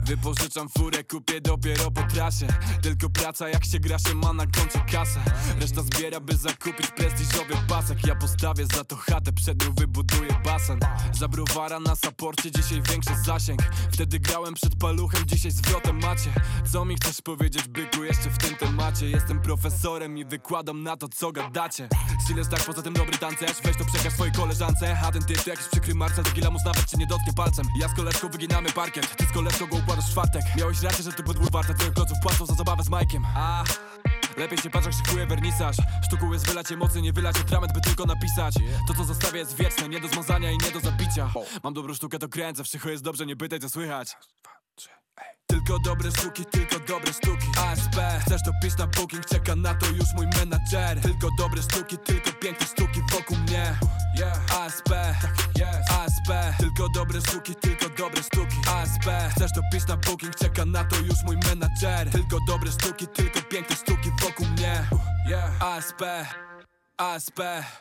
Wypożyczam 0.04 0.68
furę, 0.68 1.04
kupię 1.04 1.40
dopiero 1.40 1.90
po 1.90 2.02
trasie 2.02 2.46
Tylko 2.82 3.10
praca 3.10 3.48
jak 3.48 3.64
się 3.64 3.78
gra 3.78 3.98
się 3.98 4.14
ma 4.14 4.32
na 4.32 4.46
koncie 4.46 4.80
kasę. 4.92 5.20
Reszta 5.60 5.82
zbiera 5.82 6.20
by 6.20 6.36
zakupić 6.36 6.86
prestiżowy 6.86 7.54
pasek. 7.68 8.06
Ja 8.06 8.14
postawię 8.14 8.66
za 8.74 8.84
to 8.84 8.96
chatę, 8.96 9.32
przed 9.32 9.64
nią 9.64 9.74
wybuduję 9.74 10.30
basen. 10.44 10.80
Za 11.12 11.28
browara 11.28 11.80
na 11.80 11.96
saporcie 11.96 12.50
dzisiaj 12.50 12.82
większy 12.90 13.10
zasięg. 13.24 13.60
Wtedy 13.92 14.20
grałem 14.20 14.54
przed 14.54 14.76
paluchem, 14.76 15.22
dzisiaj 15.26 15.50
zwrotem 15.50 16.00
macie. 16.00 16.30
Co 16.72 16.84
mi 16.84 16.96
chcesz 16.96 17.20
powiedzieć 17.20 17.68
byku 17.68 18.04
jeszcze 18.04 18.30
w 18.30 18.38
tym 18.38 18.56
temacie? 18.56 19.10
Jestem 19.10 19.40
profesorem 19.40 20.18
i 20.18 20.24
wykładam 20.24 20.82
na 20.82 20.96
to 20.96 21.08
co 21.08 21.32
gadacie. 21.32 21.88
Styl 22.24 22.36
jest 22.36 22.50
tak, 22.50 22.60
poza 22.60 22.82
tym 22.82 22.94
dobry 22.94 23.18
tancerz 23.18 23.56
Weź 23.64 23.76
to 23.76 23.84
przekaż 23.84 24.12
swojej 24.12 24.34
koleżance. 24.34 24.98
A 25.02 25.12
ten 25.12 25.24
typ 25.24 25.42
to 25.42 25.50
jakiś 25.50 25.68
przykry 25.68 25.94
marcel, 25.94 26.24
to 26.24 26.30
gilamus 26.30 26.64
nawet 26.64 26.84
cię 26.84 26.96
nie 26.96 27.06
dotknie 27.12 27.32
palcem. 27.32 27.66
Ja 27.76 27.88
z 27.88 27.94
koleżką 27.94 28.28
wyginamy 28.28 28.72
parkiet. 28.72 29.16
Ty 29.16 29.24
z 29.24 29.32
koleżką 29.32 29.66
go 29.66 29.76
układasz 29.76 30.04
w 30.06 30.10
czwartek. 30.10 30.42
Miałeś 30.56 30.82
rację, 30.82 31.04
że 31.04 31.12
ty 31.12 31.22
podwór 31.22 31.50
warte 31.50 31.74
Twoich 31.74 31.94
kloców 31.94 32.18
płacą 32.22 32.46
za 32.46 32.54
zabawę 32.54 32.82
z 32.82 32.88
Majkiem 32.88 33.24
A 33.36 33.64
Lepiej 34.36 34.58
się 34.58 34.70
patrz 34.70 34.86
jak 34.86 34.94
szykuje 34.94 35.26
wernisaż. 35.26 35.76
Sztuką 36.04 36.32
jest 36.32 36.46
wylać 36.46 36.72
emocji, 36.72 37.02
nie 37.02 37.12
wylać 37.12 37.36
atrament, 37.40 37.72
by 37.72 37.80
tylko 37.80 38.04
napisać. 38.04 38.54
To 38.88 38.94
co 38.94 39.04
zostawię 39.04 39.38
jest 39.38 39.56
wieczne, 39.56 39.88
nie 39.88 40.00
do 40.00 40.08
zmazania 40.08 40.50
i 40.50 40.58
nie 40.58 40.70
do 40.70 40.80
zabicia. 40.80 41.32
Mam 41.62 41.74
dobrą 41.74 41.94
sztukę 41.94 42.18
to 42.18 42.28
kręcę, 42.28 42.64
wszystko 42.64 42.90
jest 42.90 43.04
dobrze, 43.04 43.26
nie 43.26 43.36
pytaj 43.36 43.60
co 43.60 43.68
słychać. 43.68 44.16
Tylko 45.46 45.78
dobre 45.78 46.10
sztuki, 46.10 46.44
tylko 46.44 46.78
dobre 46.78 47.12
sztuki. 47.12 47.46
ASP 47.58 47.96
Chcesz 48.26 48.42
to 48.44 48.50
pisz 48.62 48.78
na 48.78 48.86
booking, 48.86 49.26
czeka 49.26 49.56
na 49.56 49.74
to 49.74 49.86
już 49.86 50.14
mój 50.16 50.26
menadżer. 50.26 51.00
Tylko 51.00 51.28
dobre 51.38 51.62
sztuki, 51.62 51.98
tylko 51.98 52.32
piękne 52.32 52.66
sztuki 52.66 53.00
wokół 53.12 53.36
mnie 53.36 53.78
ASP, 54.64 54.92
ASP 55.90 56.58
Tylko 56.58 56.88
dobre 56.88 57.20
sztuki, 57.20 57.54
tylko 57.54 57.88
dobre 57.98 58.22
sztuki. 58.22 58.56
ASP 58.68 59.04
Chcesz 59.30 59.52
to 59.52 59.60
pisz 59.72 59.86
na 59.86 59.96
booking, 59.96 60.34
czeka 60.34 60.64
na 60.64 60.84
to 60.84 60.96
już 60.96 61.22
mój 61.24 61.36
menadżer. 61.36 62.10
Tylko 62.10 62.38
dobre 62.48 62.72
sztuki, 62.72 63.06
tylko 63.06 63.42
piękne 63.42 63.76
sztuki 63.76 64.10
wokół 64.22 64.46
mnie. 64.46 64.84
ASP 65.60 66.02
ASP 67.02 67.40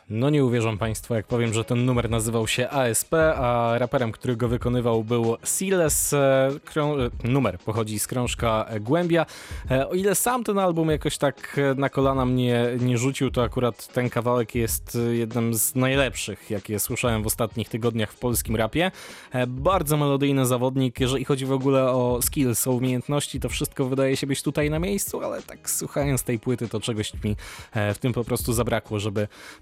No 0.09 0.29
nie 0.29 0.45
uwierzą 0.45 0.77
Państwo, 0.77 1.15
jak 1.15 1.27
powiem, 1.27 1.53
że 1.53 1.63
ten 1.63 1.85
numer 1.85 2.09
nazywał 2.09 2.47
się 2.47 2.69
ASP, 2.69 3.13
a 3.35 3.73
raperem, 3.77 4.11
który 4.11 4.35
go 4.35 4.47
wykonywał 4.47 5.03
był 5.03 5.37
Siles. 5.43 6.13
E, 6.13 6.51
e, 6.77 7.29
numer 7.29 7.59
pochodzi 7.59 7.99
z 7.99 8.07
krążka 8.07 8.65
Głębia. 8.79 9.25
E, 9.71 9.89
O 9.89 9.93
ile 9.93 10.15
sam 10.15 10.43
ten 10.43 10.59
album 10.59 10.89
jakoś 10.89 11.17
tak 11.17 11.59
na 11.77 11.89
kolana 11.89 12.25
mnie 12.25 12.65
nie 12.79 12.97
rzucił, 12.97 13.31
to 13.31 13.43
akurat 13.43 13.87
ten 13.87 14.09
kawałek 14.09 14.55
jest 14.55 14.97
jednym 15.11 15.53
z 15.53 15.75
najlepszych, 15.75 16.49
jakie 16.49 16.79
słyszałem 16.79 17.23
w 17.23 17.27
ostatnich 17.27 17.69
tygodniach 17.69 18.11
w 18.11 18.19
polskim 18.19 18.55
rapie. 18.55 18.91
Bardzo 19.47 19.97
melodyjny 19.97 20.45
zawodnik, 20.45 20.99
jeżeli 20.99 21.25
chodzi 21.25 21.45
w 21.45 21.51
ogóle 21.51 21.91
o 21.91 22.19
skills, 22.21 22.67
o 22.67 22.71
umiejętności, 22.71 23.39
to 23.39 23.49
wszystko 23.49 23.85
wydaje 23.85 24.17
się 24.17 24.27
być 24.27 24.43
tutaj 24.43 24.69
na 24.69 24.79
miejscu, 24.79 25.23
ale 25.23 25.41
tak 25.41 25.69
słuchając 25.69 26.23
tej 26.23 26.39
płyty, 26.39 26.67
to 26.67 26.79
czegoś 26.79 27.13
mi 27.23 27.35
w 27.93 27.97
tym 27.99 28.13
po 28.13 28.23
prostu 28.23 28.53
zabrakło, 28.53 28.99
żeby 28.99 29.10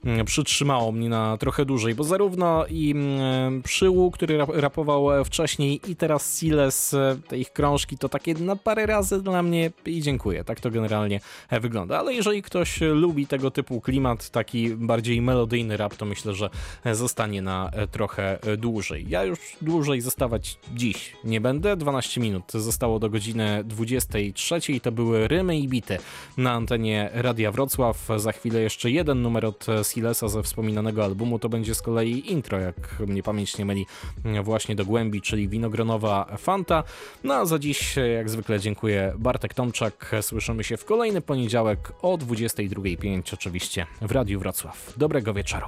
mm, 0.06 0.26
przytrzymało 0.26 0.92
mnie 0.92 1.10
na 1.10 1.38
trochę 1.38 1.66
dłużej, 1.66 1.96
bo 1.96 2.04
zarówno 2.04 2.66
i 2.70 2.92
mm, 2.92 3.62
Przyłu, 3.64 4.12
który 4.12 4.38
rap- 4.38 4.60
rapował 4.60 5.20
e, 5.20 5.26
wcześniej 5.26 5.82
i 5.88 5.96
teraz 5.96 6.38
Siles, 6.38 6.94
e, 6.94 7.18
te 7.28 7.38
ich 7.38 7.54
krążki, 7.54 7.98
to 7.98 8.10
takie 8.10 8.34
na 8.34 8.56
parę 8.56 8.86
razy 8.86 9.22
dla 9.22 9.44
mnie 9.44 9.72
i 9.86 10.02
dziękuję, 10.02 10.44
tak 10.44 10.60
to 10.60 10.72
generalnie 10.72 11.20
e, 11.50 11.60
wygląda, 11.60 12.00
ale 12.00 12.14
jeżeli 12.14 12.42
ktoś 12.42 12.82
lubi 12.82 13.28
tego 13.28 13.52
typu 13.52 13.82
klimat, 13.82 14.30
taki 14.30 14.70
bardziej 14.70 15.22
melodyjny 15.22 15.78
rap, 15.78 15.96
to 15.96 16.06
myślę, 16.06 16.34
że 16.34 16.50
zostanie 16.94 17.42
na 17.42 17.72
trochę 17.92 18.40
dłużej. 18.58 19.06
Ja 19.10 19.24
już 19.24 19.40
dłużej 19.62 20.02
zostawać 20.02 20.58
dziś 20.74 21.16
nie 21.24 21.42
będę, 21.42 21.78
12 21.78 22.22
minut 22.22 22.52
zostało 22.52 23.00
do 23.00 23.10
godziny 23.10 23.64
23, 23.64 24.80
to 24.80 24.92
były 24.92 25.28
rymy 25.28 25.60
i 25.60 25.68
bity 25.68 25.98
na 26.38 26.52
antenie 26.52 27.10
Radia 27.14 27.52
Wrocław, 27.52 28.08
za 28.18 28.32
chwilę 28.32 28.62
jeszcze 28.62 28.92
jeden 28.92 29.22
numer 29.22 29.39
od 29.46 29.70
e, 29.70 29.84
Silesa 29.84 30.28
ze 30.28 30.44
wspominanego 30.44 31.04
albumu, 31.04 31.40
to 31.40 31.50
będzie 31.50 31.76
z 31.76 31.82
kolei 31.82 32.32
intro, 32.32 32.60
jak 32.60 33.00
mnie 33.00 33.24
pamięć 33.24 33.58
nie 33.58 33.66
myli, 33.66 33.86
m, 34.26 34.44
właśnie 34.44 34.76
do 34.76 34.86
głębi, 34.86 35.22
czyli 35.22 35.48
winogronowa 35.48 36.38
Fanta. 36.38 36.84
No 37.24 37.34
a 37.34 37.46
za 37.46 37.60
dziś, 37.60 37.98
e, 37.98 38.08
jak 38.08 38.30
zwykle, 38.30 38.60
dziękuję 38.60 39.14
Bartek 39.18 39.54
Tomczak. 39.54 40.16
Słyszymy 40.22 40.64
się 40.64 40.78
w 40.78 40.86
kolejny 40.86 41.22
poniedziałek 41.22 41.92
o 42.02 42.18
22.05 42.18 43.34
oczywiście 43.34 43.86
w 44.02 44.12
Radiu 44.12 44.40
Wrocław. 44.40 44.94
Dobrego 44.98 45.34
wieczoru. 45.34 45.68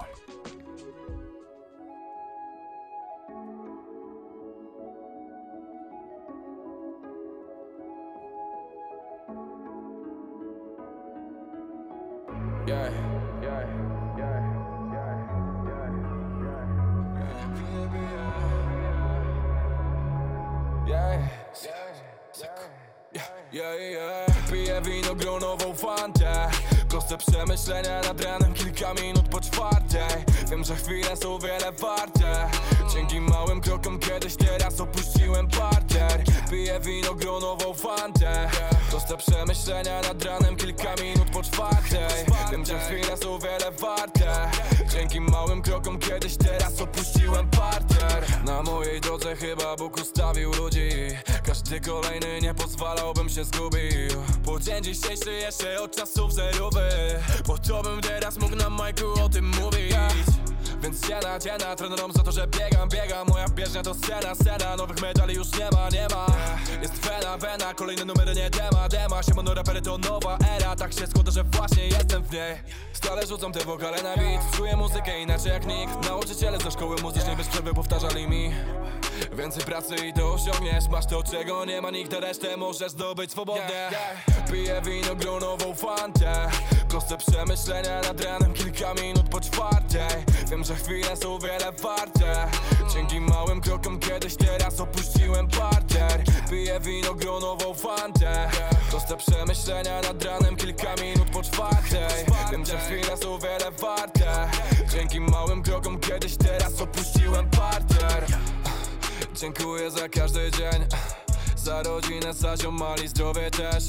Yeah, 12.67 13.20
yeah, 23.51 23.76
yeah, 23.76 24.11
Proste 27.12 27.32
przemyślenia 27.32 28.01
nad 28.01 28.22
ranem 28.22 28.53
Kilka 28.53 28.93
minut 28.93 29.28
po 29.28 29.41
czwartej. 29.41 30.26
Wiem, 30.51 30.64
że 30.64 30.76
chwile 30.76 31.18
są 31.18 31.39
wiele 31.39 31.72
warte. 31.72 32.49
Dzięki 32.93 33.22
małym 33.22 33.62
krokom 33.62 33.99
kiedyś 33.99 34.36
teraz 34.36 34.80
opuściłem 34.80 35.47
parter. 35.47 36.24
Piję 36.51 36.80
winogronową 36.80 37.74
fantę. 37.74 38.49
Proste 38.89 39.18
przemyślenia 39.18 40.01
nad 40.01 40.26
ranem 40.26 40.55
Kilka 40.55 40.95
minut 41.03 41.30
po 41.30 41.43
czwartej. 41.43 42.26
Wiem, 42.51 42.66
że 42.66 42.80
chwile 42.80 43.18
są 43.18 43.39
wiele 43.39 43.72
warte. 43.72 44.51
Dzięki 44.93 45.22
małym 45.22 45.62
krokom 45.62 45.99
kiedyś 45.99 46.38
teraz 46.38 46.82
opuściłem 46.82 47.49
parter. 47.49 48.26
Na 48.45 48.64
mojej 48.64 49.01
drodze 49.01 49.36
chyba 49.36 49.76
Bóg 49.76 49.97
ustawił 49.97 50.51
ludzi 50.53 50.89
Każdy 51.72 51.91
kolejny 51.91 52.41
nie 52.41 52.53
pozwalałbym 52.53 53.30
się 53.30 53.43
zgubił? 53.43 54.24
Po 54.45 54.59
dzień 54.59 54.84
dzisiejszy 54.84 55.32
jeszcze 55.32 55.82
od 55.82 55.95
czasów 55.95 56.34
zerowych. 56.34 57.41
Po 57.45 57.57
to 57.57 57.84
bym 57.84 58.01
teraz 58.01 58.38
mógł 58.38 58.55
na 58.55 58.69
majku 58.69 59.05
o 59.26 59.30
tym 59.30 59.45
mówić 59.45 60.41
więc 60.82 61.08
dziena, 61.08 61.40
dziena, 61.40 61.76
trenerom 61.76 62.12
za 62.12 62.24
to, 62.24 62.32
że 62.32 62.48
biegam, 62.48 62.90
biegam. 62.90 63.28
Moja 63.28 63.46
bieżnia 63.50 63.84
to 63.84 63.94
scena, 63.94 64.36
scena 64.36 64.76
Nowych 64.76 65.02
medali 65.02 65.36
już 65.36 65.52
nie 65.60 65.70
ma, 65.72 65.90
nie 65.90 66.08
ma. 66.16 66.26
Jest 66.82 66.94
wena, 66.94 67.38
wena, 67.38 67.74
kolejne 67.74 68.06
numery 68.06 68.36
nie 68.36 68.50
dema, 68.50 68.90
dema. 68.90 69.24
Siemano 69.24 69.54
rapery 69.54 69.82
to 69.82 69.98
nowa 69.98 70.38
era. 70.58 70.76
Tak 70.76 70.94
się 70.94 71.08
składa, 71.08 71.32
że 71.32 71.44
właśnie 71.44 71.88
jestem 71.88 72.24
w 72.24 72.32
niej. 72.32 72.56
Stale 72.94 73.28
rzucam 73.28 73.52
te 73.52 73.66
wokale 73.66 74.04
na 74.04 74.16
beat. 74.18 74.42
Czuję 74.58 74.76
muzykę 74.76 75.22
inaczej 75.22 75.52
jak 75.52 75.66
nikt. 75.66 76.10
Nauczyciele 76.10 76.58
ze 76.58 76.72
szkoły 76.72 76.96
muzycznej 77.02 77.36
bez 77.36 77.48
przerwy 77.48 77.74
powtarzali 77.74 78.28
mi. 78.28 78.52
Więcej 79.34 79.64
pracy 79.64 79.96
i 80.08 80.14
to 80.14 80.34
osiągniesz. 80.34 80.88
Masz 80.90 81.06
to, 81.06 81.24
czego 81.24 81.66
nie 81.66 81.82
ma 81.82 81.92
nikt, 81.92 82.14
a 82.14 82.20
resztę 82.20 82.58
możesz 82.58 82.92
zdobyć 82.92 83.32
swobodnie. 83.32 83.90
Piję 84.52 84.82
winogronową 84.86 85.76
fantę 85.76 86.50
Proste 86.92 87.18
przemyślenia 87.18 88.02
nad 88.02 88.22
ranem 88.22 88.54
Kilka 88.54 88.94
minut 88.94 89.30
po 89.30 89.42
czwartej. 89.42 90.26
Wiem, 90.50 90.64
że 90.64 90.76
chwile 90.76 91.18
są 91.18 91.39
wiele 91.39 91.72
warte. 91.84 92.48
Dzięki 92.94 93.20
małym 93.20 93.62
krokom 93.62 94.00
kiedyś 94.00 94.36
teraz 94.36 94.80
opuściłem 94.80 95.48
parter. 95.48 96.24
Piję 96.50 96.80
winogronową 96.80 97.74
fantę. 97.74 98.50
Proste 98.89 99.18
przemyślenia 99.18 100.02
nad 100.02 100.26
ranem 100.26 100.56
Kilka 100.56 100.96
minut 101.02 101.30
po 101.30 101.44
czwartej. 101.44 102.26
Wiem, 102.52 102.66
że 102.66 102.78
chwile 102.78 103.18
są 103.18 103.39
wiele 103.39 103.72
warte. 103.72 104.50
Dzięki 104.94 105.20
małym 105.20 105.64
krokom 105.64 106.00
kiedyś 106.00 106.38
teraz 106.38 106.82
opuściłem 106.82 107.50
parter. 107.50 108.26
Dziękuję 109.36 109.92
za 109.92 110.10
każdy 110.10 110.52
dzień 110.52 110.86
Za 111.64 111.84
rodzinę, 111.84 112.34
za 112.34 112.57
ziomali, 112.57 113.07
zdrowie 113.07 113.51
też. 113.51 113.84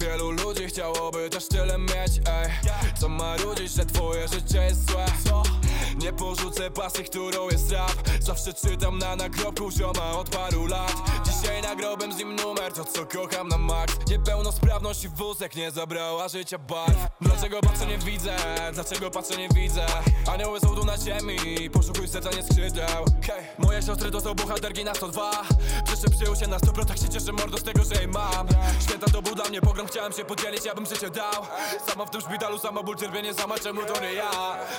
Wielu 0.00 0.30
ludzi 0.30 0.66
chciałoby 0.66 1.30
też 1.30 1.48
tyle 1.48 1.78
mieć, 1.78 2.20
ej. 2.28 2.50
Co 3.00 3.08
ma 3.08 3.36
rudzić, 3.36 3.72
że 3.72 3.86
twoje 3.86 4.28
życie 4.28 4.62
jest 4.62 4.90
złe? 4.90 5.06
Nie 5.96 6.12
porzucę 6.12 6.70
pasji, 6.70 7.04
którą 7.04 7.48
jest 7.50 7.72
rap. 7.72 7.92
Zawsze 8.20 8.54
czytam 8.54 8.98
na 8.98 9.16
nagrobku 9.16 9.70
zioma 9.70 10.10
od 10.18 10.30
paru 10.30 10.66
lat. 10.66 10.94
Dzisiaj 11.24 11.62
nagrobem 11.62 12.12
z 12.12 12.16
nim 12.16 12.36
numer, 12.36 12.72
to 12.72 12.84
co 12.84 13.06
kocham 13.06 13.48
na 13.48 13.58
max. 13.58 13.94
Niepełnosprawność 14.10 15.04
i 15.04 15.08
wózek 15.08 15.56
nie 15.56 15.70
zabrała 15.70 16.28
życia 16.28 16.58
barw. 16.58 16.96
Dlaczego 17.20 17.60
patrzę 17.60 17.86
nie 17.86 17.98
widzę, 17.98 18.36
dlaczego 18.72 19.10
patrzę 19.10 19.36
nie 19.36 19.48
widzę? 19.48 19.86
Anioły 20.32 20.60
są 20.60 20.68
tu 20.68 20.84
na 20.84 20.98
ziemi, 20.98 21.70
poszukuj 21.70 22.08
serca 22.08 22.30
nie 22.30 22.42
skrzydeł. 22.42 23.04
Moje 23.58 23.82
siostry 23.82 24.10
to 24.10 24.20
są 24.20 24.34
bohaterki 24.34 24.84
na 24.84 24.94
102 24.94 25.30
Przyszły 25.84 26.10
przyjął 26.10 26.36
się 26.36 26.46
na 26.46 26.58
100%, 26.58 26.85
tak 26.86 26.98
się 26.98 27.08
cieszę 27.08 27.32
mordo 27.32 27.58
z 27.58 27.62
tego, 27.62 27.84
że 27.84 27.94
jej 27.94 28.08
mam. 28.08 28.46
Święta 28.80 29.06
to 29.12 29.22
był 29.22 29.34
dla 29.34 29.48
mnie 29.48 29.60
pogrom, 29.60 29.86
chciałem 29.86 30.12
się 30.12 30.24
podzielić, 30.24 30.64
ja 30.64 30.74
bym 30.74 30.86
życie 30.86 31.10
dał. 31.10 31.46
Sama 31.88 32.04
w 32.04 32.10
tym 32.10 32.20
szpitalu, 32.20 32.58
sama 32.58 32.82
ból, 32.82 32.96
cierpienie, 32.96 33.34
sama 33.34 33.58
czemu 33.58 33.80
to 33.84 34.00
nie 34.00 34.12
ja. 34.12 34.30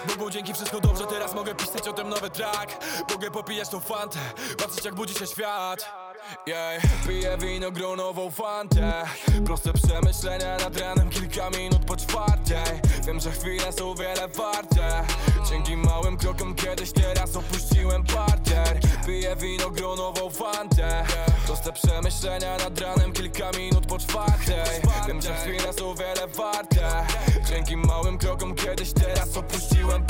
Bogu 0.08 0.30
dzięki, 0.30 0.53
wszystko 0.53 0.80
dobrze, 0.80 1.03
teraz 1.10 1.36
mogę 1.36 1.55
pisać 1.55 1.88
o 1.88 1.93
tym 1.93 2.10
nowy 2.10 2.30
track. 2.30 2.86
Mogę 3.10 3.32
popijać 3.32 3.70
tą 3.70 3.80
fantę, 3.80 4.20
patrzeć 4.58 4.86
jak 4.86 4.95
budzi 4.95 5.14
się 5.14 5.28
świat 5.28 6.07
Yeah, 6.47 6.82
piję 7.07 7.38
winogronową 7.38 8.32
fantę. 8.32 9.03
Proste 9.45 9.74
przemyślenia 9.74 10.57
nad 10.57 10.78
ranem 10.78 11.09
Kilka 11.09 11.49
minut 11.49 11.86
po 11.86 11.97
czwartej. 11.97 12.82
Wiem, 13.07 13.20
że 13.20 13.32
chwile 13.32 13.74
są 13.74 13.95
wiele 13.95 14.28
warte. 14.28 15.05
Dzięki 15.49 15.78
małym 15.78 16.18
krokom 16.18 16.55
kiedyś 16.55 16.91
teraz 16.91 17.36
opuściłem 17.36 18.03
parter. 18.03 18.80
Piję 19.05 19.36
winogronową 19.36 20.30
fantę. 20.30 21.05
Proste 21.45 21.74
przemyślenia 21.74 22.57
nad 22.57 22.82
ranem 22.82 23.13
Kilka 23.13 23.51
minut 23.51 23.86
po 23.86 23.99
czwartej. 23.99 24.82
Wiem, 25.07 25.22
że 25.22 25.36
chwile 25.36 25.74
są 25.74 25.95
wiele 25.95 26.28
warte. 26.28 27.05
Dzięki 27.49 27.78
małym 27.78 28.18
krokom 28.18 28.55
kiedyś 28.55 28.93
teraz 28.93 29.38
opuściłem 29.38 30.05